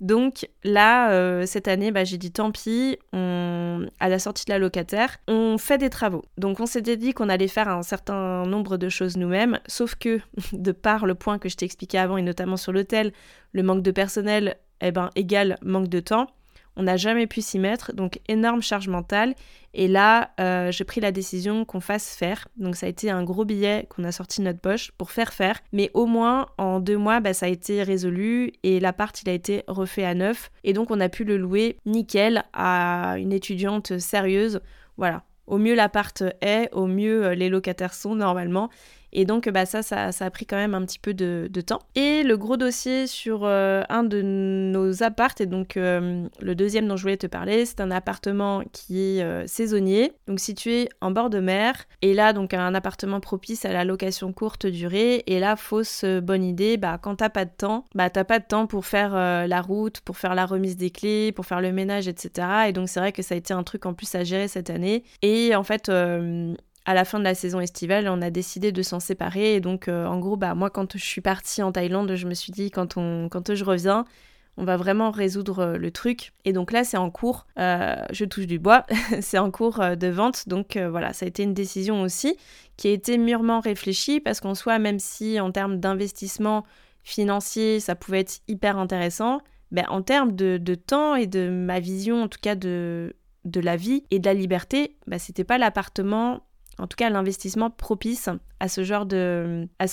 Donc 0.00 0.46
là, 0.62 1.10
euh, 1.10 1.46
cette 1.46 1.68
année, 1.68 1.90
bah, 1.90 2.04
j'ai 2.04 2.18
dit 2.18 2.30
tant 2.30 2.50
pis, 2.50 2.98
à 3.12 4.08
la 4.08 4.18
sortie 4.18 4.44
de 4.44 4.50
la 4.50 4.58
locataire, 4.58 5.16
on 5.26 5.56
fait 5.58 5.78
des 5.78 5.90
travaux. 5.90 6.22
Donc 6.36 6.60
on 6.60 6.66
s'était 6.66 6.96
dit 6.96 7.14
qu'on 7.14 7.28
allait 7.28 7.48
faire 7.48 7.68
un 7.68 7.82
certain 7.82 8.44
nombre 8.44 8.76
de 8.76 8.88
choses 8.88 9.16
nous-mêmes, 9.16 9.58
sauf 9.66 9.94
que 9.94 10.20
de 10.52 10.72
par 10.72 11.06
le 11.06 11.14
point 11.14 11.38
que 11.38 11.48
je 11.48 11.56
t'ai 11.56 11.64
expliqué 11.64 11.98
avant, 11.98 12.16
et 12.16 12.22
notamment 12.22 12.56
sur 12.56 12.72
l'hôtel, 12.72 13.12
le 13.52 13.62
manque 13.62 13.82
de 13.82 13.90
personnel, 13.90 14.56
eh 14.80 14.92
ben, 14.92 15.10
égale 15.14 15.56
manque 15.62 15.88
de 15.88 16.00
temps. 16.00 16.26
On 16.76 16.82
n'a 16.82 16.96
jamais 16.96 17.26
pu 17.26 17.40
s'y 17.40 17.58
mettre, 17.58 17.94
donc 17.94 18.20
énorme 18.28 18.62
charge 18.62 18.88
mentale. 18.88 19.34
Et 19.72 19.88
là, 19.88 20.30
euh, 20.40 20.70
j'ai 20.70 20.84
pris 20.84 21.00
la 21.00 21.12
décision 21.12 21.64
qu'on 21.64 21.80
fasse 21.80 22.14
faire. 22.16 22.48
Donc 22.56 22.76
ça 22.76 22.86
a 22.86 22.88
été 22.88 23.10
un 23.10 23.22
gros 23.24 23.44
billet 23.44 23.86
qu'on 23.90 24.04
a 24.04 24.12
sorti 24.12 24.40
de 24.40 24.46
notre 24.46 24.60
poche 24.60 24.90
pour 24.92 25.10
faire 25.10 25.32
faire. 25.32 25.60
Mais 25.72 25.90
au 25.94 26.06
moins, 26.06 26.46
en 26.58 26.80
deux 26.80 26.96
mois, 26.96 27.20
bah, 27.20 27.34
ça 27.34 27.46
a 27.46 27.48
été 27.48 27.82
résolu 27.82 28.52
et 28.62 28.80
l'appart, 28.80 29.20
il 29.22 29.28
a 29.28 29.32
été 29.32 29.64
refait 29.68 30.04
à 30.04 30.14
neuf. 30.14 30.50
Et 30.64 30.72
donc 30.72 30.90
on 30.90 31.00
a 31.00 31.08
pu 31.08 31.24
le 31.24 31.36
louer 31.36 31.76
nickel 31.86 32.44
à 32.52 33.16
une 33.18 33.32
étudiante 33.32 33.98
sérieuse. 33.98 34.60
Voilà. 34.96 35.24
Au 35.46 35.58
mieux 35.58 35.74
l'appart 35.74 36.24
est, 36.40 36.68
au 36.72 36.86
mieux 36.86 37.24
euh, 37.24 37.34
les 37.34 37.48
locataires 37.48 37.94
sont 37.94 38.16
normalement. 38.16 38.68
Et 39.18 39.24
donc, 39.24 39.48
bah, 39.48 39.64
ça, 39.64 39.82
ça, 39.82 40.10
a 40.20 40.30
pris 40.30 40.44
quand 40.44 40.58
même 40.58 40.74
un 40.74 40.84
petit 40.84 40.98
peu 40.98 41.14
de, 41.14 41.48
temps. 41.62 41.80
Et 41.94 42.22
le 42.22 42.36
gros 42.36 42.58
dossier 42.58 43.06
sur 43.06 43.44
euh, 43.44 43.82
un 43.88 44.04
de 44.04 44.20
nos 44.20 45.02
appartes, 45.02 45.40
et 45.40 45.46
donc 45.46 45.78
euh, 45.78 46.28
le 46.38 46.54
deuxième 46.54 46.86
dont 46.86 46.98
je 46.98 47.02
voulais 47.02 47.16
te 47.16 47.26
parler, 47.26 47.64
c'est 47.64 47.80
un 47.80 47.90
appartement 47.90 48.62
qui 48.72 49.00
est 49.00 49.22
euh, 49.22 49.46
saisonnier, 49.46 50.12
donc 50.28 50.38
situé 50.38 50.90
en 51.00 51.12
bord 51.12 51.30
de 51.30 51.40
mer. 51.40 51.86
Et 52.02 52.12
là, 52.12 52.34
donc 52.34 52.52
un 52.52 52.74
appartement 52.74 53.20
propice 53.20 53.64
à 53.64 53.72
la 53.72 53.86
location 53.86 54.34
courte 54.34 54.66
durée. 54.66 55.24
Et 55.26 55.40
là, 55.40 55.56
fausse 55.56 56.04
bonne 56.04 56.44
idée, 56.44 56.76
bah, 56.76 56.98
quand 57.00 57.16
t'as 57.16 57.30
pas 57.30 57.46
de 57.46 57.52
temps, 57.56 57.86
bah, 57.94 58.10
t'as 58.10 58.24
pas 58.24 58.38
de 58.38 58.44
temps 58.44 58.66
pour 58.66 58.84
faire 58.84 59.14
la 59.14 59.62
route, 59.62 60.00
pour 60.00 60.18
faire 60.18 60.34
la 60.34 60.44
remise 60.44 60.76
des 60.76 60.90
clés, 60.90 61.32
pour 61.32 61.46
faire 61.46 61.62
le 61.62 61.72
ménage, 61.72 62.06
etc. 62.06 62.48
Et 62.68 62.74
donc, 62.74 62.90
c'est 62.90 63.00
vrai 63.00 63.12
que 63.12 63.22
ça 63.22 63.34
a 63.34 63.38
été 63.38 63.54
un 63.54 63.62
truc 63.62 63.86
en 63.86 63.94
plus 63.94 64.14
à 64.14 64.24
gérer 64.24 64.46
cette 64.46 64.68
année. 64.68 65.04
Et 65.22 65.56
en 65.56 65.62
fait, 65.62 65.90
à 66.86 66.94
la 66.94 67.04
fin 67.04 67.18
de 67.18 67.24
la 67.24 67.34
saison 67.34 67.58
estivale, 67.60 68.08
on 68.08 68.22
a 68.22 68.30
décidé 68.30 68.70
de 68.70 68.80
s'en 68.80 69.00
séparer. 69.00 69.56
Et 69.56 69.60
donc, 69.60 69.88
euh, 69.88 70.06
en 70.06 70.20
gros, 70.20 70.36
bah, 70.36 70.54
moi, 70.54 70.70
quand 70.70 70.96
je 70.96 71.04
suis 71.04 71.20
partie 71.20 71.60
en 71.62 71.72
Thaïlande, 71.72 72.14
je 72.14 72.28
me 72.28 72.34
suis 72.34 72.52
dit, 72.52 72.70
quand, 72.70 72.96
on, 72.96 73.28
quand 73.28 73.54
je 73.54 73.64
reviens, 73.64 74.04
on 74.56 74.64
va 74.64 74.76
vraiment 74.76 75.10
résoudre 75.10 75.58
euh, 75.58 75.76
le 75.78 75.90
truc. 75.90 76.32
Et 76.44 76.52
donc 76.52 76.70
là, 76.70 76.84
c'est 76.84 76.96
en 76.96 77.10
cours, 77.10 77.48
euh, 77.58 77.96
je 78.12 78.24
touche 78.24 78.46
du 78.46 78.60
bois, 78.60 78.86
c'est 79.20 79.38
en 79.38 79.50
cours 79.50 79.80
de 79.96 80.06
vente. 80.06 80.48
Donc 80.48 80.78
voilà, 80.78 81.12
ça 81.12 81.26
a 81.26 81.28
été 81.28 81.42
une 81.42 81.54
décision 81.54 82.02
aussi 82.02 82.36
qui 82.76 82.86
a 82.86 82.92
été 82.92 83.18
mûrement 83.18 83.58
réfléchie 83.58 84.20
parce 84.20 84.40
qu'en 84.40 84.54
soi, 84.54 84.78
même 84.78 85.00
si 85.00 85.40
en 85.40 85.50
termes 85.50 85.80
d'investissement 85.80 86.64
financier, 87.02 87.80
ça 87.80 87.96
pouvait 87.96 88.20
être 88.20 88.40
hyper 88.46 88.78
intéressant, 88.78 89.40
ben, 89.72 89.86
en 89.88 90.02
termes 90.02 90.36
de, 90.36 90.74
temps 90.76 91.16
et 91.16 91.26
de 91.26 91.48
ma 91.48 91.80
vision, 91.80 92.22
en 92.22 92.28
tout 92.28 92.38
cas 92.40 92.54
de, 92.54 93.16
de 93.44 93.60
la 93.60 93.76
vie 93.76 94.04
et 94.12 94.20
de 94.20 94.26
la 94.26 94.34
liberté, 94.34 94.96
ben, 95.08 95.18
c'était 95.18 95.44
pas 95.44 95.58
l'appartement 95.58 96.45
en 96.78 96.86
tout 96.86 96.96
cas 96.96 97.10
l'investissement 97.10 97.70
propice 97.70 98.28
à 98.60 98.68
ce 98.68 98.84
genre 98.84 99.06
de, 99.06 99.68
à 99.78 99.86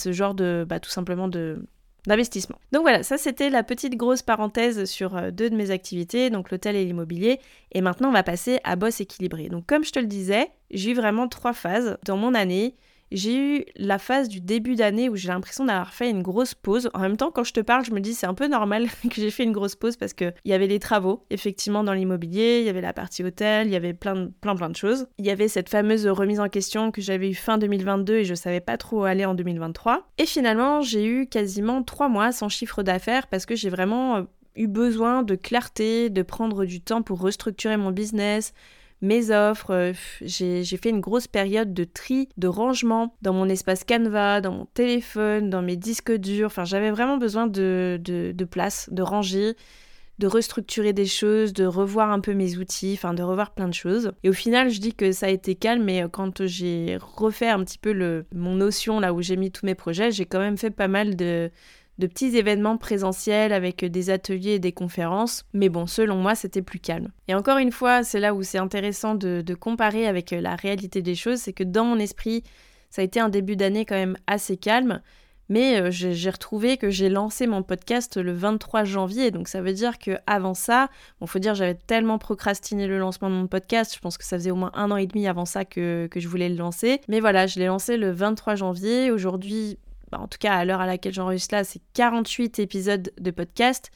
bah, 0.65 0.80
tout 0.80 0.89
simplement 0.89 1.28
de 1.28 1.65
d'investissement. 2.06 2.58
Donc 2.74 2.82
voilà, 2.82 3.02
ça 3.02 3.17
c'était 3.17 3.50
la 3.50 3.63
petite 3.63 3.96
grosse 3.96 4.22
parenthèse 4.22 4.84
sur 4.86 5.15
euh, 5.15 5.32
deux 5.32 5.50
de 5.50 5.56
mes 5.56 5.72
activités, 5.72 6.30
donc 6.30 6.52
l'hôtel 6.52 6.76
et 6.76 6.84
l'immobilier. 6.84 7.39
Et 7.72 7.80
maintenant 7.80 8.10
on 8.10 8.13
va 8.13 8.24
passer 8.24 8.60
à 8.65 8.76
boss 8.76 9.00
équilibré. 9.00 9.48
Donc 9.48 9.65
comme 9.65 9.86
je 9.86 9.91
te 9.91 10.00
le 10.00 10.06
disais, 10.06 10.50
j'ai 10.69 10.91
eu 10.91 10.96
vraiment 10.96 11.30
trois 11.30 11.54
phases 11.54 11.98
dans 12.06 12.17
mon 12.17 12.34
année 12.34 12.76
j'ai 13.13 13.38
eu 13.38 13.65
la 13.76 13.99
phase 13.99 14.28
du 14.28 14.41
début 14.41 14.76
d'année 14.76 15.08
où 15.08 15.15
j'ai 15.15 15.30
l'impression 15.30 15.65
d'avoir 15.65 15.93
fait 15.93 16.10
une 16.10 16.23
grosse 16.23 16.54
pause. 16.54 16.89
En 16.93 16.99
même 16.99 17.15
temps, 17.15 17.32
quand 17.32 17.43
je 17.43 17.54
te 17.54 17.60
parle, 17.60 17.86
je 17.86 17.91
me 17.91 17.99
dis 17.99 18.13
c'est 18.13 18.26
un 18.26 18.34
peu 18.34 18.47
normal 18.47 18.88
que 19.10 19.15
j'ai 19.15 19.32
fait 19.32 19.43
une 19.43 19.52
grosse 19.52 19.76
pause 19.76 19.95
parce 19.95 20.13
qu'il 20.13 20.34
y 20.45 20.54
avait 20.54 20.67
les 20.67 20.80
travaux, 20.80 21.23
effectivement, 21.30 21.84
dans 21.84 21.93
l'immobilier, 21.93 22.60
il 22.60 22.65
y 22.65 22.69
avait 22.69 22.82
la 22.82 22.93
partie 22.93 23.23
hôtel, 23.23 23.67
il 23.67 23.73
y 23.73 23.76
avait 23.76 23.93
plein, 23.93 24.30
plein, 24.41 24.56
plein 24.56 24.69
de 24.69 24.76
choses. 24.76 25.08
Il 25.17 25.26
y 25.26 25.30
avait 25.30 25.47
cette 25.47 25.69
fameuse 25.69 26.08
remise 26.08 26.39
en 26.39 26.49
question 26.49 26.91
que 26.91 27.02
j'avais 27.02 27.30
eu 27.30 27.36
fin 27.36 27.58
2022 27.58 28.15
et 28.15 28.23
je 28.26 28.34
savais 28.34 28.62
pas 28.62 28.78
trop 28.78 29.02
où 29.02 29.04
aller 29.04 29.26
en 29.26 29.36
2023. 29.36 30.08
Et 30.17 30.26
finalement, 30.26 30.82
j'ai 30.82 31.06
eu 31.06 31.28
quasiment 31.28 31.84
trois 31.84 32.10
mois 32.10 32.32
sans 32.32 32.49
chiffre 32.49 32.84
d'affaires 32.84 33.28
parce 33.28 33.45
que 33.45 33.56
j'ai 33.56 33.69
vraiment 33.69 34.17
euh, 34.17 34.21
eu 34.56 34.67
besoin 34.67 35.23
de 35.23 35.36
clarté, 35.36 36.10
de 36.10 36.21
prendre 36.21 36.65
du 36.65 36.82
temps 36.82 37.02
pour 37.02 37.21
restructurer 37.21 37.78
mon 37.78 37.91
business, 37.91 38.54
mes 39.04 39.30
offres. 39.30 39.72
Euh, 39.72 39.94
j'ai 40.22 40.63
fait 40.78 40.89
une 40.89 41.02
grosse 41.02 41.28
période 41.28 41.74
de 41.74 41.84
tri, 41.84 42.30
de 42.38 42.48
rangement 42.48 43.16
dans 43.22 43.34
mon 43.34 43.48
espace 43.50 43.84
Canva, 43.84 44.42
dans 44.42 44.52
mon 44.52 44.66
téléphone, 44.66 45.50
dans 45.50 45.62
mes 45.62 45.76
disques 45.76 46.13
durs. 46.13 46.48
Enfin, 46.48 46.63
j'avais 46.63 46.89
vraiment 46.89 47.18
besoin 47.18 47.46
de, 47.46 48.00
de, 48.02 48.46
place, 48.46 48.89
de 48.92 49.04
ranger 49.04 49.56
de 50.20 50.28
restructurer 50.28 50.94
des 50.94 51.08
choses, 51.08 51.54
de 51.54 51.66
revoir 51.66 52.12
un 52.12 52.20
peu 52.20 52.36
mes 52.36 52.58
outils, 52.58 52.94
enfin 52.94 53.16
de 53.16 53.24
revoir 53.24 53.52
plein 53.52 53.68
de 53.68 53.74
choses. 53.74 54.12
Et 54.22 54.30
au 54.30 54.34
final, 54.34 54.70
je 54.70 54.80
dis 54.80 54.94
que 54.94 55.12
ça 55.12 55.26
a 55.26 55.30
été 55.30 55.56
calme, 55.56 55.84
mais 55.84 56.06
quand 56.12 56.46
j'ai 56.46 57.00
refait 57.02 57.50
un 57.50 57.63
petit 57.63 57.80
peu 57.80 57.92
le, 57.92 58.26
mon 58.32 58.54
notion 58.54 59.00
là 59.00 59.12
où 59.12 59.24
j'ai 59.24 59.38
mis 59.38 59.50
tous 59.50 59.66
mes 59.66 59.74
projets, 59.74 60.12
j'ai 60.12 60.28
quand 60.28 60.39
même 60.39 60.56
fait 60.56 60.70
pas 60.70 60.88
mal 60.88 61.16
de, 61.16 61.50
de 61.99 62.08
petits 62.08 62.38
événements 62.38 62.77
présentiels 62.77 63.53
avec 63.53 63.86
des 63.86 64.10
ateliers 64.10 64.53
et 64.53 64.60
des 64.60 64.71
conférences. 64.71 65.45
Mais 65.53 65.69
bon, 65.69 65.86
selon 65.86 66.15
moi, 66.15 66.36
c'était 66.36 66.62
plus 66.62 66.79
calme. 66.79 67.10
Et 67.27 67.36
encore 67.36 67.58
une 67.58 67.71
fois, 67.71 68.03
c'est 68.03 68.19
là 68.19 68.34
où 68.34 68.43
c'est 68.43 68.58
intéressant 68.58 69.15
de, 69.15 69.43
comparer 69.53 70.08
avec 70.08 70.32
la 70.32 70.56
réalité 70.56 71.01
des 71.01 71.15
choses, 71.15 71.39
c'est 71.39 71.53
que 71.53 71.63
dans 71.63 71.86
mon 71.86 71.99
esprit, 71.99 72.43
ça 72.89 73.01
a 73.01 73.06
été 73.06 73.19
un 73.19 73.29
début 73.29 73.56
d'année 73.56 73.86
quand 73.86 73.95
même 73.95 74.17
assez 74.27 74.58
calme. 74.58 75.01
Mais 75.49 75.79
euh, 75.79 75.91
j'ai 75.91 76.29
retrouvé 76.29 76.77
que 76.77 76.89
j'ai 76.89 77.10
lancé 77.10 77.47
mon 77.47 77.63
podcast 77.63 78.17
le 78.17 78.32
23 78.32 78.86
janvier, 78.86 79.29
donc 79.29 79.49
ça 79.49 79.62
veut 79.62 79.73
dire 79.73 79.99
que 79.99 80.17
avant 80.25 80.53
ça, 80.53 80.89
bon, 81.19 81.27
faut 81.27 81.38
dire 81.38 81.53
j'avais 81.53 81.75
tellement 81.75 82.17
procrastiné 82.17 82.88
le 82.88 82.97
lancement 82.97 83.29
de 83.29 83.36
mon 83.36 83.47
podcast, 83.47 83.93
je 83.93 83.99
pense 83.99 84.17
que 84.17 84.23
ça 84.23 84.38
faisait 84.38 84.51
au 84.51 84.56
moins 84.56 84.71
un 84.73 84.89
an 84.89 84.95
et 84.95 85.06
demi 85.06 85.27
avant 85.27 85.43
ça 85.43 85.65
que 85.65 86.08
je 86.15 86.27
voulais 86.29 86.47
le 86.47 86.56
lancer. 86.56 87.01
Mais 87.10 87.19
voilà, 87.19 87.45
je 87.45 87.60
l'ai 87.60 87.65
lancé 87.65 87.97
le 87.97 88.12
23 88.12 88.56
janvier. 88.56 89.12
Aujourd'hui, 89.12 89.77
bah, 90.13 90.19
en 90.21 90.28
tout 90.28 90.38
cas 90.38 90.54
à 90.54 90.63
l'heure 90.63 90.80
à 90.80 90.86
laquelle 90.86 91.13
j'enregistre 91.13 91.56
là, 91.56 91.63
c'est 91.63 91.82
48 91.93 92.60
épisodes 92.60 93.12
de 93.19 93.32
podcast. 93.32 93.89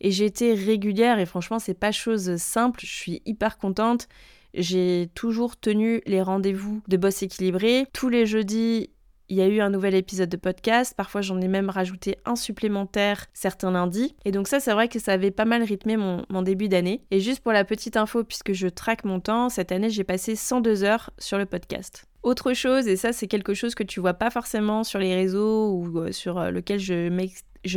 Et 0.00 0.12
j'ai 0.12 0.24
été 0.24 0.54
régulière 0.54 1.18
et 1.18 1.26
franchement, 1.26 1.58
c'est 1.58 1.74
pas 1.74 1.90
chose 1.90 2.36
simple. 2.36 2.80
Je 2.82 2.94
suis 2.94 3.22
hyper 3.26 3.58
contente. 3.58 4.08
J'ai 4.52 5.10
toujours 5.16 5.56
tenu 5.56 6.00
les 6.06 6.22
rendez-vous 6.22 6.80
de 6.86 6.96
boss 6.96 7.24
équilibré. 7.24 7.86
Tous 7.92 8.08
les 8.08 8.24
jeudis, 8.24 8.90
il 9.28 9.36
y 9.36 9.40
a 9.40 9.48
eu 9.48 9.60
un 9.60 9.70
nouvel 9.70 9.96
épisode 9.96 10.28
de 10.28 10.36
podcast. 10.36 10.94
Parfois, 10.96 11.22
j'en 11.22 11.40
ai 11.40 11.48
même 11.48 11.70
rajouté 11.70 12.18
un 12.24 12.36
supplémentaire 12.36 13.26
certains 13.32 13.72
lundis. 13.72 14.14
Et 14.24 14.30
donc 14.30 14.46
ça, 14.46 14.60
c'est 14.60 14.72
vrai 14.72 14.88
que 14.88 15.00
ça 15.00 15.12
avait 15.12 15.32
pas 15.32 15.44
mal 15.44 15.64
rythmé 15.64 15.96
mon, 15.96 16.24
mon 16.28 16.42
début 16.42 16.68
d'année. 16.68 17.02
Et 17.10 17.18
juste 17.18 17.40
pour 17.40 17.52
la 17.52 17.64
petite 17.64 17.96
info, 17.96 18.22
puisque 18.22 18.52
je 18.52 18.68
traque 18.68 19.04
mon 19.04 19.18
temps, 19.18 19.48
cette 19.48 19.72
année, 19.72 19.90
j'ai 19.90 20.04
passé 20.04 20.36
102 20.36 20.84
heures 20.84 21.10
sur 21.18 21.36
le 21.36 21.46
podcast. 21.46 22.06
Autre 22.24 22.54
chose, 22.54 22.88
et 22.88 22.96
ça 22.96 23.12
c'est 23.12 23.26
quelque 23.26 23.52
chose 23.52 23.74
que 23.74 23.82
tu 23.82 24.00
vois 24.00 24.14
pas 24.14 24.30
forcément 24.30 24.82
sur 24.82 24.98
les 24.98 25.14
réseaux 25.14 25.72
ou 25.72 25.98
euh, 25.98 26.10
sur 26.10 26.38
euh, 26.38 26.50
lequel 26.50 26.80
je 26.80 27.10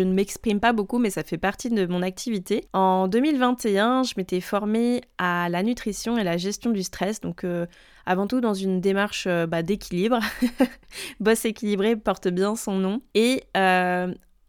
ne 0.01 0.13
m'exprime 0.13 0.61
pas 0.61 0.71
beaucoup, 0.71 0.99
mais 0.99 1.09
ça 1.09 1.23
fait 1.23 1.37
partie 1.37 1.69
de 1.69 1.85
mon 1.85 2.01
activité. 2.01 2.63
En 2.71 3.09
2021, 3.09 4.03
je 4.03 4.13
m'étais 4.15 4.39
formée 4.39 5.01
à 5.17 5.49
la 5.49 5.63
nutrition 5.63 6.17
et 6.17 6.23
la 6.23 6.37
gestion 6.37 6.71
du 6.71 6.81
stress, 6.81 7.19
donc 7.19 7.43
euh, 7.43 7.65
avant 8.05 8.25
tout 8.25 8.39
dans 8.39 8.53
une 8.53 8.79
démarche 8.79 9.27
bah, 9.27 9.63
d'équilibre. 9.63 10.21
Boss 11.19 11.43
équilibré 11.43 11.97
porte 11.97 12.29
bien 12.29 12.55
son 12.55 12.77
nom. 12.77 13.01
Et 13.15 13.43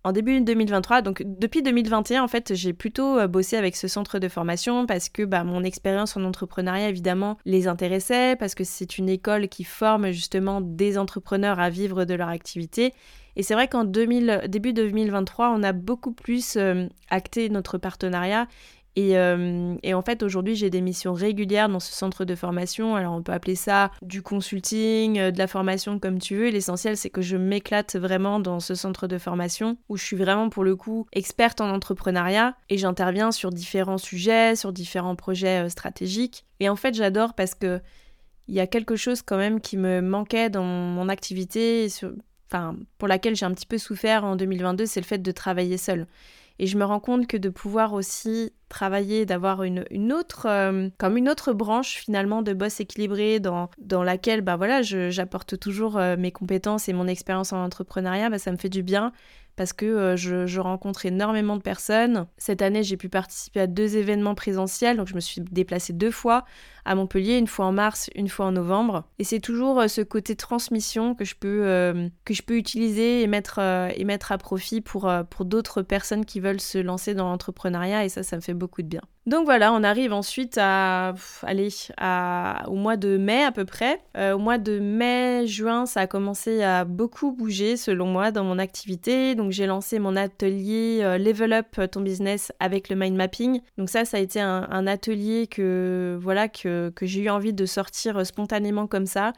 en 0.04 0.12
début 0.12 0.40
2023, 0.40 1.02
donc 1.02 1.22
depuis 1.26 1.62
2021, 1.62 2.22
en 2.22 2.28
fait, 2.28 2.54
j'ai 2.54 2.72
plutôt 2.72 3.18
euh, 3.18 3.26
bossé 3.26 3.56
avec 3.56 3.74
ce 3.76 3.88
centre 3.88 4.18
de 4.18 4.28
formation 4.28 4.86
parce 4.86 5.08
que 5.08 5.24
bah, 5.24 5.42
mon 5.42 5.64
expérience 5.64 6.16
en 6.16 6.24
entrepreneuriat, 6.24 6.88
évidemment, 6.88 7.36
les 7.44 7.66
intéressait, 7.66 8.36
parce 8.36 8.54
que 8.54 8.64
c'est 8.64 8.98
une 8.98 9.08
école 9.08 9.48
qui 9.48 9.64
forme 9.64 10.10
justement 10.12 10.60
des 10.60 10.98
entrepreneurs 10.98 11.58
à 11.58 11.68
vivre 11.68 12.04
de 12.04 12.14
leur 12.14 12.28
activité. 12.28 12.94
Et 13.34 13.42
c'est 13.42 13.54
vrai 13.54 13.68
qu'en 13.68 13.84
début 13.84 14.72
2023, 14.72 15.50
on 15.50 15.62
a 15.62 15.72
beaucoup 15.72 16.12
plus 16.12 16.56
euh, 16.56 16.86
acté 17.08 17.48
notre 17.48 17.78
partenariat 17.78 18.48
euh, 18.98 19.76
et, 19.82 19.94
en 19.94 20.02
fait, 20.02 20.22
aujourd'hui, 20.22 20.56
j'ai 20.56 20.70
des 20.70 20.80
missions 20.80 21.12
régulières 21.12 21.68
dans 21.68 21.80
ce 21.80 21.92
centre 21.92 22.24
de 22.24 22.34
formation. 22.34 22.96
Alors, 22.96 23.14
on 23.14 23.22
peut 23.22 23.32
appeler 23.32 23.54
ça 23.54 23.90
du 24.02 24.22
consulting, 24.22 25.18
euh, 25.18 25.30
de 25.30 25.38
la 25.38 25.46
formation, 25.46 25.98
comme 25.98 26.18
tu 26.18 26.36
veux. 26.36 26.48
L'essentiel, 26.48 26.96
c'est 26.96 27.10
que 27.10 27.22
je 27.22 27.36
m'éclate 27.36 27.96
vraiment 27.96 28.40
dans 28.40 28.60
ce 28.60 28.74
centre 28.74 29.06
de 29.06 29.18
formation 29.18 29.76
où 29.88 29.96
je 29.96 30.04
suis 30.04 30.16
vraiment, 30.16 30.48
pour 30.48 30.64
le 30.64 30.74
coup, 30.74 31.06
experte 31.12 31.60
en 31.60 31.70
entrepreneuriat 31.70 32.56
et 32.70 32.78
j'interviens 32.78 33.30
sur 33.30 33.50
différents 33.50 33.98
sujets, 33.98 34.56
sur 34.56 34.72
différents 34.72 35.16
projets 35.16 35.66
euh, 35.66 35.68
stratégiques. 35.68 36.44
Et 36.60 36.68
en 36.68 36.76
fait, 36.76 36.94
j'adore 36.94 37.34
parce 37.34 37.54
que 37.54 37.80
il 38.48 38.54
y 38.54 38.60
a 38.60 38.66
quelque 38.66 38.96
chose 38.96 39.20
quand 39.20 39.36
même 39.36 39.60
qui 39.60 39.76
me 39.76 40.00
manquait 40.00 40.48
dans 40.48 40.64
mon 40.64 41.10
activité, 41.10 41.86
enfin, 42.50 42.76
pour 42.96 43.06
laquelle 43.06 43.36
j'ai 43.36 43.44
un 43.44 43.52
petit 43.52 43.66
peu 43.66 43.76
souffert 43.76 44.24
en 44.24 44.36
2022, 44.36 44.86
c'est 44.86 45.00
le 45.00 45.06
fait 45.06 45.18
de 45.18 45.32
travailler 45.32 45.76
seule. 45.76 46.06
Et 46.58 46.66
je 46.66 46.78
me 46.78 46.84
rends 46.84 46.98
compte 46.98 47.26
que 47.26 47.36
de 47.36 47.50
pouvoir 47.50 47.92
aussi 47.92 48.52
travailler, 48.68 49.26
d'avoir 49.26 49.62
une, 49.62 49.84
une, 49.90 50.12
autre, 50.12 50.46
euh, 50.46 50.88
comme 50.98 51.16
une 51.16 51.28
autre 51.28 51.52
branche 51.52 51.96
finalement 51.96 52.42
de 52.42 52.52
boss 52.52 52.80
équilibré 52.80 53.40
dans, 53.40 53.70
dans 53.78 54.02
laquelle 54.02 54.42
bah 54.42 54.56
voilà, 54.56 54.82
j'apporte 54.82 55.58
toujours 55.58 55.96
euh, 55.96 56.16
mes 56.16 56.32
compétences 56.32 56.88
et 56.88 56.92
mon 56.92 57.06
expérience 57.06 57.52
en 57.52 57.64
entrepreneuriat, 57.64 58.30
bah, 58.30 58.38
ça 58.38 58.52
me 58.52 58.56
fait 58.56 58.68
du 58.68 58.82
bien 58.82 59.12
parce 59.56 59.72
que 59.72 59.86
euh, 59.86 60.16
je, 60.16 60.60
rencontre 60.60 61.04
énormément 61.04 61.56
de 61.56 61.62
personnes. 61.62 62.26
Cette 62.36 62.62
année, 62.62 62.84
j'ai 62.84 62.96
pu 62.96 63.08
participer 63.08 63.58
à 63.58 63.66
deux 63.66 63.96
événements 63.96 64.36
présentiels, 64.36 64.96
donc 64.96 65.08
je 65.08 65.16
me 65.16 65.20
suis 65.20 65.40
déplacée 65.40 65.92
deux 65.92 66.12
fois 66.12 66.44
à 66.84 66.94
Montpellier, 66.94 67.38
une 67.38 67.48
fois 67.48 67.66
en 67.66 67.72
mars, 67.72 68.08
une 68.14 68.28
fois 68.28 68.46
en 68.46 68.52
novembre. 68.52 69.04
Et 69.18 69.24
c'est 69.24 69.40
toujours 69.40 69.82
ce 69.88 70.00
côté 70.00 70.36
transmission 70.36 71.16
que 71.16 71.24
je 71.24 71.34
peux, 71.34 72.08
que 72.24 72.34
je 72.34 72.42
peux 72.42 72.56
utiliser 72.56 73.22
et 73.22 73.26
mettre, 73.26 73.58
et 73.58 74.04
mettre 74.04 74.32
à 74.32 74.38
profit 74.38 74.80
pour, 74.80 75.12
pour 75.28 75.44
d'autres 75.44 75.82
personnes 75.82 76.24
qui 76.24 76.40
veulent 76.40 76.60
se 76.60 76.78
lancer 76.78 77.14
dans 77.14 77.28
l'entrepreneuriat, 77.28 78.04
et 78.04 78.08
ça, 78.08 78.22
ça 78.22 78.36
me 78.36 78.40
fait 78.40 78.54
beaucoup 78.58 78.82
de 78.82 78.88
bien. 78.88 79.00
Donc 79.26 79.44
voilà, 79.44 79.72
on 79.74 79.82
arrive 79.82 80.12
ensuite 80.12 80.58
à, 80.58 81.14
aller 81.42 81.68
à, 81.98 82.64
au 82.68 82.74
mois 82.76 82.96
de 82.96 83.18
mai 83.18 83.44
à 83.44 83.52
peu 83.52 83.66
près. 83.66 84.00
au 84.16 84.38
mois 84.38 84.56
de 84.56 84.78
mai, 84.78 85.46
juin, 85.46 85.84
ça 85.84 86.00
a 86.00 86.06
commencé 86.06 86.62
à 86.62 86.84
beaucoup 86.84 87.32
bouger 87.32 87.76
selon 87.76 88.06
moi 88.06 88.30
dans 88.30 88.44
mon 88.44 88.58
activité. 88.58 89.34
Donc 89.34 89.52
j'ai 89.52 89.66
lancé 89.66 89.98
mon 89.98 90.16
atelier 90.16 91.00
euh, 91.02 91.18
Level 91.18 91.52
Up 91.52 91.78
ton 91.90 92.00
business 92.00 92.52
avec 92.60 92.88
le 92.88 92.96
mind 92.96 93.16
mapping. 93.16 93.60
Donc 93.76 93.90
ça, 93.90 94.04
ça 94.04 94.16
a 94.16 94.20
été 94.20 94.40
un, 94.40 94.86
atelier 94.86 95.46
que 95.46 96.18
voilà 96.20 96.48
que, 96.48 96.92
j'ai 97.02 97.22
eu 97.22 97.30
envie 97.30 97.52
de 97.52 97.66
sortir 97.66 98.24
spontanément 98.24 98.86
comme 98.86 99.06
ça 99.06 99.32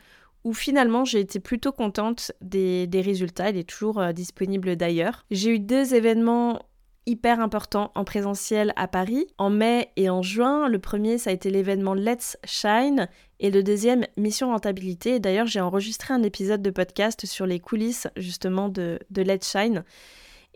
où 0.44 0.54
finalement 0.54 1.04
j'ai 1.04 1.20
été 1.20 1.38
plutôt 1.38 1.72
contente 1.72 2.32
des, 2.40 2.88
résultats. 2.94 3.50
Il 3.50 3.58
est 3.58 3.68
toujours 3.68 4.00
euh, 4.00 4.12
disponible 4.12 4.76
d'ailleurs. 4.76 5.24
J'ai 5.30 5.54
eu 5.54 5.58
deux 5.58 5.94
événements 5.94 6.60
hyper 7.06 7.40
importants 7.40 7.90
en 7.94 8.04
présentiel 8.04 8.72
à 8.76 8.88
Paris 8.88 9.26
en 9.38 9.50
mai 9.50 9.90
et 9.96 10.10
en 10.10 10.22
juin. 10.22 10.68
Le 10.68 10.78
premier, 10.78 11.18
ça 11.18 11.30
a 11.30 11.32
été 11.32 11.50
l'événement 11.50 11.94
Let's 11.94 12.36
Shine 12.44 13.08
et 13.38 13.50
le 13.50 13.62
deuxième, 13.62 14.06
Mission 14.16 14.48
Rentabilité. 14.48 15.18
D'ailleurs, 15.18 15.46
j'ai 15.46 15.60
enregistré 15.60 16.14
un 16.14 16.22
épisode 16.22 16.62
de 16.62 16.70
podcast 16.70 17.26
sur 17.26 17.46
les 17.46 17.58
coulisses 17.58 18.06
justement 18.16 18.68
de, 18.68 18.98
Let's 19.16 19.50
Shine. 19.50 19.84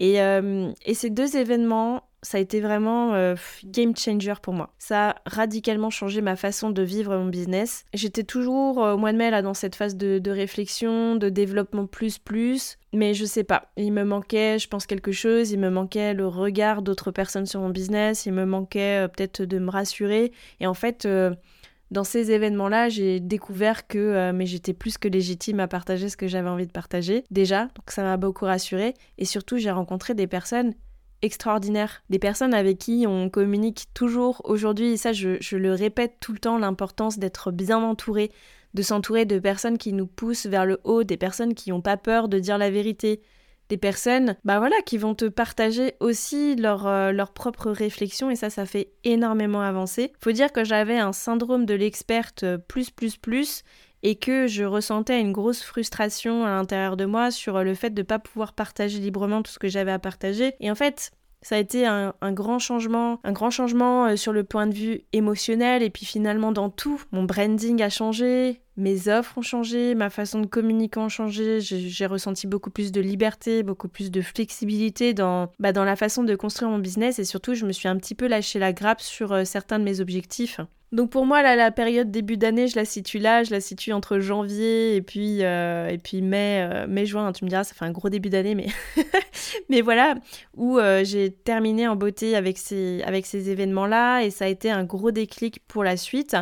Euh, 0.01 0.73
et, 0.85 0.95
ces 0.95 1.11
deux 1.11 1.37
événements, 1.37 2.03
ça 2.25 2.39
a 2.39 2.41
été 2.41 2.61
vraiment 2.61 3.15
euh, 3.15 3.37
game 3.65 3.95
changer 3.97 4.33
pour 4.43 4.55
moi. 4.55 4.71
Ça 4.79 5.11
a 5.11 5.17
radicalement 5.27 5.91
changé 5.91 6.23
ma 6.23 6.37
façon 6.37 6.71
de 6.71 6.83
vivre 6.83 7.17
mon 7.17 7.27
business. 7.27 7.85
J'étais 7.93 8.25
toujours 8.25 8.83
euh, 8.83 8.95
au 8.95 8.97
mois 8.97 9.13
de 9.13 9.19
mai 9.19 9.31
là 9.31 9.43
dans 9.43 9.55
cette 9.55 9.77
phase 9.77 9.97
de, 9.97 10.31
réflexion, 10.31 11.17
de 11.17 11.29
développement 11.29 11.87
plus 11.87 12.19
plus, 12.19 12.79
mais 12.93 13.15
je 13.15 13.25
sais 13.25 13.45
pas. 13.45 13.71
Il 13.77 13.93
me 13.93 14.05
manquait, 14.05 14.59
je 14.59 14.69
pense 14.69 14.87
quelque 14.87 15.13
chose. 15.13 15.53
Il 15.53 15.61
me 15.61 15.71
manquait 15.71 16.15
le 16.15 16.27
regard 16.27 16.83
d'autres 16.83 17.11
personnes 17.11 17.47
sur 17.47 17.61
mon 17.61 17.71
business. 17.71 18.27
Il 18.27 18.33
me 18.33 18.47
manquait 18.47 19.07
peut-être 19.09 19.43
de 19.43 19.59
me 19.59 19.71
rassurer. 19.71 20.33
Et 20.61 20.67
en 20.67 20.75
fait 20.75 21.07
dans 21.95 22.05
ces 22.05 22.33
événements-là, 22.33 22.89
j'ai 22.89 23.21
découvert 23.21 23.87
que 23.87 23.99
euh, 23.99 24.33
mais 24.33 24.47
j'étais 24.47 24.73
plus 24.73 24.99
que 24.99 25.07
légitime 25.07 25.61
à 25.61 25.69
partager 25.69 26.09
ce 26.09 26.17
que 26.17 26.27
j'avais 26.27 26.49
envie 26.49 26.67
de 26.67 26.73
partager 26.73 27.25
déjà, 27.31 27.67
donc 27.67 27.91
ça 27.91 28.03
m'a 28.03 28.17
beaucoup 28.17 28.47
rassurée 28.47 28.95
et 29.17 29.25
surtout 29.25 29.59
j'ai 29.59 29.71
rencontré 29.71 30.15
des 30.15 30.27
personnes 30.27 30.75
extraordinaires, 31.25 32.03
des 32.11 32.19
personnes 32.19 32.55
avec 32.55 32.79
qui 32.79 33.07
on 33.09 33.31
communique 33.31 33.87
toujours 33.95 34.43
aujourd'hui 34.45 34.93
et 34.93 34.97
ça 34.97 35.13
je, 35.13 35.39
je 35.41 35.57
le 35.57 35.73
répète 35.73 36.17
tout 36.21 36.33
le 36.33 36.39
temps 36.39 36.59
l'importance 36.59 37.19
d'être 37.19 37.51
bien 37.51 37.79
entouré, 37.79 38.31
de 38.75 38.83
s'entourer 38.83 39.25
de 39.25 39.39
personnes 39.39 39.79
qui 39.79 39.93
nous 39.93 40.07
poussent 40.07 40.47
vers 40.47 40.67
le 40.67 40.79
haut, 40.85 41.03
des 41.03 41.17
personnes 41.17 41.55
qui 41.55 41.71
n'ont 41.71 41.81
pas 41.81 41.97
peur 41.97 42.29
de 42.29 42.39
dire 42.39 42.59
la 42.59 42.71
vérité, 42.71 43.23
des 43.69 43.79
personnes 43.79 44.37
bah 44.45 44.59
voilà, 44.59 44.77
qui 44.85 44.99
vont 44.99 45.15
te 45.15 45.25
partager 45.25 45.95
aussi 46.01 46.57
leurs 46.57 46.87
euh, 46.87 47.25
propres 47.35 47.71
réflexions 47.71 48.31
et 48.31 48.37
ça, 48.37 48.51
ça 48.51 48.67
fait 48.67 48.91
énormément 49.05 49.63
avancer. 49.63 50.13
Faut 50.21 50.33
dire 50.33 50.53
que 50.53 50.65
j'avais 50.65 50.99
un 50.99 51.13
syndrome 51.13 51.65
de 51.65 51.75
l'experte 51.75 52.43
euh, 52.43 52.59
plus 52.59 52.91
plus 52.91 53.17
plus 53.17 53.63
et 54.05 54.15
que 54.15 54.47
je 54.47 54.63
ressentais 54.63 55.21
une 55.21 55.33
grosse 55.33 55.63
frustration 55.63 56.45
à 56.45 56.51
l'intérieur 56.51 56.97
de 56.97 57.07
moi 57.07 57.33
sur 57.33 57.65
le 57.65 57.75
fait 57.75 57.91
de 57.91 58.03
ne 58.03 58.07
pas 58.07 58.21
pouvoir 58.21 58.53
partager 58.53 59.01
librement 59.01 59.43
tout 59.43 59.51
ce 59.51 59.59
que 59.59 59.69
j'avais 59.69 59.91
à 59.91 59.99
partager. 59.99 60.55
Et 60.61 60.71
en 60.71 60.75
fait, 60.75 61.11
ça 61.45 61.57
a 61.57 61.59
été 61.59 61.87
un, 61.87 62.15
grand 62.33 62.59
changement, 62.59 63.21
un 63.23 63.33
grand 63.33 63.51
changement 63.51 64.07
euh, 64.07 64.17
sur 64.17 64.33
le 64.33 64.45
point 64.45 64.67
de 64.67 64.75
vue 64.75 65.03
émotionnel 65.13 65.83
et 65.83 65.91
puis 65.91 66.07
finalement 66.07 66.53
dans 66.53 66.71
tout. 66.71 67.03
Mon 67.13 67.25
branding 67.25 67.83
a 67.83 67.91
changé, 67.91 68.61
mes 68.79 69.09
offres 69.09 69.39
ont 69.39 69.43
changé, 69.43 69.95
ma 69.95 70.09
façon 70.09 70.41
de 70.41 70.47
communiquer 70.47 71.01
a 71.01 71.09
changé, 71.09 71.61
j'ai 71.61 72.07
ressenti 72.07 72.47
beaucoup 72.47 72.71
plus 72.71 72.93
de 72.93 73.01
liberté, 73.01 73.63
beaucoup 73.63 73.89
plus 73.89 74.11
de 74.11 74.23
flexibilité 74.23 75.13
dans, 75.13 75.51
bah, 75.59 75.73
dans 75.73 75.85
la 75.85 75.97
façon 75.97 76.25
de 76.25 76.35
construire 76.35 76.71
mon 76.71 76.79
business 76.79 77.19
et 77.19 77.25
surtout 77.25 77.55
je 77.55 77.67
me 77.67 77.73
suis 77.73 77.89
un 77.89 77.97
petit 77.99 78.15
peu 78.15 78.27
lâché 78.27 78.59
la 78.59 78.73
grappe 78.73 79.03
sur 79.03 79.33
euh, 79.33 79.45
certains 79.45 79.79
de 79.79 79.85
mes 79.85 80.01
objectifs. 80.01 80.61
Donc 80.95 81.11
pour 81.11 81.27
moi, 81.27 81.43
la 81.43 81.71
période 81.73 82.13
début 82.13 82.37
d'année, 82.37 82.69
je 82.69 82.77
la 82.77 82.85
situe 82.85 83.19
là, 83.19 83.43
je 83.43 83.51
la 83.51 83.61
situe 83.61 83.93
entre 83.93 84.21
janvier 84.21 84.95
et 84.95 85.03
puis, 85.03 85.43
euh, 85.43 85.91
mai, 86.23 86.63
euh, 86.63 86.87
mai, 86.87 87.05
juin. 87.05 87.33
Tu 87.33 87.45
me 87.45 87.51
diras, 87.51 87.65
ça 87.65 87.75
fait 87.75 87.85
un 87.85 87.91
gros 87.91 88.09
début 88.09 88.31
d'année, 88.31 88.55
mais, 88.55 88.69
mais 89.69 89.81
voilà, 89.81 90.15
où 90.57 90.79
j'ai 91.03 91.33
terminé 91.33 91.89
en 91.89 91.97
beauté 91.97 92.37
avec 92.37 92.59
ces, 92.59 93.03
avec 93.03 93.27
ces 93.27 93.51
événements-là 93.51 94.23
et 94.23 94.31
ça 94.31 94.45
a 94.45 94.49
été 94.49 94.71
un 94.71 94.85
gros 94.85 95.11
déclic 95.11 95.67
pour 95.67 95.83
la 95.83 95.97
suite. 95.97 96.37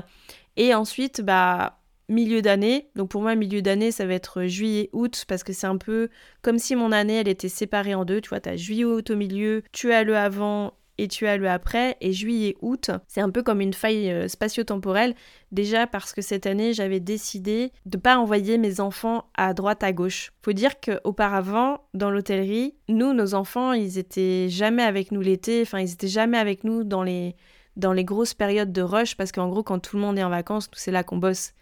Et 0.59 0.75
ensuite, 0.75 1.23
bah, 1.23 1.79
milieu 2.13 2.43
d'année. 2.43 2.91
Donc 2.95 3.11
pour 3.11 3.23
moi, 3.23 3.35
milieu 3.35 3.63
d'année, 3.63 3.91
ça 3.91 4.07
va 4.07 4.15
être 4.15 4.45
juillet-août 4.45 5.25
parce 5.27 5.43
que 5.45 5.53
c'est 5.55 5.67
un 5.67 5.79
peu 5.79 6.11
comme 6.43 6.59
si 6.59 6.77
mon 6.77 6.93
année, 6.93 7.15
elle 7.15 7.29
était 7.29 7.49
séparée 7.49 7.95
en 7.95 8.05
deux. 8.05 8.21
Tu 8.21 8.29
vois, 8.29 8.41
tu 8.41 8.51
as 8.51 8.57
juillet-août 8.57 9.11
au 9.11 9.17
milieu, 9.17 9.63
tu 9.73 9.93
as 9.93 10.05
le 10.05 10.17
avant 10.17 10.75
et 10.99 11.09
tu 11.09 11.27
as 11.27 11.37
le 11.37 11.49
après. 11.49 11.97
Et 12.01 12.13
juillet-août, 12.13 12.91
c'est 13.09 13.21
un 13.21 13.31
peu 13.31 13.43
comme 13.43 13.61
une 13.61 13.75
faille 13.75 14.11
euh, 14.11 14.29
spatio-temporelle. 14.29 15.15
Déjà 15.51 15.87
parce 15.87 16.13
que 16.13 16.23
cette 16.23 16.47
année, 16.47 16.73
j'avais 16.73 17.01
décidé 17.01 17.73
de 17.87 17.97
pas 17.97 18.19
envoyer 18.19 18.59
mes 18.59 18.81
enfants 18.81 19.25
à 19.35 19.55
droite 19.55 19.83
à 19.83 19.93
gauche. 19.93 20.33
Faut 20.43 20.53
dire 20.53 20.81
qu'auparavant, 20.81 21.85
dans 21.95 22.11
l'hôtellerie, 22.11 22.75
nous, 22.89 23.13
nos 23.13 23.35
enfants, 23.35 23.73
ils 23.73 23.99
étaient 23.99 24.49
jamais 24.49 24.83
avec 24.83 25.13
nous 25.13 25.21
l'été. 25.21 25.63
Enfin, 25.63 25.81
ils 25.81 25.93
étaient 25.93 26.09
jamais 26.09 26.39
avec 26.39 26.65
nous 26.65 26.85
dans 26.85 27.03
les 27.03 27.37
dans 27.77 27.95
les 27.95 28.05
grosses 28.05 28.35
périodes 28.35 28.71
de 28.71 28.83
rush 28.83 29.17
parce 29.17 29.33
qu'en 29.33 29.49
gros 29.49 29.63
quand 29.63 29.79
tout 29.79 29.97
le 29.97 30.03
monde 30.03 30.19
est 30.19 30.23
en 30.23 30.29
vacances, 30.29 30.69
c'est 30.75 30.91
là 30.91 31.03
qu'on 31.03 31.17
bosse. 31.17 31.55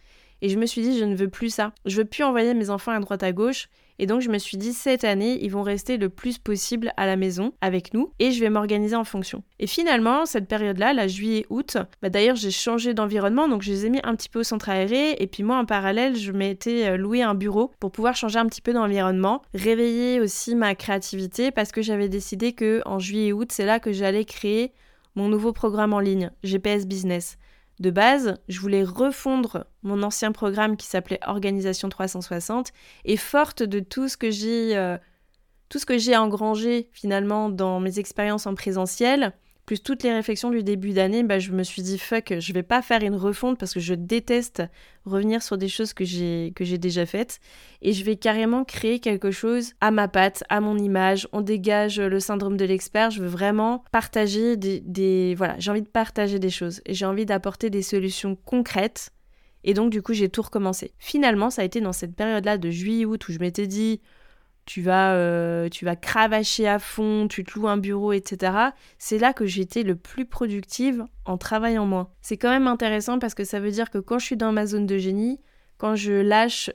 Et 0.42 0.48
je 0.48 0.58
me 0.58 0.66
suis 0.66 0.82
dit, 0.82 0.98
je 0.98 1.04
ne 1.04 1.14
veux 1.14 1.28
plus 1.28 1.50
ça. 1.50 1.72
Je 1.84 1.98
veux 1.98 2.04
plus 2.04 2.24
envoyer 2.24 2.54
mes 2.54 2.70
enfants 2.70 2.92
à 2.92 3.00
droite 3.00 3.22
à 3.22 3.32
gauche. 3.32 3.68
Et 4.02 4.06
donc, 4.06 4.22
je 4.22 4.30
me 4.30 4.38
suis 4.38 4.56
dit, 4.56 4.72
cette 4.72 5.04
année, 5.04 5.38
ils 5.44 5.50
vont 5.50 5.62
rester 5.62 5.98
le 5.98 6.08
plus 6.08 6.38
possible 6.38 6.90
à 6.96 7.04
la 7.04 7.16
maison 7.16 7.52
avec 7.60 7.92
nous 7.92 8.14
et 8.18 8.32
je 8.32 8.40
vais 8.40 8.48
m'organiser 8.48 8.96
en 8.96 9.04
fonction. 9.04 9.42
Et 9.58 9.66
finalement, 9.66 10.24
cette 10.24 10.48
période-là, 10.48 10.94
la 10.94 11.06
juillet-août, 11.06 11.76
bah 12.00 12.08
d'ailleurs, 12.08 12.34
j'ai 12.34 12.50
changé 12.50 12.94
d'environnement, 12.94 13.46
donc 13.46 13.60
je 13.60 13.70
les 13.70 13.84
ai 13.84 13.90
mis 13.90 14.00
un 14.02 14.16
petit 14.16 14.30
peu 14.30 14.40
au 14.40 14.42
centre 14.42 14.70
aéré. 14.70 15.16
Et 15.18 15.26
puis 15.26 15.42
moi, 15.42 15.58
en 15.58 15.66
parallèle, 15.66 16.16
je 16.16 16.32
m'étais 16.32 16.88
euh, 16.88 16.96
loué 16.96 17.20
un 17.20 17.34
bureau 17.34 17.72
pour 17.78 17.92
pouvoir 17.92 18.16
changer 18.16 18.38
un 18.38 18.46
petit 18.46 18.62
peu 18.62 18.72
d'environnement, 18.72 19.42
réveiller 19.52 20.18
aussi 20.18 20.54
ma 20.54 20.74
créativité 20.74 21.50
parce 21.50 21.70
que 21.70 21.82
j'avais 21.82 22.08
décidé 22.08 22.54
que 22.54 22.80
en 22.86 22.98
juillet-août, 22.98 23.52
c'est 23.52 23.66
là 23.66 23.80
que 23.80 23.92
j'allais 23.92 24.24
créer 24.24 24.72
mon 25.14 25.28
nouveau 25.28 25.52
programme 25.52 25.92
en 25.92 26.00
ligne, 26.00 26.30
GPS 26.42 26.86
Business. 26.86 27.36
De 27.80 27.90
base, 27.90 28.36
je 28.46 28.60
voulais 28.60 28.84
refondre 28.84 29.66
mon 29.82 30.02
ancien 30.02 30.32
programme 30.32 30.76
qui 30.76 30.86
s'appelait 30.86 31.18
Organisation 31.26 31.88
360 31.88 32.72
et 33.06 33.16
forte 33.16 33.62
de 33.62 33.80
tout 33.80 34.06
ce 34.06 34.18
que 34.18 34.30
j'ai 34.30 34.76
euh, 34.76 34.98
tout 35.70 35.78
ce 35.78 35.86
que 35.86 35.96
j'ai 35.96 36.16
engrangé 36.16 36.90
finalement 36.92 37.48
dans 37.48 37.80
mes 37.80 37.98
expériences 37.98 38.46
en 38.46 38.54
présentiel, 38.54 39.32
toutes 39.78 40.02
les 40.02 40.12
réflexions 40.12 40.50
du 40.50 40.62
début 40.62 40.92
d'année, 40.92 41.22
bah, 41.22 41.38
je 41.38 41.52
me 41.52 41.62
suis 41.62 41.82
dit 41.82 41.98
fuck, 41.98 42.34
je 42.38 42.52
vais 42.52 42.62
pas 42.62 42.82
faire 42.82 43.02
une 43.02 43.14
refonte 43.14 43.58
parce 43.58 43.74
que 43.74 43.80
je 43.80 43.94
déteste 43.94 44.62
revenir 45.04 45.42
sur 45.42 45.58
des 45.58 45.68
choses 45.68 45.92
que 45.92 46.04
j'ai 46.04 46.50
déjà 46.78 47.06
faites 47.06 47.40
et 47.82 47.92
je 47.92 48.04
vais 48.04 48.16
carrément 48.16 48.64
créer 48.64 49.00
quelque 49.00 49.30
chose 49.30 49.72
à 49.80 49.90
ma 49.90 50.08
patte, 50.08 50.44
à 50.48 50.60
mon 50.60 50.78
image. 50.78 51.28
On 51.32 51.40
dégage 51.40 52.00
le 52.00 52.20
syndrome 52.20 52.56
de 52.56 52.64
l'expert. 52.64 53.10
Je 53.10 53.22
veux 53.22 53.28
vraiment 53.28 53.84
partager 53.92 54.56
des, 54.56 54.80
des 54.80 55.34
voilà, 55.36 55.54
j'ai 55.58 55.70
envie 55.70 55.82
de 55.82 55.88
partager 55.88 56.38
des 56.38 56.50
choses 56.50 56.80
et 56.86 56.94
j'ai 56.94 57.06
envie 57.06 57.26
d'apporter 57.26 57.70
des 57.70 57.82
solutions 57.82 58.36
concrètes. 58.36 59.10
Et 59.64 59.74
donc 59.74 59.90
du 59.90 60.02
coup, 60.02 60.14
j'ai 60.14 60.28
tout 60.28 60.42
recommencé. 60.42 60.94
Finalement, 60.98 61.50
ça 61.50 61.62
a 61.62 61.64
été 61.64 61.80
dans 61.80 61.92
cette 61.92 62.16
période-là 62.16 62.58
de 62.58 62.70
juillet-août 62.70 63.28
où 63.28 63.32
je 63.32 63.38
m'étais 63.38 63.66
dit 63.66 64.00
tu 64.66 64.82
vas, 64.82 65.14
euh, 65.14 65.68
tu 65.68 65.84
vas 65.84 65.96
cravacher 65.96 66.68
à 66.68 66.78
fond, 66.78 67.26
tu 67.28 67.44
te 67.44 67.58
loues 67.58 67.68
un 67.68 67.76
bureau, 67.76 68.12
etc. 68.12 68.52
C'est 68.98 69.18
là 69.18 69.32
que 69.32 69.46
j'étais 69.46 69.82
le 69.82 69.96
plus 69.96 70.26
productive 70.26 71.04
en 71.24 71.38
travaillant 71.38 71.86
moins. 71.86 72.10
C'est 72.22 72.36
quand 72.36 72.50
même 72.50 72.68
intéressant 72.68 73.18
parce 73.18 73.34
que 73.34 73.44
ça 73.44 73.60
veut 73.60 73.70
dire 73.70 73.90
que 73.90 73.98
quand 73.98 74.18
je 74.18 74.26
suis 74.26 74.36
dans 74.36 74.52
ma 74.52 74.66
zone 74.66 74.86
de 74.86 74.98
génie, 74.98 75.40
quand 75.78 75.96
je 75.96 76.12
lâche 76.12 76.70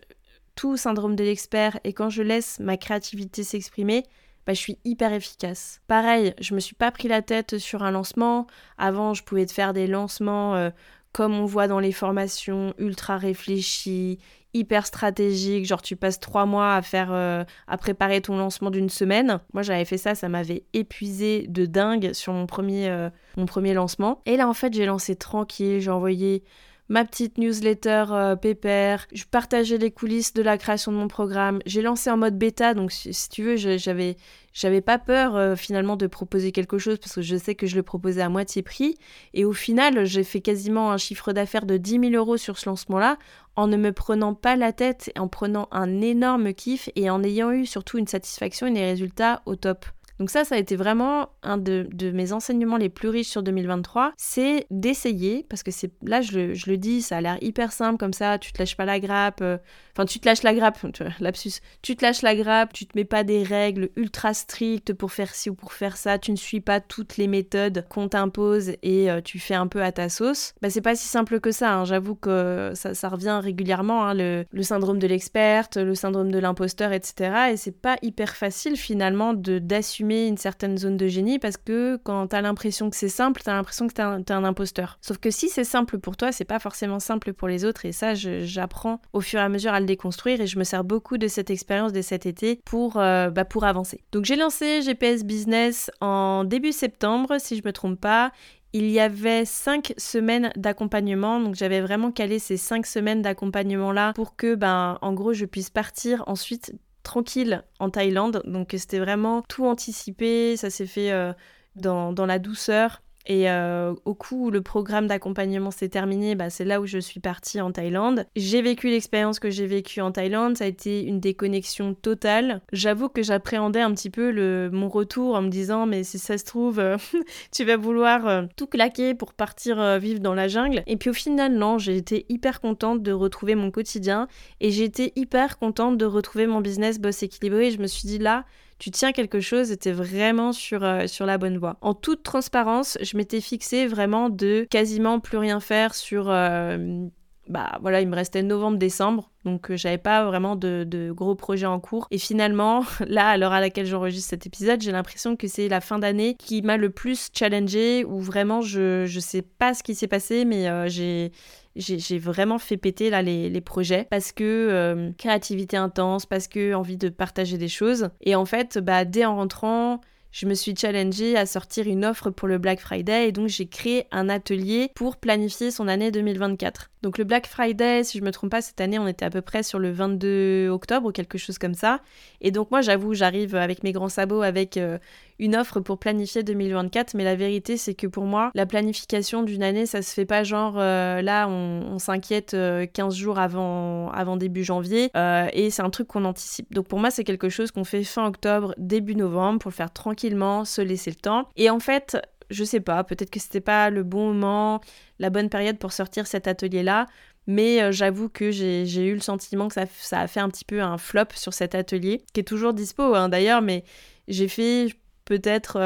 tout 0.56 0.78
syndrome 0.78 1.16
de 1.16 1.24
l'expert 1.24 1.80
et 1.84 1.94
quand 1.94 2.10
je 2.10 2.22
laisse 2.22 2.60
ma 2.60 2.78
créativité 2.78 3.44
s'exprimer, 3.44 4.04
bah, 4.46 4.54
je 4.54 4.60
suis 4.60 4.78
hyper 4.84 5.12
efficace. 5.14 5.82
Pareil, 5.88 6.34
je 6.40 6.54
me 6.54 6.60
suis 6.60 6.76
pas 6.76 6.92
pris 6.92 7.08
la 7.08 7.22
tête 7.22 7.58
sur 7.58 7.84
un 7.84 7.92
lancement. 7.92 8.48
Avant, 8.78 9.14
je 9.14 9.24
pouvais 9.24 9.46
te 9.46 9.52
faire 9.52 9.74
des 9.74 9.88
lancements 9.88 10.56
euh, 10.56 10.70
comme 11.14 11.34
on 11.34 11.46
voit 11.46 11.68
dans 11.68 11.80
les 11.80 11.94
formations, 11.94 12.74
ultra 12.78 13.18
réfléchis, 13.18 14.20
hyper 14.56 14.86
stratégique, 14.86 15.66
genre 15.66 15.82
tu 15.82 15.96
passes 15.96 16.20
trois 16.20 16.46
mois 16.46 16.76
à 16.76 16.82
faire, 16.82 17.10
euh, 17.12 17.44
à 17.68 17.78
préparer 17.78 18.22
ton 18.22 18.38
lancement 18.38 18.72
d'une 18.72 18.90
semaine. 18.90 19.40
Moi 19.54 19.62
j'avais 19.62 19.86
fait 19.86 19.98
ça, 19.98 20.16
ça 20.16 20.30
m'avait 20.30 20.64
épuisé 20.74 21.46
de 21.48 21.66
dingue 21.66 22.14
sur 22.14 22.34
mon 22.34 22.48
premier, 22.48 22.90
euh, 22.90 23.10
mon 23.38 23.46
premier 23.46 23.74
lancement. 23.74 24.22
Et 24.26 24.38
là 24.38 24.48
en 24.48 24.54
fait 24.54 24.74
j'ai 24.74 24.86
lancé 24.86 25.16
tranquille, 25.16 25.82
j'ai 25.82 25.92
envoyé 25.92 26.44
ma 26.90 27.04
petite 27.06 27.38
newsletter 27.38 28.06
euh, 28.12 28.36
pépère, 28.36 29.08
je 29.14 29.24
partageais 29.26 29.78
les 29.78 29.92
coulisses 29.92 30.34
de 30.34 30.42
la 30.42 30.58
création 30.58 30.92
de 30.92 30.98
mon 30.98 31.08
programme. 31.08 31.60
J'ai 31.66 31.82
lancé 31.82 32.10
en 32.10 32.18
mode 32.18 32.38
bêta, 32.38 32.74
donc 32.74 32.92
si, 32.92 33.30
tu 33.30 33.44
veux, 33.44 33.56
j'avais 33.56 34.18
j'avais 34.54 34.82
pas 34.82 34.98
peur 34.98 35.36
euh, 35.36 35.56
finalement 35.56 35.98
de 35.98 36.08
proposer 36.08 36.54
quelque 36.54 36.78
chose 36.78 36.98
parce 36.98 37.16
que 37.16 37.22
je 37.22 37.36
sais 37.36 37.56
que 37.56 37.68
je 37.68 37.76
le 37.76 37.84
proposais 37.84 38.22
à 38.22 38.30
moitié 38.30 38.62
prix. 38.62 38.96
Et 39.34 39.44
au 39.44 39.52
final, 39.52 40.06
j'ai 40.06 40.24
fait 40.24 40.40
quasiment 40.40 40.92
un 40.92 40.98
chiffre 40.98 41.34
d'affaires 41.34 41.66
de 41.66 41.76
10 41.76 42.12
000 42.12 42.14
euros 42.14 42.38
sur 42.38 42.58
ce 42.58 42.70
lancement-là 42.70 43.18
en 43.58 43.68
ne 43.68 43.78
me 43.78 43.92
prenant 43.92 44.34
pas 44.34 44.56
la 44.56 44.72
tête, 44.72 45.12
en 45.18 45.28
prenant 45.28 45.68
un 45.72 46.02
énorme 46.02 46.54
kiff 46.54 46.90
et 46.96 47.10
en 47.10 47.24
ayant 47.24 47.52
eu 47.52 47.66
surtout 47.66 47.98
une 47.98 48.08
satisfaction 48.08 48.68
et 48.68 48.72
des 48.72 48.86
résultats 48.86 49.42
au 49.46 49.56
top. 49.56 49.86
Donc 50.20 50.30
ça, 50.30 50.46
ça 50.46 50.56
a 50.56 50.58
été 50.58 50.76
vraiment 50.76 51.30
un 51.44 51.58
de, 51.58 51.88
mes 52.12 52.32
enseignements 52.32 52.78
les 52.78 52.90
plus 52.90 53.10
riches 53.10 53.28
sur 53.28 53.44
2023, 53.44 54.14
c'est 54.18 54.66
d'essayer, 54.72 55.46
parce 55.50 55.62
que 55.62 55.72
c'est 55.72 55.92
là, 56.04 56.22
je, 56.22 56.70
le 56.70 56.78
dis, 56.78 57.02
ça 57.02 57.18
a 57.18 57.22
l'air 57.22 57.38
hyper 57.42 57.72
simple 57.72 57.98
comme 57.98 58.14
ça, 58.14 58.40
tu 58.40 58.54
te 58.54 58.60
lâches 58.60 58.78
pas 58.78 58.86
la 58.86 59.00
grappe, 59.00 59.42
euh, 59.42 59.58
enfin 59.96 60.06
tu 60.06 60.20
te 60.20 60.28
lâches 60.28 60.44
la 60.44 60.54
grappe, 60.54 60.80
lapsus, 61.20 61.62
tu 61.82 61.96
te 61.96 62.04
lâches 62.04 62.22
la 62.22 62.36
grappe, 62.36 62.74
tu 62.74 62.86
te 62.86 62.98
mets 62.98 63.06
pas 63.06 63.24
des 63.24 63.44
règles 63.44 63.90
ultra 63.96 64.34
strictes 64.34 64.94
pour 64.94 65.12
faire 65.12 65.34
ci 65.34 65.50
ou 65.50 65.56
pour 65.56 65.74
faire 65.74 65.96
ça, 65.96 66.20
tu 66.20 66.32
ne 66.32 66.36
suis 66.36 66.60
pas 66.60 66.82
toutes 66.82 67.18
les 67.18 67.28
méthodes 67.28 67.86
qu'on 67.90 68.10
t'impose 68.10 68.74
et 68.84 69.10
euh, 69.10 69.22
tu 69.22 69.40
fais 69.40 69.56
un 69.56 69.68
peu 69.68 69.82
à 69.82 69.92
ta 69.92 70.10
sauce. 70.10 70.54
Bah 70.62 70.70
c'est 70.70 70.82
pas 70.82 70.96
si 70.96 71.08
simple 71.08 71.40
que 71.40 71.52
ça, 71.52 71.76
hein. 71.76 71.86
j'avoue 71.86 72.16
que 72.16 72.74
ça, 72.76 73.10
revient 73.10 73.40
régulièrement, 73.42 74.06
hein, 74.06 74.14
le, 74.14 74.46
syndrome 74.64 75.00
de 75.00 75.08
l'experte, 75.08 75.78
le 75.78 75.96
syndrome 75.96 76.32
de 76.32 76.40
l'imposteur, 76.40 76.92
etc. 76.92 77.52
Et 77.52 77.58
c'est 77.58 77.80
pas 77.80 77.98
hyper 78.02 78.36
facile 78.36 78.76
finalement 78.76 79.34
d'assumer 79.34 80.28
une 80.28 80.38
certaine 80.38 80.78
zone 80.78 80.98
de 80.98 81.08
génie 81.08 81.40
parce 81.40 81.58
que 81.58 81.98
quand 82.04 82.28
t'as 82.28 82.42
l'impression 82.42 82.90
que 82.90 82.96
c'est 82.96 83.10
simple, 83.10 83.42
t'as 83.44 83.54
l'impression 83.54 83.88
que 83.88 83.94
t'es 83.94 84.02
un, 84.02 84.24
un, 84.28 84.44
imposteur. 84.44 84.98
Sauf 85.02 85.20
que 85.20 85.30
si 85.30 85.50
c'est 85.50 85.64
simple 85.64 86.00
pour 86.00 86.18
toi, 86.18 86.32
c'est 86.32 86.46
pas 86.46 86.60
forcément 86.60 87.00
simple 87.00 87.34
pour 87.34 87.48
les 87.48 87.64
autres 87.64 87.86
et 87.86 87.92
ça, 87.92 88.14
j'apprends 88.16 89.00
au 89.14 89.22
fur 89.22 89.40
et 89.40 89.44
à 89.44 89.50
mesure 89.50 89.74
à 89.74 89.80
déconstruire 89.86 90.42
et 90.42 90.48
je 90.48 90.60
me 90.60 90.64
sers 90.64 90.84
beaucoup 90.84 91.18
de 91.18 91.28
cette 91.28 91.50
expérience 91.50 91.94
de 91.94 92.02
cet 92.02 92.26
été 92.26 92.60
pour, 92.66 92.98
euh, 92.98 93.30
bah, 93.30 93.46
pour 93.46 93.64
avancer. 93.64 94.02
Donc 94.12 94.26
j'ai 94.26 94.36
lancé 94.36 94.82
GPS 94.82 95.24
Business 95.24 95.92
en 96.02 96.44
début 96.44 96.72
septembre, 96.72 97.38
si 97.40 97.58
je 97.58 97.62
me 97.66 97.72
trompe 97.72 98.00
pas, 98.00 98.32
il 98.74 98.90
y 98.90 99.00
avait 99.00 99.46
cinq 99.46 99.94
semaines 99.98 100.52
d'accompagnement, 100.58 101.40
donc 101.40 101.56
j'avais 101.56 101.80
vraiment 101.80 102.12
calé 102.12 102.40
ces 102.40 102.58
cinq 102.58 102.86
semaines 102.86 103.22
d'accompagnement 103.22 103.94
là 103.94 104.12
pour 104.14 104.36
que, 104.36 104.56
ben, 104.56 104.98
en 105.02 105.14
gros, 105.14 105.32
je 105.32 105.46
puisse 105.46 105.70
partir 105.70 106.26
ensuite 106.28 106.74
tranquille 107.02 107.64
en 107.80 107.90
Thaïlande. 107.90 108.42
Donc 108.44 108.74
c'était 108.78 109.00
vraiment 109.00 109.44
tout 109.44 109.66
anticipé, 109.66 110.58
ça 110.58 110.70
s'est 110.70 110.88
fait 110.88 111.14
euh, 111.14 111.32
dans, 111.78 112.12
dans, 112.12 112.26
la 112.26 112.38
douceur. 112.38 113.02
Et 113.26 113.50
euh, 113.50 113.94
au 114.06 114.14
coup 114.14 114.48
où 114.48 114.52
le 114.52 114.62
programme 114.62 115.08
d'accompagnement 115.08 115.72
s'est 115.72 115.90
terminé, 115.90 116.36
bah, 116.36 116.50
c'est 116.50 116.66
là 116.66 116.80
où 116.80 116.86
je 116.86 117.00
suis 117.00 117.20
partie 117.20 117.60
en 117.60 117.72
Thaïlande. 117.72 118.26
J'ai 118.36 118.62
vécu 118.62 118.88
l'expérience 118.88 119.40
que 119.40 119.50
j'ai 119.50 119.66
vécue 119.66 120.02
en 120.02 120.12
Thaïlande, 120.12 120.58
ça 120.58 120.66
a 120.66 120.68
été 120.68 121.04
une 121.04 121.20
déconnexion 121.20 121.94
totale. 121.96 122.62
J'avoue 122.72 123.10
que 123.10 123.24
j'appréhendais 123.24 123.82
un 123.82 123.94
petit 123.94 124.10
peu 124.10 124.32
le, 124.32 124.70
mon 124.72 124.90
retour 124.90 125.36
en 125.36 125.42
me 125.42 125.50
disant 125.50 125.86
mais 125.86 126.04
si 126.04 126.20
ça 126.20 126.38
se 126.38 126.46
trouve, 126.46 126.80
euh, 126.80 126.98
tu 127.52 127.64
vas 127.64 127.78
vouloir 127.78 128.28
euh, 128.28 128.44
tout 128.56 128.68
claquer 128.68 129.16
pour 129.16 129.34
partir 129.34 130.00
vivre 130.00 130.20
dans 130.20 130.36
la 130.36 130.48
jungle. 130.48 130.84
Et 130.86 130.98
puis 130.98 131.10
au 131.10 131.14
final 131.14 131.54
non, 131.54 131.78
j'ai 131.78 131.98
été 131.98 132.26
hyper 132.30 132.62
contente 132.62 133.02
de 133.02 133.12
retrouver 133.12 133.56
mon 133.56 133.72
quotidien 133.72 134.28
et 134.62 134.72
j'ai 134.72 134.84
été 134.84 135.14
hyper 135.16 135.58
contente 135.58 135.98
de 135.98 136.06
retrouver 136.06 136.48
mon 136.48 136.62
business 136.62 137.00
boss 137.00 137.24
équilibré. 137.24 137.72
Je 137.72 137.80
me 137.80 137.88
suis 137.88 138.08
dit 138.08 138.20
là, 138.20 138.46
tu 138.78 138.92
tiens 138.92 139.12
quelque 139.12 139.40
chose 139.40 139.72
et 139.72 139.78
t'es 139.78 139.92
vraiment 139.92 140.52
sur, 140.52 140.84
euh, 140.84 141.08
sur 141.08 141.26
la 141.26 141.38
bonne 141.38 141.58
voie. 141.58 141.78
En 141.82 141.94
toute 141.94 142.24
transparence, 142.24 142.98
je 143.02 143.18
m'étais 143.18 143.42
fixé 143.42 143.88
vraiment 143.88 144.30
de 144.30 144.68
quasiment 144.70 145.20
plus 145.20 145.38
rien 145.38 145.60
faire 145.60 145.96
sur... 145.96 146.30
Euh, 146.30 147.06
bah 147.48 147.78
voilà, 147.80 148.02
il 148.02 148.08
me 148.08 148.16
restait 148.16 148.42
novembre-décembre, 148.42 149.30
donc 149.44 149.70
euh, 149.70 149.78
j'avais 149.78 150.00
pas 150.00 150.26
vraiment 150.26 150.56
de, 150.56 151.12
gros 151.16 151.36
projets 151.36 151.68
en 151.68 151.80
cours. 151.80 152.08
Et 152.10 152.18
finalement, 152.18 152.84
là, 153.08 153.30
à 153.30 153.38
l'heure 153.38 153.54
à 153.54 153.62
laquelle 153.62 153.86
j'enregistre 153.86 154.32
cet 154.32 154.48
épisode, 154.48 154.82
j'ai 154.82 154.92
l'impression 154.92 155.36
que 155.36 155.48
c'est 155.48 155.70
la 155.70 155.80
fin 155.80 156.00
d'année 156.00 156.34
qui 156.34 156.64
m'a 156.64 156.78
le 156.78 156.90
plus 156.90 157.30
challengé, 157.34 158.04
où 158.04 158.20
vraiment 158.20 158.62
je, 158.62 159.06
je 159.06 159.20
sais 159.20 159.44
pas 159.44 159.76
ce 159.76 159.84
qui 159.84 159.94
s'est 159.94 160.08
passé, 160.08 160.44
mais 160.44 160.90
j'ai 160.90 161.32
j'ai 161.76 162.18
vraiment 162.18 162.58
fait 162.58 162.78
péter 162.78 163.10
là 163.10 163.22
les, 163.22 163.62
projets 163.62 164.08
parce 164.10 164.32
que 164.32 164.44
euh, 164.44 165.12
créativité 165.18 165.78
intense, 165.78 166.26
parce 166.26 166.48
que 166.48 166.74
envie 166.74 166.98
de 166.98 167.10
partager 167.10 167.58
des 167.58 167.68
choses. 167.68 168.10
Et 168.22 168.36
en 168.36 168.46
fait, 168.46 168.78
bah, 168.78 169.06
dès 169.06 169.26
en 169.26 169.36
rentrant, 169.36 170.02
je 170.32 170.46
me 170.46 170.54
suis 170.54 170.76
challengée 170.76 171.38
à 171.38 171.46
sortir 171.46 171.88
une 171.88 172.04
offre 172.04 172.30
pour 172.30 172.48
le 172.48 172.58
Black 172.58 172.80
Friday 172.82 173.30
et 173.30 173.32
donc 173.32 173.48
j'ai 173.48 173.68
créé 173.68 174.06
un 174.12 174.28
atelier 174.28 174.92
pour 174.94 175.18
planifier 175.18 175.72
son 175.72 175.88
année 175.88 176.12
2024. 176.12 176.92
Donc 177.06 177.20
le 177.20 177.24
Black 177.24 177.46
Friday, 177.46 178.04
si 178.04 178.18
je 178.18 178.24
me 178.24 178.32
trompe 178.32 178.50
pas, 178.50 178.64
cette 178.64 178.82
année 178.82 178.98
on 178.98 179.06
était 179.06 179.26
à 179.26 179.30
peu 179.30 179.44
près 179.44 179.62
sur 179.62 179.78
le 179.78 179.92
22 179.92 180.70
octobre 180.70 181.10
ou 181.10 181.12
quelque 181.12 181.38
chose 181.38 181.60
comme 181.60 181.76
ça. 181.76 182.00
Et 182.42 182.50
donc 182.50 182.72
moi 182.72 182.82
j'avoue, 182.82 183.14
j'arrive 183.14 183.54
avec 183.54 183.84
mes 183.84 183.92
grands 183.92 184.10
sabots 184.10 184.42
avec 184.42 184.76
euh, 184.76 184.98
une 185.38 185.56
offre 185.56 185.82
pour 185.82 186.00
planifier 186.00 186.42
2024, 186.42 187.14
mais 187.14 187.24
la 187.24 187.36
vérité 187.36 187.78
c'est 187.78 187.94
que 187.94 188.08
pour 188.08 188.24
moi, 188.24 188.50
la 188.56 188.66
planification 188.66 189.44
d'une 189.44 189.62
année, 189.62 189.86
ça 189.86 190.02
se 190.02 190.16
fait 190.16 190.26
pas 190.26 190.44
genre 190.44 190.78
euh, 190.80 191.22
là 191.22 191.48
on, 191.48 192.00
s'inquiète 192.00 192.54
15 192.54 192.56
euh, 192.56 193.16
jours 193.16 193.38
avant, 193.38 194.36
début 194.38 194.64
janvier 194.64 195.12
et 195.54 195.70
c'est 195.70 195.84
un 195.84 195.92
truc 195.92 196.08
qu'on 196.08 196.26
anticipe. 196.26 196.74
Donc 196.74 196.88
pour 196.88 196.98
moi 196.98 197.12
c'est 197.12 197.24
quelque 197.24 197.50
chose 197.50 197.70
qu'on 197.70 197.84
fait 197.84 198.04
fin 198.04 198.26
octobre, 198.26 198.74
début 198.80 199.16
novembre 199.16 199.60
pour 199.60 199.74
faire 199.74 199.94
tranquillement, 199.94 200.66
se 200.66 200.82
laisser 200.82 201.12
le 201.12 201.18
temps. 201.18 201.50
Et 201.56 201.70
en 201.70 201.80
fait, 201.80 202.18
je 202.50 202.64
sais 202.64 202.80
pas, 202.80 203.04
peut-être 203.04 203.30
que 203.30 203.40
c'était 203.40 203.62
pas 203.62 203.90
le 203.90 204.04
bon 204.04 204.34
moment, 204.34 204.82
la 205.20 205.30
bonne 205.30 205.50
période 205.50 205.78
pour 205.78 205.92
sortir 205.92 206.28
cet 206.28 206.48
atelier-là, 206.48 207.06
mais 207.48 207.92
j'avoue 207.92 208.30
que 208.30 208.52
j'ai 208.52 209.06
eu 209.06 209.14
le 209.14 209.20
sentiment 209.20 209.68
que 209.68 209.74
ça, 209.74 210.20
a 210.20 210.28
fait 210.28 210.40
un 210.40 210.50
petit 210.50 210.66
peu 210.66 210.82
un 210.82 210.98
flop 210.98 211.28
sur 211.36 211.54
cet 211.54 211.76
atelier, 211.76 212.24
qui 212.34 212.40
est 212.40 212.44
toujours 212.44 212.74
dispo 212.74 213.14
hein, 213.16 213.30
d'ailleurs, 213.30 213.62
mais 213.62 213.84
j'ai 214.28 214.48
fait 214.48 214.96
peut-être 215.26 215.78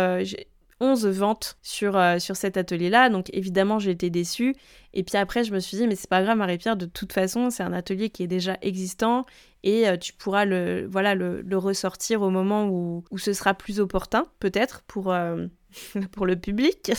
11 0.80 1.05
euh, 1.05 1.12
ventes 1.12 1.57
sur, 1.62 1.97
euh, 1.97 2.20
sur 2.20 2.36
cet 2.36 2.57
atelier-là. 2.57 3.10
Donc 3.10 3.30
évidemment, 3.34 3.80
j'ai 3.80 3.91
été 3.91 4.10
déçue. 4.10 4.55
Et 4.93 5.03
puis 5.03 5.18
après, 5.18 5.43
je 5.43 5.53
me 5.53 5.60
suis 5.60 5.78
dit, 5.78 5.88
mais 5.88 5.95
c'est 5.95 6.10
pas 6.10 6.22
grave, 6.22 6.38
Marie-Pierre, 6.38 6.78
de 6.78 6.86
toute 6.86 7.14
façon, 7.14 7.49
c'est 7.49 7.64
un 7.64 7.74
atelier 7.74 8.10
qui 8.10 8.24
est 8.24 8.28
déjà 8.28 8.57
existant 8.62 9.26
et 9.64 9.88
euh, 9.88 9.97
tu 9.97 10.14
pourras 10.14 10.45
le, 10.45 10.88
voilà, 10.89 11.16
le, 11.16 11.43
ressortir 11.57 12.22
au 12.22 12.30
moment 12.30 12.68
où, 12.68 13.03
où, 13.12 13.18
ce 13.18 13.34
sera 13.34 13.53
plus 13.53 13.80
opportun, 13.80 14.26
peut-être, 14.39 14.84
pour, 14.84 15.14
pour 16.12 16.26
le 16.26 16.36
public. 16.36 16.92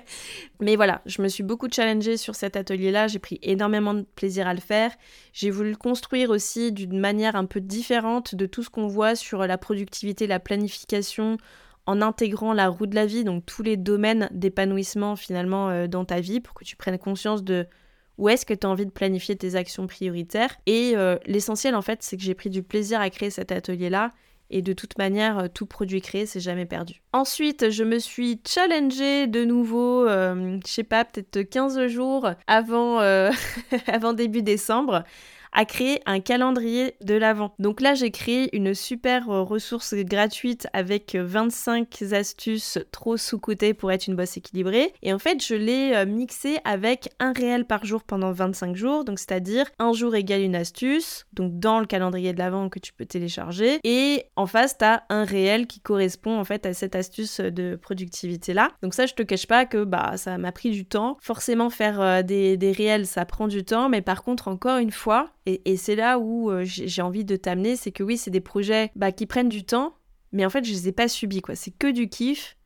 mais 0.60 0.76
voilà, 0.76 1.02
je 1.06 1.22
me 1.22 1.28
suis 1.28 1.42
beaucoup 1.42 1.68
challengée 1.70 2.16
sur 2.16 2.34
cet 2.34 2.56
atelier-là. 2.56 3.08
J'ai 3.08 3.18
pris 3.18 3.38
énormément 3.42 3.94
de 3.94 4.02
plaisir 4.14 4.46
à 4.46 4.54
le 4.54 4.60
faire. 4.60 4.92
J'ai 5.32 5.50
voulu 5.50 5.70
le 5.70 5.76
construire 5.76 6.30
aussi 6.30 6.72
d'une 6.72 6.98
manière 6.98 7.36
un 7.36 7.44
peu 7.44 7.60
différente 7.60 8.34
de 8.34 8.46
tout 8.46 8.62
ce 8.62 8.70
qu'on 8.70 8.86
voit 8.86 9.14
sur 9.14 9.46
la 9.46 9.58
productivité, 9.58 10.26
la 10.26 10.40
planification 10.40 11.38
en 11.86 12.02
intégrant 12.02 12.52
la 12.52 12.68
roue 12.68 12.86
de 12.86 12.94
la 12.94 13.06
vie, 13.06 13.24
donc 13.24 13.46
tous 13.46 13.62
les 13.62 13.78
domaines 13.78 14.28
d'épanouissement 14.30 15.16
finalement 15.16 15.70
euh, 15.70 15.86
dans 15.86 16.04
ta 16.04 16.20
vie, 16.20 16.40
pour 16.40 16.52
que 16.52 16.64
tu 16.64 16.76
prennes 16.76 16.98
conscience 16.98 17.42
de 17.42 17.66
où 18.18 18.28
est-ce 18.28 18.44
que 18.44 18.52
tu 18.52 18.66
as 18.66 18.70
envie 18.70 18.84
de 18.84 18.90
planifier 18.90 19.36
tes 19.36 19.54
actions 19.54 19.86
prioritaires. 19.86 20.54
Et 20.66 20.92
euh, 20.96 21.16
l'essentiel 21.24 21.74
en 21.74 21.82
fait, 21.82 22.02
c'est 22.02 22.16
que 22.16 22.22
j'ai 22.22 22.34
pris 22.34 22.50
du 22.50 22.62
plaisir 22.62 23.00
à 23.00 23.08
créer 23.08 23.30
cet 23.30 23.52
atelier-là. 23.52 24.12
Et 24.50 24.62
de 24.62 24.72
toute 24.72 24.98
manière, 24.98 25.38
euh, 25.38 25.46
tout 25.52 25.66
produit 25.66 26.00
créé, 26.00 26.26
c'est 26.26 26.40
jamais 26.40 26.66
perdu. 26.66 27.02
Ensuite, 27.12 27.70
je 27.70 27.84
me 27.84 27.98
suis 27.98 28.40
challengée 28.46 29.26
de 29.26 29.44
nouveau, 29.44 30.08
je 30.08 30.58
sais 30.64 30.84
pas, 30.84 31.04
peut-être 31.04 31.42
15 31.42 31.86
jours 31.86 32.30
avant, 32.46 32.98
avant 33.86 34.12
début 34.12 34.42
décembre, 34.42 35.04
à 35.52 35.64
créer 35.64 36.00
un 36.06 36.20
calendrier 36.20 36.94
de 37.02 37.14
l'Avent. 37.14 37.54
Donc 37.58 37.80
là, 37.80 37.94
j'ai 37.94 38.10
créé 38.10 38.54
une 38.56 38.74
super 38.74 39.30
euh, 39.30 39.42
ressource 39.42 39.94
gratuite 39.94 40.68
avec 40.72 41.14
25 41.14 42.02
euh, 42.02 42.12
astuces 42.12 42.78
trop 42.92 43.16
sous-cotées 43.16 43.74
pour 43.74 43.92
être 43.92 44.06
une 44.06 44.16
bosse 44.16 44.36
équilibrée. 44.36 44.92
Et 45.02 45.12
en 45.12 45.18
fait, 45.18 45.44
je 45.44 45.54
l'ai 45.54 45.92
euh, 45.94 46.06
mixé 46.06 46.58
avec 46.64 47.10
un 47.18 47.32
réel 47.32 47.64
par 47.64 47.84
jour 47.84 48.02
pendant 48.02 48.32
25 48.32 48.76
jours, 48.76 49.04
donc 49.04 49.18
c'est-à-dire 49.18 49.66
un 49.78 49.92
jour 49.92 50.14
égale 50.14 50.42
une 50.42 50.56
astuce, 50.56 51.26
donc 51.32 51.58
dans 51.58 51.80
le 51.80 51.86
calendrier 51.86 52.32
de 52.32 52.38
l'Avent 52.38 52.68
que 52.68 52.78
tu 52.78 52.92
peux 52.92 53.06
télécharger. 53.06 53.80
Et 53.84 54.24
en 54.36 54.46
face, 54.46 54.78
tu 54.78 54.84
as 54.84 55.04
un 55.08 55.24
réel 55.24 55.66
qui 55.66 55.80
correspond 55.80 56.38
en 56.38 56.44
fait 56.44 56.66
à 56.66 56.74
cette 56.74 56.94
astuce 56.94 57.40
de 57.40 57.76
productivité 57.76 58.54
là. 58.54 58.70
Donc 58.82 58.94
ça, 58.94 59.06
je 59.06 59.14
te 59.14 59.22
cache 59.22 59.46
pas 59.46 59.66
que 59.66 59.84
bah 59.84 60.16
ça 60.16 60.38
m'a 60.38 60.52
pris 60.52 60.70
du 60.70 60.84
temps. 60.84 61.16
Forcément, 61.20 61.70
faire 61.70 62.24
des 62.24 62.74
réels, 62.76 63.06
ça 63.06 63.24
prend 63.24 63.48
du 63.48 63.64
temps, 63.64 63.88
mais 63.88 64.02
par 64.02 64.22
contre, 64.22 64.48
encore 64.48 64.78
une 64.78 64.90
fois, 64.90 65.30
et, 65.48 65.76
c'est 65.76 65.96
là 65.96 66.18
où 66.18 66.50
euh, 66.50 66.64
j'ai 66.64 67.02
envie 67.02 67.24
de 67.24 67.36
t'amener, 67.36 67.76
c'est 67.76 67.92
que 67.92 68.02
oui, 68.02 68.16
c'est 68.16 68.30
des 68.30 68.40
projets 68.40 68.90
bah, 68.96 69.12
qui 69.12 69.26
prennent 69.26 69.48
du 69.48 69.64
temps, 69.64 69.94
mais 70.32 70.44
en 70.44 70.50
fait, 70.50 70.64
je 70.64 70.72
les 70.72 70.88
ai 70.88 70.92
pas 70.92 71.08
subis, 71.08 71.40
quoi. 71.40 71.54
C'est 71.54 71.70
que 71.70 71.90
du 71.90 72.08
kiff. 72.08 72.56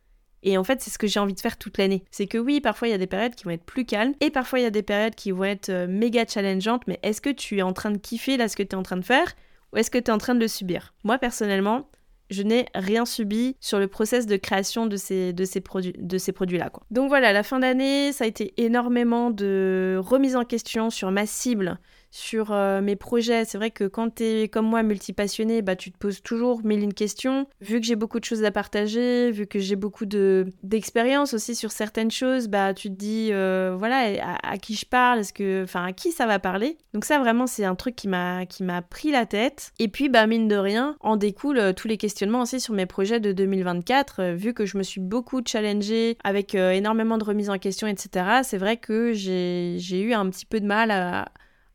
Et 0.43 0.59
en 0.59 0.65
fait, 0.65 0.81
c'est 0.81 0.91
ce 0.91 0.99
que 0.99 1.07
j'ai 1.07 1.21
envie 1.21 1.35
de 1.35 1.41
faire 1.41 1.57
toute 1.57 1.79
l'année. 1.79 2.03
C'est 2.11 2.27
que 2.27 2.39
oui, 2.39 2.61
parfois 2.61 2.89
il 2.89 2.91
y 2.91 2.95
a 2.95 2.99
des 2.99 3.07
périodes 3.07 3.37
qui 3.37 3.45
vont 3.45 3.53
être 3.53 3.65
plus 3.65 3.85
calmes 3.85 4.15
et 4.21 4.31
parfois 4.31 4.59
il 4.59 4.63
y 4.63 4.67
a 4.67 4.71
des 4.71 4.83
périodes 4.83 5.15
qui 5.15 5.31
vont 5.31 5.45
être 5.45 5.69
euh, 5.69 5.87
méga 5.87 6.27
challengeantes, 6.27 6.83
mais 6.89 6.99
est-ce 7.05 7.21
que 7.21 7.31
tu 7.31 7.59
es 7.59 7.63
en 7.63 7.73
train 7.73 7.93
de 7.93 7.99
kiffer 7.99 8.37
là 8.37 8.49
ce 8.49 8.57
que 8.57 8.65
tu 8.65 8.71
es 8.71 8.75
en 8.75 8.83
train 8.83 8.97
de 8.97 9.05
faire 9.05 9.37
ou 9.73 9.77
est-ce 9.77 9.89
que 9.89 9.99
tu 9.99 10.11
es 10.11 10.11
en 10.11 10.19
train 10.19 10.35
de 10.35 10.41
le 10.41 10.49
subir? 10.49 10.95
Moi 11.05 11.19
personnellement, 11.19 11.89
je 12.33 12.43
n'ai 12.43 12.67
rien 12.75 13.05
subi 13.05 13.57
sur 13.61 13.79
le 13.79 13.87
process 13.87 14.27
de 14.27 14.37
création 14.37 14.87
de 14.87 14.97
ces, 14.97 15.61
produits-là. 15.61 16.73
Donc 16.91 17.09
voilà, 17.09 17.33
la 17.33 17.43
fin 17.43 17.61
d'année, 17.61 18.13
ça 18.13 18.25
a 18.25 18.27
été 18.27 18.55
énormément 18.57 19.31
de 19.31 20.01
remise 20.03 20.35
en 20.35 20.45
question 20.45 20.91
sur 20.91 21.11
ma 21.11 21.27
cible, 21.27 21.79
sur 22.13 22.53
euh, 22.53 22.81
mes 22.83 22.95
projets. 22.95 23.45
C'est 23.45 23.59
vrai 23.59 23.71
que 23.71 23.85
quand 23.85 24.17
tu 24.17 24.25
es 24.25 24.49
comme 24.49 24.67
moi 24.67 24.85
multipassionné, 24.85 25.63
bah, 25.63 25.75
tu 25.75 25.91
te 25.91 25.99
poses 25.99 26.23
toujours 26.23 26.63
mille 26.63 26.95
questions. 26.95 27.47
Vu 27.61 27.81
que 27.81 27.87
j'ai 27.87 27.97
beaucoup 27.97 28.21
de 28.21 28.25
choses 28.25 28.45
à 28.45 28.51
partager, 28.51 29.31
vu 29.33 29.47
que 29.47 29.59
j'ai 29.59 29.77
beaucoup 29.77 30.05
d'expérience 30.05 31.33
aussi 31.33 31.55
sur 31.55 31.73
certaines 31.73 32.11
choses, 32.11 32.49
bah, 32.49 32.75
tu 32.75 32.91
te 32.91 32.95
dis, 32.95 33.31
euh, 33.33 33.75
voilà, 33.77 34.39
à, 34.43 34.59
qui 34.59 34.75
je 34.75 34.85
parle, 34.85 35.21
est-ce 35.21 35.33
que, 35.33 35.65
enfin, 35.65 35.87
à 35.87 35.93
qui 35.93 36.13
ça 36.13 36.27
va 36.27 36.39
parler? 36.39 36.77
Donc 36.93 37.07
ça, 37.07 37.19
vraiment, 37.19 37.47
c'est 37.47 37.65
un 37.65 37.75
truc 37.75 37.97
qui 37.97 38.09
m'a 38.09 38.47
pris 38.91 39.11
la 39.11 39.25
tête. 39.25 39.73
Et 39.79 39.89
puis, 39.89 40.11
bah, 40.11 40.27
mine 40.27 40.49
de 40.49 40.57
rien, 40.57 40.97
en 41.01 41.17
découle 41.17 41.59
euh, 41.59 41.73
tous 41.73 41.89
les 41.89 41.97
questionnements 41.97 42.43
aussi 42.43 42.61
sur 42.61 42.75
mes 42.75 42.87
projets 42.87 43.21
de 43.21 43.33
2024. 43.33 44.35
vu 44.35 44.53
que 44.53 44.67
je 44.67 44.77
me 44.77 44.83
suis 44.83 45.01
beaucoup 45.01 45.41
challengée 45.47 46.19
avec 46.25 46.55
énormément 46.55 47.17
de 47.17 47.25
remises 47.25 47.49
en 47.49 47.59
question, 47.59 47.87
etc., 47.87 48.43
c'est 48.43 48.59
vrai 48.59 48.77
que 48.77 49.13
j'ai 49.15 50.01
eu 50.03 50.13
un 50.13 50.29
petit 50.29 50.45
peu 50.45 50.61
de 50.61 50.67
mal 50.67 50.91
à 50.91 51.29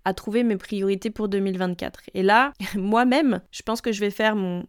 à 0.07 0.13
trouver 0.13 0.43
mes 0.43 0.55
priorités 0.55 1.09
pour 1.09 1.27
2024. 1.27 1.99
Et 2.13 2.23
là, 2.23 2.53
moi-même, 2.75 3.41
je 3.51 3.61
pense 3.61 3.81
que 3.81 3.91
je 3.91 3.99
vais 3.99 4.09
faire 4.09 4.37
mon, 4.37 4.65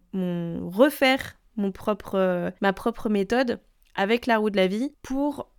refaire 0.68 1.36
mon 1.56 1.70
propre, 1.70 2.16
euh, 2.16 2.50
ma 2.60 2.72
propre 2.72 3.08
méthode 3.08 3.60
avec 3.94 4.26
la 4.26 4.38
roue 4.38 4.50
de 4.50 4.56
la 4.56 4.66
vie 4.66 4.92
pour 5.00 5.52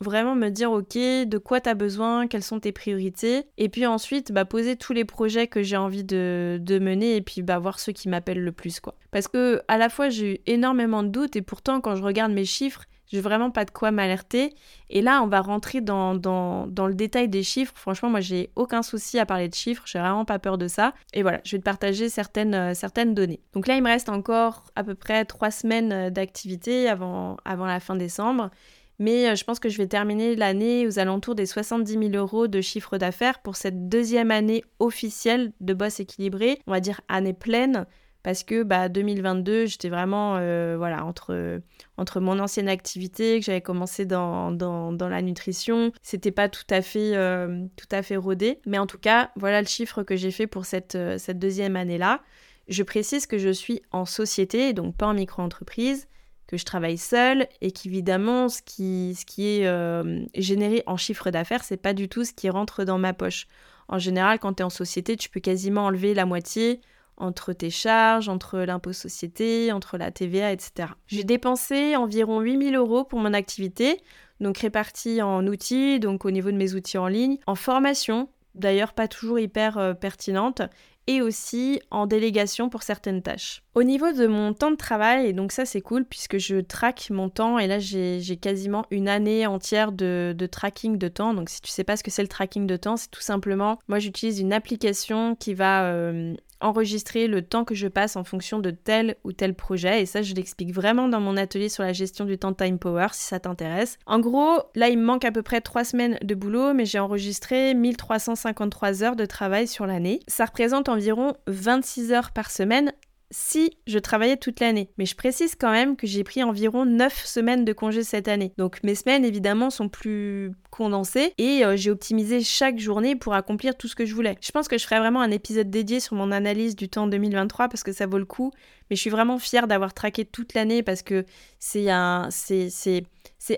vraiment 0.00 0.34
me 0.34 0.50
dire 0.50 0.70
ok 0.70 0.96
de 0.96 1.38
quoi 1.38 1.62
tu 1.62 1.70
as 1.70 1.74
besoin, 1.74 2.26
quelles 2.26 2.42
sont 2.42 2.60
tes 2.60 2.72
priorités 2.72 3.44
et 3.56 3.68
puis 3.70 3.86
ensuite 3.86 4.32
bah, 4.32 4.44
poser 4.44 4.76
tous 4.76 4.92
les 4.92 5.04
projets 5.04 5.46
que 5.46 5.62
j'ai 5.62 5.76
envie 5.76 6.04
de, 6.04 6.58
de, 6.60 6.78
mener 6.78 7.16
et 7.16 7.22
puis 7.22 7.40
bah, 7.40 7.58
voir 7.58 7.80
ceux 7.80 7.92
qui 7.92 8.08
m'appellent 8.08 8.42
le 8.42 8.52
plus 8.52 8.80
quoi. 8.80 8.96
Parce 9.12 9.28
que 9.28 9.62
à 9.68 9.78
la 9.78 9.88
fois 9.88 10.10
j'ai 10.10 10.34
eu 10.34 10.38
énormément 10.46 11.02
de 11.02 11.08
doutes 11.08 11.36
et 11.36 11.42
pourtant 11.42 11.80
quand 11.80 11.96
je 11.96 12.02
regarde 12.02 12.32
mes 12.32 12.44
chiffres 12.44 12.84
j'ai 13.12 13.20
vraiment 13.20 13.50
pas 13.50 13.66
de 13.66 13.70
quoi 13.70 13.90
m'alerter. 13.90 14.54
Et 14.88 15.02
là, 15.02 15.22
on 15.22 15.26
va 15.26 15.42
rentrer 15.42 15.82
dans, 15.82 16.14
dans, 16.14 16.86
le 16.86 16.94
détail 16.94 17.28
des 17.28 17.42
chiffres. 17.42 17.74
Franchement, 17.76 18.08
moi, 18.08 18.20
j'ai 18.20 18.50
aucun 18.56 18.82
souci 18.82 19.18
à 19.18 19.26
parler 19.26 19.50
de 19.50 19.54
chiffres. 19.54 19.82
J'ai 19.84 19.98
vraiment 19.98 20.24
pas 20.24 20.38
peur 20.38 20.56
de 20.56 20.66
ça. 20.66 20.94
Et 21.12 21.20
voilà, 21.20 21.40
je 21.44 21.52
vais 21.52 21.58
te 21.58 21.64
partager 21.64 22.08
certaines, 22.08 22.54
euh, 22.54 22.74
certaines 22.74 23.14
données. 23.14 23.40
Donc 23.52 23.66
là, 23.66 23.76
il 23.76 23.82
me 23.82 23.88
reste 23.88 24.08
encore 24.08 24.64
à 24.76 24.82
peu 24.82 24.94
près 24.94 25.26
trois 25.26 25.50
semaines 25.50 25.92
euh, 25.92 26.10
d'activité 26.10 26.88
avant, 26.88 27.36
avant 27.44 27.66
la 27.66 27.80
fin 27.80 27.96
décembre. 27.96 28.50
Mais 28.98 29.28
euh, 29.28 29.34
je 29.34 29.44
pense 29.44 29.58
que 29.58 29.68
je 29.68 29.76
vais 29.76 29.86
terminer 29.86 30.34
l'année 30.34 30.86
aux 30.86 30.98
alentours 30.98 31.34
des 31.34 31.44
70 31.44 31.92
000 31.92 32.02
euros 32.14 32.46
de 32.46 32.62
chiffre 32.62 32.96
d'affaires 32.96 33.40
pour 33.40 33.56
cette 33.56 33.90
deuxième 33.90 34.30
année 34.30 34.64
officielle 34.78 35.52
de 35.60 35.74
boss 35.74 36.00
équilibré. 36.00 36.60
On 36.66 36.72
va 36.72 36.80
dire 36.80 37.02
année 37.08 37.34
pleine 37.34 37.84
parce 38.22 38.44
que 38.44 38.62
bah, 38.62 38.88
2022, 38.88 39.66
j'étais 39.66 39.88
vraiment 39.88 40.36
euh, 40.36 40.76
voilà, 40.78 41.04
entre, 41.04 41.60
entre 41.96 42.20
mon 42.20 42.38
ancienne 42.38 42.68
activité, 42.68 43.40
que 43.40 43.44
j'avais 43.44 43.60
commencé 43.60 44.04
dans, 44.04 44.52
dans, 44.52 45.08
la 45.08 45.22
nutrition, 45.22 45.92
c'était 46.02 46.30
pas 46.30 46.48
tout 46.48 46.64
à, 46.70 46.82
fait, 46.82 47.16
euh, 47.16 47.66
tout 47.76 47.88
à 47.90 48.02
fait 48.02 48.16
rodé. 48.16 48.60
Mais 48.64 48.78
en 48.78 48.86
tout 48.86 48.98
cas, 48.98 49.30
voilà 49.36 49.60
le 49.60 49.66
chiffre 49.66 50.04
que 50.04 50.14
j'ai 50.14 50.30
fait 50.30 50.46
pour 50.46 50.66
cette, 50.66 50.94
euh, 50.94 51.18
cette 51.18 51.38
deuxième 51.38 51.74
année-là. 51.74 52.20
Je 52.68 52.84
précise 52.84 53.26
que 53.26 53.38
je 53.38 53.50
suis 53.50 53.82
en 53.90 54.04
société, 54.04 54.72
donc 54.72 54.96
pas 54.96 55.06
en 55.06 55.14
micro-entreprise, 55.14 56.06
que 56.46 56.56
je 56.56 56.64
travaille 56.64 56.98
seule 56.98 57.48
et 57.60 57.72
qu'évidemment, 57.72 58.48
ce 58.48 58.62
qui, 58.62 59.16
ce 59.18 59.26
qui 59.26 59.48
est 59.48 60.40
généré 60.40 60.84
en 60.86 60.96
chiffre 60.96 61.30
d'affaires, 61.30 61.64
c'est 61.64 61.76
pas 61.76 61.92
du 61.92 62.08
tout 62.08 62.24
ce 62.24 62.32
qui 62.32 62.48
rentre 62.50 62.84
dans 62.84 62.98
ma 62.98 63.14
poche. 63.14 63.48
En 63.88 63.98
général, 63.98 64.38
quand 64.38 64.54
tu 64.54 64.60
es 64.60 64.64
en 64.64 64.70
société, 64.70 65.16
tu 65.16 65.28
peux 65.28 65.40
quasiment 65.40 65.86
enlever 65.86 66.14
la 66.14 66.24
moitié 66.24 66.80
entre 67.22 67.52
tes 67.52 67.70
charges, 67.70 68.28
entre 68.28 68.58
l'impôt 68.58 68.92
société, 68.92 69.72
entre 69.72 69.96
la 69.96 70.10
TVA, 70.10 70.52
etc. 70.52 70.90
J'ai 71.06 71.24
dépensé 71.24 71.96
environ 71.96 72.40
8000 72.40 72.74
euros 72.74 73.04
pour 73.04 73.20
mon 73.20 73.32
activité, 73.32 74.00
donc 74.40 74.58
répartis 74.58 75.22
en 75.22 75.46
outils, 75.46 76.00
donc 76.00 76.24
au 76.24 76.30
niveau 76.30 76.50
de 76.50 76.56
mes 76.56 76.74
outils 76.74 76.98
en 76.98 77.06
ligne, 77.06 77.38
en 77.46 77.54
formation, 77.54 78.28
d'ailleurs 78.54 78.92
pas 78.92 79.08
toujours 79.08 79.38
hyper 79.38 79.78
euh, 79.78 79.94
pertinente, 79.94 80.62
et 81.06 81.20
aussi 81.20 81.80
en 81.90 82.06
délégation 82.06 82.68
pour 82.68 82.82
certaines 82.82 83.22
tâches. 83.22 83.62
Au 83.74 83.82
niveau 83.82 84.12
de 84.12 84.26
mon 84.26 84.54
temps 84.54 84.70
de 84.70 84.76
travail, 84.76 85.26
et 85.26 85.32
donc 85.32 85.50
ça 85.52 85.64
c'est 85.64 85.80
cool 85.80 86.04
puisque 86.04 86.38
je 86.38 86.60
traque 86.60 87.08
mon 87.10 87.28
temps 87.28 87.58
et 87.58 87.66
là 87.66 87.78
j'ai 87.78 88.36
quasiment 88.40 88.84
une 88.90 89.08
année 89.08 89.46
entière 89.46 89.90
de, 89.90 90.34
tracking 90.50 90.98
de 90.98 91.08
temps. 91.08 91.34
Donc 91.34 91.48
si 91.48 91.60
tu 91.60 91.70
sais 91.70 91.84
pas 91.84 91.96
ce 91.96 92.04
que 92.04 92.10
c'est 92.10 92.22
le 92.22 92.28
tracking 92.28 92.66
de 92.66 92.76
temps, 92.76 92.96
c'est 92.96 93.10
tout 93.10 93.20
simplement, 93.20 93.78
moi 93.88 93.98
j'utilise 93.98 94.38
une 94.38 94.52
application 94.52 95.34
qui 95.34 95.54
va 95.54 95.86
euh, 95.86 96.34
enregistrer 96.62 97.26
le 97.26 97.42
temps 97.42 97.64
que 97.64 97.74
je 97.74 97.88
passe 97.88 98.16
en 98.16 98.24
fonction 98.24 98.58
de 98.58 98.70
tel 98.70 99.16
ou 99.24 99.32
tel 99.32 99.54
projet. 99.54 100.02
Et 100.02 100.06
ça, 100.06 100.22
je 100.22 100.34
l'explique 100.34 100.72
vraiment 100.72 101.08
dans 101.08 101.20
mon 101.20 101.36
atelier 101.36 101.68
sur 101.68 101.82
la 101.82 101.92
gestion 101.92 102.24
du 102.24 102.38
temps 102.38 102.52
Time 102.52 102.78
Power 102.78 103.08
si 103.12 103.26
ça 103.26 103.40
t'intéresse. 103.40 103.98
En 104.06 104.20
gros, 104.20 104.58
là, 104.74 104.88
il 104.88 104.98
me 104.98 105.04
manque 105.04 105.24
à 105.24 105.32
peu 105.32 105.42
près 105.42 105.60
3 105.60 105.84
semaines 105.84 106.18
de 106.22 106.34
boulot, 106.34 106.74
mais 106.74 106.86
j'ai 106.86 106.98
enregistré 106.98 107.74
1353 107.74 109.02
heures 109.02 109.16
de 109.16 109.26
travail 109.26 109.66
sur 109.66 109.86
l'année. 109.86 110.20
Ça 110.28 110.46
représente 110.46 110.88
environ 110.88 111.34
26 111.46 112.12
heures 112.12 112.32
par 112.32 112.50
semaine 112.50 112.92
si 113.32 113.72
je 113.86 113.98
travaillais 113.98 114.36
toute 114.36 114.60
l'année. 114.60 114.90
Mais 114.98 115.06
je 115.06 115.16
précise 115.16 115.56
quand 115.58 115.72
même 115.72 115.96
que 115.96 116.06
j'ai 116.06 116.22
pris 116.22 116.42
environ 116.44 116.84
9 116.84 117.26
semaines 117.26 117.64
de 117.64 117.72
congé 117.72 118.04
cette 118.04 118.28
année. 118.28 118.52
Donc 118.58 118.78
mes 118.84 118.94
semaines 118.94 119.24
évidemment 119.24 119.70
sont 119.70 119.88
plus 119.88 120.52
condensées 120.70 121.32
et 121.38 121.64
euh, 121.64 121.76
j'ai 121.76 121.90
optimisé 121.90 122.42
chaque 122.42 122.78
journée 122.78 123.16
pour 123.16 123.34
accomplir 123.34 123.76
tout 123.76 123.88
ce 123.88 123.96
que 123.96 124.06
je 124.06 124.14
voulais. 124.14 124.36
Je 124.40 124.52
pense 124.52 124.68
que 124.68 124.78
je 124.78 124.84
ferai 124.84 124.98
vraiment 124.98 125.20
un 125.20 125.30
épisode 125.30 125.70
dédié 125.70 125.98
sur 125.98 126.14
mon 126.14 126.30
analyse 126.30 126.76
du 126.76 126.88
temps 126.88 127.06
2023 127.06 127.68
parce 127.68 127.82
que 127.82 127.92
ça 127.92 128.06
vaut 128.06 128.18
le 128.18 128.26
coup. 128.26 128.52
Mais 128.90 128.96
je 128.96 129.00
suis 129.00 129.10
vraiment 129.10 129.38
fière 129.38 129.66
d'avoir 129.66 129.94
traqué 129.94 130.24
toute 130.24 130.54
l'année 130.54 130.82
parce 130.82 131.02
que 131.02 131.24
c'est 131.58 131.90
un, 131.90 132.28
c'est, 132.30 133.02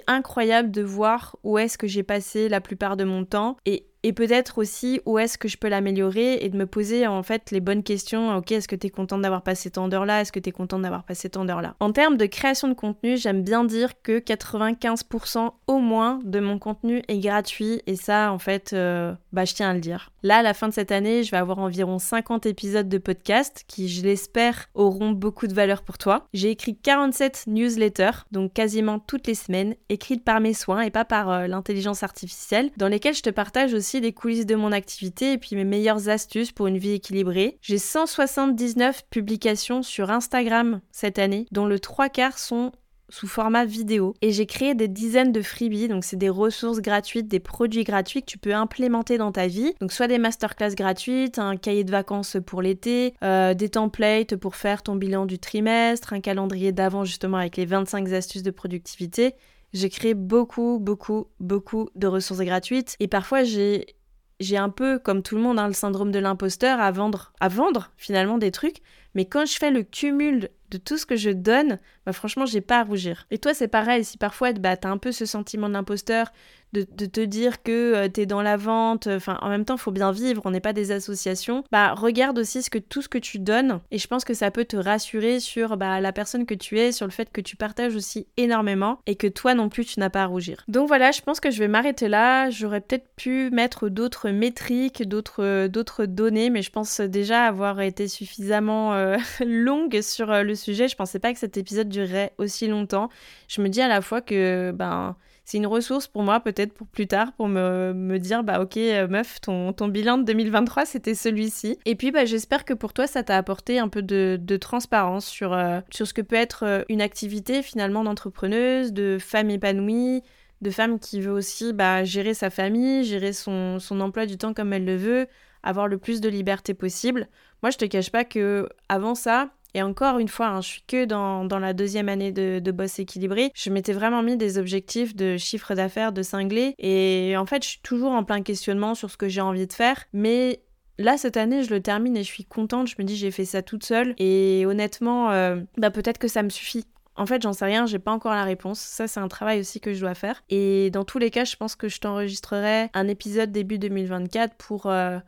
incroyable 0.07 0.71
de 0.71 0.83
voir 0.83 1.37
où 1.43 1.59
est-ce 1.59 1.77
que 1.77 1.89
j'ai 1.89 2.05
passé 2.05 2.49
la 2.49 2.61
plupart 2.61 2.97
de 2.97 3.05
mon 3.05 3.25
temps 3.25 3.57
et 3.67 3.87
et 4.05 4.13
peut-être 4.13 4.59
aussi 4.59 5.01
où 5.07 5.19
est-ce 5.19 5.39
que 5.39 5.49
je 5.49 5.57
peux 5.57 5.69
l'améliorer 5.69 6.35
et 6.45 6.51
de 6.51 6.59
me 6.59 6.67
poser 6.67 7.07
en 7.07 7.23
fait 7.23 7.51
les 7.51 7.61
bonnes 7.61 7.83
questions. 7.83 8.37
Ok, 8.37 8.53
est-ce 8.53 8.69
que 8.69 8.77
tu 8.77 8.89
es 8.89 8.91
content 8.91 9.19
d'avoir 9.19 9.43
passé 9.43 9.71
tant 9.71 9.89
d'heures 9.89 10.05
là 10.05 10.21
Est-ce 10.21 10.31
que 10.31 10.39
tu 10.39 10.51
es 10.51 10.53
content 10.53 10.79
d'avoir 10.79 11.05
passé 11.05 11.31
tant 11.31 11.47
d'heures 11.47 11.63
là 11.63 11.75
En 11.81 11.91
termes 11.91 12.19
de 12.19 12.27
création 12.27 12.69
de 12.69 12.75
contenu, 12.75 13.17
j'aime 13.17 13.43
bien 13.43 13.65
dire 13.65 13.93
que 14.03 14.19
95% 14.19 15.53
au 15.67 15.79
moins 15.79 16.21
de 16.23 16.39
mon 16.39 16.59
contenu 16.59 17.03
est 17.09 17.19
gratuit 17.19 17.81
et 17.87 17.97
ça 17.97 18.31
en 18.31 18.39
fait, 18.39 18.75
euh, 18.75 19.15
bah 19.33 19.47
je 19.47 19.55
tiens 19.55 19.71
à 19.71 19.75
le 19.75 19.81
dire. 19.81 20.11
Là, 20.23 20.39
à 20.39 20.43
la 20.43 20.55
fin 20.55 20.69
de 20.69 20.73
cette 20.73 20.91
année, 20.91 21.23
je 21.23 21.31
vais 21.31 21.37
avoir 21.37 21.59
environ 21.59 21.99
50 21.99 22.47
épisodes 22.47 22.89
de 22.89 22.97
podcast 22.97 23.65
qui, 23.69 23.91
je 23.91 24.03
l'espère, 24.03 24.71
auront 24.75 25.11
beaucoup 25.11 25.47
de 25.47 25.53
valeur 25.53 25.83
pour 25.83 25.99
toi. 25.99 26.27
J'ai 26.33 26.51
écrit 26.51 26.77
47 26.77 27.45
newsletters, 27.47 28.25
donc 28.33 28.55
quasiment 28.55 28.99
toutes 28.99 29.27
les 29.27 29.35
semaines, 29.35 29.75
écrites 29.91 30.25
par 30.25 30.41
mes 30.41 30.55
soins 30.55 30.81
et 30.81 30.91
pas 30.91 31.05
par 31.05 31.29
euh, 31.29 31.47
l'intelligence 31.47 32.03
artificielle, 32.03 32.71
dans 32.79 32.89
lesquelles 32.89 33.15
je 33.15 33.21
te 33.21 33.29
partage 33.29 33.75
aussi 33.75 33.94
les 34.01 34.13
coulisses 34.13 34.47
de 34.47 34.55
mon 34.55 34.73
activité 34.73 35.33
et 35.33 35.39
puis 35.39 35.57
mes 35.57 35.65
meilleures 35.65 36.09
astuces 36.09 36.53
pour 36.53 36.67
une 36.67 36.79
vie 36.79 36.93
équilibrée. 36.93 37.59
J'ai 37.61 37.79
179 37.79 39.05
publications 39.11 39.83
sur 39.83 40.11
Instagram 40.11 40.81
cette 40.91 41.19
année, 41.19 41.47
dont 41.53 41.67
le 41.67 41.79
trois 41.79 42.09
quarts 42.09 42.39
sont 42.39 42.73
sous 43.09 43.27
format 43.27 43.65
vidéo. 43.65 44.15
Et 44.23 44.33
j'ai 44.33 44.47
créé 44.47 44.75
des 44.75 44.89
dizaines 44.89 45.33
de 45.33 45.43
freebies 45.43 45.89
donc 45.89 46.05
c'est 46.05 46.17
des 46.17 46.29
ressources 46.29 46.81
gratuites 46.81 47.29
des 47.29 47.41
produits 47.41 47.85
gratuits 47.85 48.23
que 48.23 48.27
tu 48.27 48.39
peux 48.39 48.55
implémenter 48.55 49.19
dans 49.19 49.33
ta 49.33 49.47
vie. 49.47 49.75
Donc 49.81 49.93
soit 49.93 50.09
des 50.09 50.19
masterclass 50.19 50.75
gratuites 50.75 51.39
un 51.39 51.57
cahier 51.57 51.85
de 51.85 51.91
vacances 51.91 52.37
pour 52.45 52.63
l'été 52.63 53.15
euh, 53.23 53.55
des 53.55 53.69
templates 53.69 54.37
pour 54.37 54.57
faire 54.57 54.83
ton 54.83 54.97
bilan 54.97 55.27
du 55.27 55.39
trimestre 55.39 56.13
un 56.13 56.21
calendrier 56.21 56.73
d'avant 56.73 57.05
justement 57.05 57.37
avec 57.37 57.57
les 57.57 57.67
25 57.67 58.11
astuces 58.13 58.43
de 58.43 58.51
productivité 58.51 59.35
j'ai 59.75 59.91
créé 59.91 60.15
beaucoup, 60.15 60.79
beaucoup, 60.81 61.27
beaucoup 61.41 61.91
de 61.97 62.07
ressources 62.07 62.41
gratuites 62.41 62.97
et 63.01 63.09
parfois 63.09 63.43
j'ai 63.43 63.97
j'ai 64.41 64.57
un 64.57 64.69
peu, 64.69 64.99
comme 64.99 65.23
tout 65.23 65.37
le 65.37 65.43
monde, 65.43 65.59
hein, 65.61 65.69
le 65.69 65.73
syndrome 65.73 66.11
de 66.11 66.19
l'imposteur 66.19 66.81
à 66.81 66.91
vendre, 66.91 67.33
à 67.39 67.49
vendre 67.49 67.93
finalement 67.97 68.37
des 68.37 68.51
trucs. 68.51 68.79
Mais 69.15 69.27
quand 69.27 69.47
je 69.47 69.57
fais 69.57 69.71
le 69.71 69.85
cumul 69.85 70.51
de 70.71 70.79
tout 70.79 70.99
ce 70.99 71.07
que 71.07 71.17
je 71.17 71.31
donne, 71.31 71.79
bah 72.07 72.13
franchement, 72.13 72.47
j'ai 72.47 72.61
pas 72.61 72.81
à 72.81 72.85
rougir. 72.85 73.27
Et 73.31 73.39
toi, 73.39 73.55
c'est 73.55 73.69
pareil. 73.69 74.05
Si 74.05 74.19
parfois, 74.19 74.53
bah, 74.53 74.77
t'as 74.77 74.91
un 74.91 74.99
peu 74.99 75.13
ce 75.13 75.27
sentiment 75.27 75.69
d'imposteur, 75.69 76.33
de, 76.73 76.83
te 76.83 77.21
dire 77.21 77.63
que 77.63 77.95
euh, 77.95 78.09
t'es 78.09 78.27
dans 78.27 78.43
la 78.43 78.57
vente, 78.57 79.07
enfin, 79.07 79.39
en 79.43 79.49
même 79.49 79.65
temps, 79.65 79.77
faut 79.77 79.93
bien 79.93 80.11
vivre, 80.11 80.43
on 80.45 80.51
n'est 80.51 80.59
pas 80.59 80.73
des 80.73 80.91
associations. 80.91 81.63
Bah, 81.71 81.95
regarde 81.95 82.37
aussi 82.37 82.65
ce 82.65 82.71
que, 82.71 82.79
tout 82.79 83.01
ce 83.01 83.09
que 83.09 83.19
tu 83.19 83.39
donnes. 83.39 83.79
Et 83.93 83.99
je 83.99 84.09
pense 84.09 84.25
que 84.25 84.35
ça 84.35 84.51
peut 84.51 84.65
te 84.65 84.77
rassurer 84.77 85.39
sur 85.39 85.77
bah, 85.77 86.01
la 86.01 86.13
personne 86.13 86.47
que 86.47 86.55
tu 86.55 86.81
es, 86.81 86.91
sur 86.91 87.07
le 87.07 87.13
fait 87.13 87.31
que 87.31 87.41
tu 87.41 87.55
partages 87.55 87.95
aussi 87.95 88.27
énormément 88.37 88.99
et 89.07 89.15
que 89.15 89.29
toi 89.29 89.55
non 89.55 89.69
plus, 89.69 89.85
tu 89.85 90.01
n'as 90.01 90.11
pas 90.11 90.25
à 90.25 90.27
rougir. 90.27 90.65
Donc 90.67 90.89
voilà, 90.89 91.13
je 91.13 91.21
pense 91.21 91.39
que 91.39 91.53
je 91.53 91.61
vais 91.61 91.69
m'arrêter 91.69 92.09
là. 92.09 92.51
J'aurais 92.51 92.81
peut-être 92.81 93.07
pu 93.15 93.51
mettre 93.51 93.89
d'autres 93.89 94.31
métriques, 94.31 95.09
d'autres, 95.09 95.69
d'autres 95.69 96.07
données, 96.07 96.51
mais 96.51 96.63
je 96.63 96.73
pense 96.73 97.01
déjà 97.01 97.45
avoir 97.45 97.81
été 97.83 98.09
suffisamment. 98.09 98.95
Euh, 98.95 99.05
euh, 99.05 99.19
longue 99.45 100.01
sur 100.01 100.31
euh, 100.31 100.43
sujet. 100.55 100.89
Je 100.89 100.97
pensais 100.97 101.19
pas 101.19 101.33
que 101.33 101.39
cet 101.39 101.57
épisode 101.57 101.89
durerait 101.89 102.33
aussi 102.39 102.69
longtemps. 102.69 103.09
Je 103.49 103.61
me 103.63 103.69
dis 103.69 103.81
à 103.81 103.89
la 103.89 104.01
fois 104.01 104.21
que 104.21 104.73
ben 104.73 105.17
c'est 105.45 105.59
une 105.59 105.67
ressource 105.67 106.07
pour 106.07 106.23
moi 106.23 106.41
peut-être 106.41 106.73
pour 106.73 106.87
plus 106.87 107.07
tard 107.07 107.33
pour 107.33 107.49
me, 107.49 107.93
me 107.93 108.19
dire 108.19 108.43
bah 108.43 108.61
ok 108.61 108.77
meuf 109.09 109.41
ton, 109.41 109.73
ton 109.73 109.89
bilan 109.89 110.19
de 110.19 110.25
2023 110.25 110.87
c'était 110.87 111.15
celui-ci 111.15 111.79
et 111.85 111.95
puis 111.95 112.11
bah, 112.11 112.25
j'espère 112.25 112.65
que 112.65 112.73
pour 112.73 112.93
toi 112.93 113.07
ça 113.07 113.23
t'a 113.23 113.37
apporté 113.37 113.79
un 113.79 113.89
peu 113.89 114.03
de, 114.03 114.39
de 114.41 114.57
transparence 114.57 115.27
sur, 115.27 115.53
euh, 115.53 115.81
sur 115.91 116.07
ce 116.07 116.15
que 116.15 116.23
peut 116.23 116.37
être 116.37 116.65
euh, 116.65 116.83
une 116.89 117.03
activité 117.03 117.63
finalement 117.63 118.05
d'entrepreneuse 118.05 118.93
de 118.93 119.19
femme 119.21 119.51
épanouie 119.51 120.23
de 120.63 120.71
femme 120.71 120.99
qui 120.99 121.21
veut 121.21 121.33
aussi 121.33 121.73
bah, 121.75 122.05
gérer 122.05 122.33
sa 122.33 122.49
famille 122.49 123.05
gérer 123.05 123.33
son, 123.33 123.79
son 123.79 124.01
emploi 124.01 124.25
du 124.25 124.39
temps 124.39 124.55
comme 124.55 124.73
elle 124.73 124.87
le 124.87 124.97
veut 124.97 125.27
avoir 125.63 125.89
le 125.89 125.99
plus 125.99 126.23
de 126.23 126.29
liberté 126.29 126.73
possible 126.73 127.29
moi 127.63 127.71
je 127.71 127.77
te 127.77 127.85
cache 127.85 128.11
pas 128.11 128.25
que 128.25 128.67
avant 128.89 129.15
ça 129.15 129.51
et 129.75 129.83
encore 129.83 130.19
une 130.19 130.29
fois, 130.29 130.47
hein, 130.49 130.61
je 130.61 130.69
suis 130.69 130.85
que 130.87 131.05
dans, 131.05 131.47
la 131.59 131.73
deuxième 131.73 132.09
année 132.09 132.33
de, 132.33 132.59
de 132.59 132.71
boss 132.71 132.99
équilibré. 132.99 133.51
Je 133.55 133.71
m'étais 133.71 133.93
vraiment 133.93 134.23
mis 134.23 134.37
des 134.37 134.59
objectifs 134.59 135.15
de 135.15 135.37
chiffre 135.37 135.75
d'affaires, 135.75 136.13
de 136.13 136.23
cinglé. 136.23 136.75
Et 136.79 137.35
en 137.37 137.47
fait, 137.47 137.63
je 137.63 137.69
suis 137.71 137.81
toujours 137.81 138.13
en 138.13 138.25
plein 138.25 138.43
questionnement 138.43 138.95
sur 138.95 139.11
ce 139.11 139.17
que 139.17 139.29
j'ai 139.29 139.41
envie 139.41 139.67
de 139.67 139.73
faire. 139.73 140.05
Mais 140.13 140.61
Là, 140.99 141.19
cette 141.19 141.37
année, 141.37 141.65
je 141.65 141.71
le 141.75 141.81
termine 141.81 142.17
et 142.17 142.23
je 142.23 142.29
suis 142.29 142.45
contente. 142.45 142.87
Je 142.87 142.95
me 142.99 143.05
dis, 143.05 143.17
j'ai 143.17 143.31
fait 143.31 143.45
ça 143.45 143.63
toute 143.63 143.85
seule. 143.85 144.15
Et 144.19 144.65
honnêtement, 144.67 145.31
euh, 145.33 145.57
bah, 145.77 145.91
peut-être 145.91 146.19
que 146.19 146.29
ça 146.29 146.43
me 146.43 146.51
suffit. 146.51 146.85
En 147.17 147.27
fait, 147.27 147.43
j'en 147.43 147.53
sais 147.53 147.65
rien, 147.65 147.87
j'ai 147.87 147.99
pas 147.99 148.13
encore 148.13 148.33
la 148.33 148.45
réponse. 148.45 148.81
Ça, 148.81 149.07
c'est 149.07 149.21
un 149.21 149.29
travail 149.29 149.61
aussi 149.61 149.81
que 149.81 149.93
je 149.93 150.01
dois 150.01 150.15
faire. 150.15 150.43
Et 150.51 150.91
dans 150.91 151.05
tous 151.05 151.19
les 151.19 151.31
cas, 151.31 151.45
je 151.45 151.57
pense 151.57 151.77
que 151.77 151.89
je 151.89 152.01
t'enregistrerai 152.01 152.91
un 152.93 153.09
épisode 153.09 153.53
début 153.53 153.79
2024 153.79 154.55
pour 154.55 154.87
euh, 154.87 155.19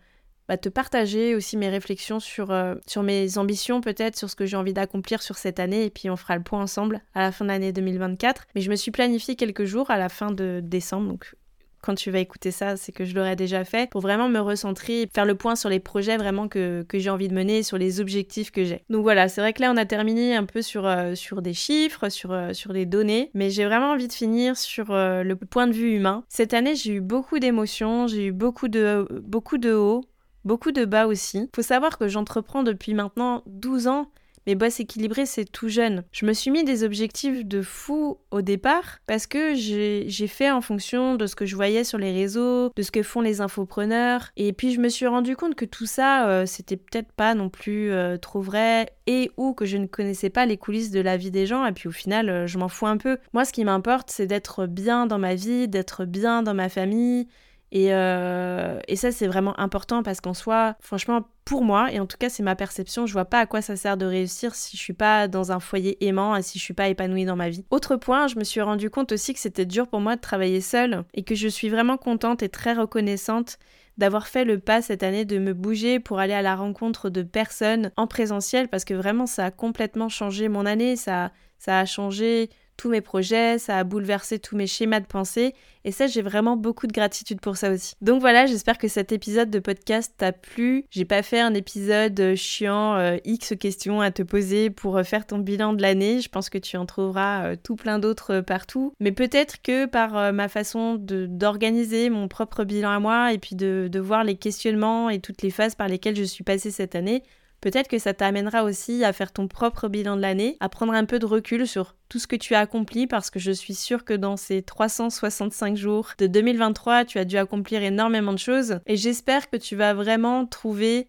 bah, 0.48 0.56
te 0.56 0.68
partager 0.68 1.34
aussi 1.34 1.56
mes 1.56 1.68
réflexions 1.68 2.20
sur, 2.20 2.50
euh, 2.50 2.74
sur 2.86 3.02
mes 3.02 3.38
ambitions 3.38 3.80
peut-être, 3.80 4.16
sur 4.16 4.30
ce 4.30 4.36
que 4.36 4.46
j'ai 4.46 4.56
envie 4.56 4.72
d'accomplir 4.72 5.22
sur 5.22 5.36
cette 5.36 5.58
année 5.58 5.84
et 5.84 5.90
puis 5.90 6.08
on 6.10 6.16
fera 6.16 6.36
le 6.36 6.42
point 6.42 6.60
ensemble 6.60 7.00
à 7.14 7.22
la 7.22 7.32
fin 7.32 7.44
de 7.44 7.50
l'année 7.50 7.72
2024. 7.72 8.46
Mais 8.54 8.60
je 8.60 8.70
me 8.70 8.76
suis 8.76 8.90
planifié 8.90 9.36
quelques 9.36 9.64
jours 9.64 9.90
à 9.90 9.98
la 9.98 10.08
fin 10.08 10.30
de 10.30 10.60
décembre, 10.62 11.08
donc 11.08 11.34
quand 11.82 11.94
tu 11.94 12.10
vas 12.10 12.18
écouter 12.18 12.50
ça, 12.50 12.76
c'est 12.76 12.90
que 12.90 13.04
je 13.04 13.14
l'aurais 13.14 13.36
déjà 13.36 13.64
fait, 13.64 13.88
pour 13.88 14.00
vraiment 14.00 14.28
me 14.28 14.40
recentrer, 14.40 15.08
faire 15.14 15.24
le 15.24 15.36
point 15.36 15.54
sur 15.54 15.68
les 15.68 15.78
projets 15.78 16.16
vraiment 16.16 16.48
que, 16.48 16.84
que 16.88 16.98
j'ai 16.98 17.10
envie 17.10 17.28
de 17.28 17.34
mener, 17.34 17.62
sur 17.62 17.78
les 17.78 18.00
objectifs 18.00 18.50
que 18.50 18.64
j'ai. 18.64 18.82
Donc 18.90 19.02
voilà, 19.02 19.28
c'est 19.28 19.40
vrai 19.40 19.52
que 19.52 19.60
là 19.60 19.70
on 19.72 19.76
a 19.76 19.84
terminé 19.84 20.34
un 20.34 20.44
peu 20.44 20.62
sur, 20.62 20.84
euh, 20.84 21.14
sur 21.14 21.42
des 21.42 21.54
chiffres, 21.54 22.08
sur, 22.08 22.32
euh, 22.32 22.52
sur 22.54 22.72
des 22.72 22.86
données, 22.86 23.30
mais 23.34 23.50
j'ai 23.50 23.64
vraiment 23.64 23.92
envie 23.92 24.08
de 24.08 24.12
finir 24.12 24.56
sur 24.56 24.86
le 24.88 25.34
point 25.34 25.68
de 25.68 25.72
vue 25.72 25.94
humain. 25.94 26.24
Cette 26.28 26.54
année 26.54 26.74
j'ai 26.74 26.94
eu 26.94 27.00
beaucoup 27.00 27.38
d'émotions, 27.38 28.08
j'ai 28.08 28.26
eu 28.26 28.32
beaucoup 28.32 28.66
de, 28.66 29.06
beaucoup 29.22 29.58
de 29.58 29.72
hauts, 29.72 30.02
beaucoup 30.46 30.72
de 30.72 30.84
bas 30.84 31.06
aussi. 31.06 31.50
Faut 31.54 31.62
savoir 31.62 31.98
que 31.98 32.08
j'entreprends 32.08 32.62
depuis 32.62 32.94
maintenant 32.94 33.42
12 33.46 33.88
ans. 33.88 34.10
Mais 34.46 34.54
boss 34.54 34.78
équilibré, 34.78 35.26
c'est 35.26 35.44
tout 35.44 35.68
jeune. 35.68 36.04
Je 36.12 36.24
me 36.24 36.32
suis 36.32 36.52
mis 36.52 36.62
des 36.62 36.84
objectifs 36.84 37.44
de 37.44 37.62
fou 37.62 38.18
au 38.30 38.42
départ 38.42 38.98
parce 39.08 39.26
que 39.26 39.54
j'ai 39.54 40.28
fait 40.28 40.52
en 40.52 40.60
fonction 40.60 41.16
de 41.16 41.26
ce 41.26 41.34
que 41.34 41.46
je 41.46 41.56
voyais 41.56 41.82
sur 41.82 41.98
les 41.98 42.12
réseaux, 42.12 42.70
de 42.76 42.82
ce 42.82 42.92
que 42.92 43.02
font 43.02 43.22
les 43.22 43.40
infopreneurs. 43.40 44.30
Et 44.36 44.52
puis 44.52 44.72
je 44.72 44.80
me 44.80 44.88
suis 44.88 45.08
rendu 45.08 45.34
compte 45.34 45.56
que 45.56 45.64
tout 45.64 45.86
ça, 45.86 46.28
euh, 46.28 46.46
c'était 46.46 46.76
peut-être 46.76 47.10
pas 47.12 47.34
non 47.34 47.48
plus 47.48 47.90
euh, 47.90 48.18
trop 48.18 48.40
vrai 48.40 48.86
et 49.08 49.32
ou 49.36 49.52
que 49.52 49.66
je 49.66 49.78
ne 49.78 49.86
connaissais 49.86 50.30
pas 50.30 50.46
les 50.46 50.56
coulisses 50.56 50.92
de 50.92 51.00
la 51.00 51.16
vie 51.16 51.32
des 51.32 51.46
gens. 51.46 51.66
Et 51.66 51.72
puis 51.72 51.88
au 51.88 51.92
final, 51.92 52.28
euh, 52.28 52.46
je 52.46 52.58
m'en 52.58 52.68
fous 52.68 52.86
un 52.86 52.98
peu. 52.98 53.18
Moi, 53.32 53.44
ce 53.44 53.52
qui 53.52 53.64
m'importe, 53.64 54.12
c'est 54.12 54.28
d'être 54.28 54.66
bien 54.66 55.06
dans 55.06 55.18
ma 55.18 55.34
vie, 55.34 55.66
d'être 55.66 56.04
bien 56.04 56.44
dans 56.44 56.54
ma 56.54 56.68
famille 56.68 57.26
euh, 57.74 58.80
et, 58.88 58.96
ça, 58.96 59.12
c'est 59.12 59.26
vraiment 59.26 59.58
important 59.58 60.02
parce 60.02 60.20
qu'en 60.20 60.34
soi, 60.34 60.76
franchement, 60.80 61.28
pour 61.44 61.62
moi, 61.62 61.92
et 61.92 62.00
en 62.00 62.06
tout 62.06 62.16
cas, 62.18 62.28
c'est 62.28 62.42
ma 62.42 62.56
perception, 62.56 63.06
je 63.06 63.12
vois 63.12 63.24
pas 63.24 63.40
à 63.40 63.46
quoi 63.46 63.60
ça 63.62 63.76
sert 63.76 63.96
de 63.96 64.06
réussir 64.06 64.54
si 64.54 64.76
je 64.76 64.82
suis 64.82 64.92
pas 64.92 65.28
dans 65.28 65.52
un 65.52 65.60
foyer 65.60 66.04
aimant 66.04 66.36
et 66.36 66.42
si 66.42 66.58
je 66.58 66.64
suis 66.64 66.74
pas 66.74 66.88
épanouie 66.88 67.24
dans 67.24 67.36
ma 67.36 67.48
vie. 67.48 67.64
Autre 67.70 67.96
point, 67.96 68.28
je 68.28 68.36
me 68.36 68.44
suis 68.44 68.60
rendu 68.60 68.90
compte 68.90 69.12
aussi 69.12 69.34
que 69.34 69.40
c'était 69.40 69.66
dur 69.66 69.88
pour 69.88 70.00
moi 70.00 70.16
de 70.16 70.20
travailler 70.20 70.60
seule 70.60 71.04
et 71.14 71.22
que 71.22 71.34
je 71.34 71.48
suis 71.48 71.68
vraiment 71.68 71.96
contente 71.96 72.42
et 72.42 72.48
très 72.48 72.72
reconnaissante 72.72 73.58
d'avoir 73.98 74.28
fait 74.28 74.44
le 74.44 74.58
pas 74.58 74.82
cette 74.82 75.02
année 75.02 75.24
de 75.24 75.38
me 75.38 75.54
bouger 75.54 76.00
pour 76.00 76.18
aller 76.18 76.34
à 76.34 76.42
la 76.42 76.54
rencontre 76.54 77.08
de 77.08 77.22
personnes 77.22 77.92
en 77.96 78.06
présentiel 78.06 78.68
parce 78.68 78.84
que 78.84 78.92
vraiment 78.92 79.26
ça 79.26 79.46
a 79.46 79.50
complètement 79.50 80.10
changé 80.10 80.48
mon 80.48 80.66
année, 80.66 80.96
ça, 80.96 81.32
ça 81.58 81.78
a 81.78 81.84
changé 81.86 82.50
tous 82.76 82.88
mes 82.88 83.00
projets, 83.00 83.58
ça 83.58 83.78
a 83.78 83.84
bouleversé 83.84 84.38
tous 84.38 84.56
mes 84.56 84.66
schémas 84.66 85.00
de 85.00 85.06
pensée 85.06 85.54
et 85.84 85.92
ça 85.92 86.06
j'ai 86.06 86.22
vraiment 86.22 86.56
beaucoup 86.56 86.86
de 86.86 86.92
gratitude 86.92 87.40
pour 87.40 87.56
ça 87.56 87.70
aussi. 87.70 87.94
Donc 88.00 88.20
voilà, 88.20 88.46
j'espère 88.46 88.76
que 88.76 88.88
cet 88.88 89.12
épisode 89.12 89.50
de 89.50 89.58
podcast 89.58 90.14
t'a 90.16 90.32
plu. 90.32 90.84
J'ai 90.90 91.04
pas 91.04 91.22
fait 91.22 91.40
un 91.40 91.54
épisode 91.54 92.18
euh, 92.18 92.36
chiant 92.36 92.96
euh, 92.96 93.16
X 93.24 93.54
questions 93.58 94.00
à 94.00 94.10
te 94.10 94.22
poser 94.22 94.70
pour 94.70 94.96
euh, 94.96 95.04
faire 95.04 95.26
ton 95.26 95.38
bilan 95.38 95.72
de 95.72 95.82
l'année. 95.82 96.20
Je 96.20 96.28
pense 96.28 96.50
que 96.50 96.58
tu 96.58 96.76
en 96.76 96.86
trouveras 96.86 97.56
tout 97.56 97.76
plein 97.76 97.98
d'autres 97.98 98.40
partout, 98.40 98.92
mais 99.00 99.12
peut-être 99.12 99.62
que 99.62 99.86
par 99.86 100.32
ma 100.32 100.48
façon 100.48 100.96
d'organiser 100.98 102.10
mon 102.10 102.28
propre 102.28 102.64
bilan 102.64 102.90
à 102.90 102.98
moi 102.98 103.32
et 103.32 103.38
puis 103.38 103.56
de, 103.56 103.88
de 103.90 104.00
voir 104.00 104.24
les 104.24 104.36
questionnements 104.36 105.10
et 105.10 105.20
toutes 105.20 105.42
les 105.42 105.50
phases 105.50 105.74
par 105.74 105.88
lesquelles 105.88 106.16
je 106.16 106.24
suis 106.24 106.44
passée 106.44 106.70
cette 106.70 106.94
année, 106.94 107.22
Peut-être 107.60 107.88
que 107.88 107.98
ça 107.98 108.14
t'amènera 108.14 108.64
aussi 108.64 109.04
à 109.04 109.12
faire 109.12 109.32
ton 109.32 109.48
propre 109.48 109.88
bilan 109.88 110.16
de 110.16 110.22
l'année, 110.22 110.56
à 110.60 110.68
prendre 110.68 110.92
un 110.92 111.04
peu 111.04 111.18
de 111.18 111.26
recul 111.26 111.66
sur 111.66 111.96
tout 112.08 112.18
ce 112.18 112.26
que 112.26 112.36
tu 112.36 112.54
as 112.54 112.60
accompli 112.60 113.06
parce 113.06 113.30
que 113.30 113.38
je 113.38 113.50
suis 113.50 113.74
sûre 113.74 114.04
que 114.04 114.14
dans 114.14 114.36
ces 114.36 114.62
365 114.62 115.76
jours 115.76 116.10
de 116.18 116.26
2023, 116.26 117.04
tu 117.04 117.18
as 117.18 117.24
dû 117.24 117.36
accomplir 117.36 117.82
énormément 117.82 118.32
de 118.32 118.38
choses 118.38 118.78
et 118.86 118.96
j'espère 118.96 119.50
que 119.50 119.56
tu 119.56 119.76
vas 119.76 119.94
vraiment 119.94 120.46
trouver 120.46 121.06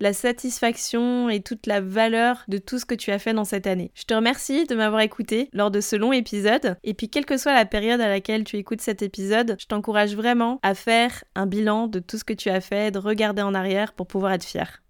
la 0.00 0.12
satisfaction 0.12 1.28
et 1.28 1.40
toute 1.40 1.66
la 1.66 1.80
valeur 1.80 2.44
de 2.48 2.58
tout 2.58 2.78
ce 2.78 2.86
que 2.86 2.94
tu 2.94 3.10
as 3.10 3.18
fait 3.18 3.34
dans 3.34 3.44
cette 3.44 3.66
année. 3.66 3.92
Je 3.94 4.04
te 4.04 4.14
remercie 4.14 4.64
de 4.64 4.74
m'avoir 4.74 5.02
écouté 5.02 5.50
lors 5.52 5.70
de 5.70 5.80
ce 5.80 5.94
long 5.94 6.12
épisode 6.12 6.76
et 6.82 6.94
puis 6.94 7.10
quelle 7.10 7.26
que 7.26 7.36
soit 7.36 7.52
la 7.52 7.66
période 7.66 8.00
à 8.00 8.08
laquelle 8.08 8.44
tu 8.44 8.56
écoutes 8.56 8.80
cet 8.80 9.02
épisode, 9.02 9.56
je 9.58 9.66
t'encourage 9.66 10.16
vraiment 10.16 10.58
à 10.62 10.74
faire 10.74 11.22
un 11.34 11.46
bilan 11.46 11.86
de 11.86 12.00
tout 12.00 12.18
ce 12.18 12.24
que 12.24 12.32
tu 12.32 12.48
as 12.48 12.60
fait, 12.60 12.90
de 12.90 12.98
regarder 12.98 13.42
en 13.42 13.54
arrière 13.54 13.92
pour 13.92 14.06
pouvoir 14.06 14.32
être 14.32 14.44
fier. 14.44 14.82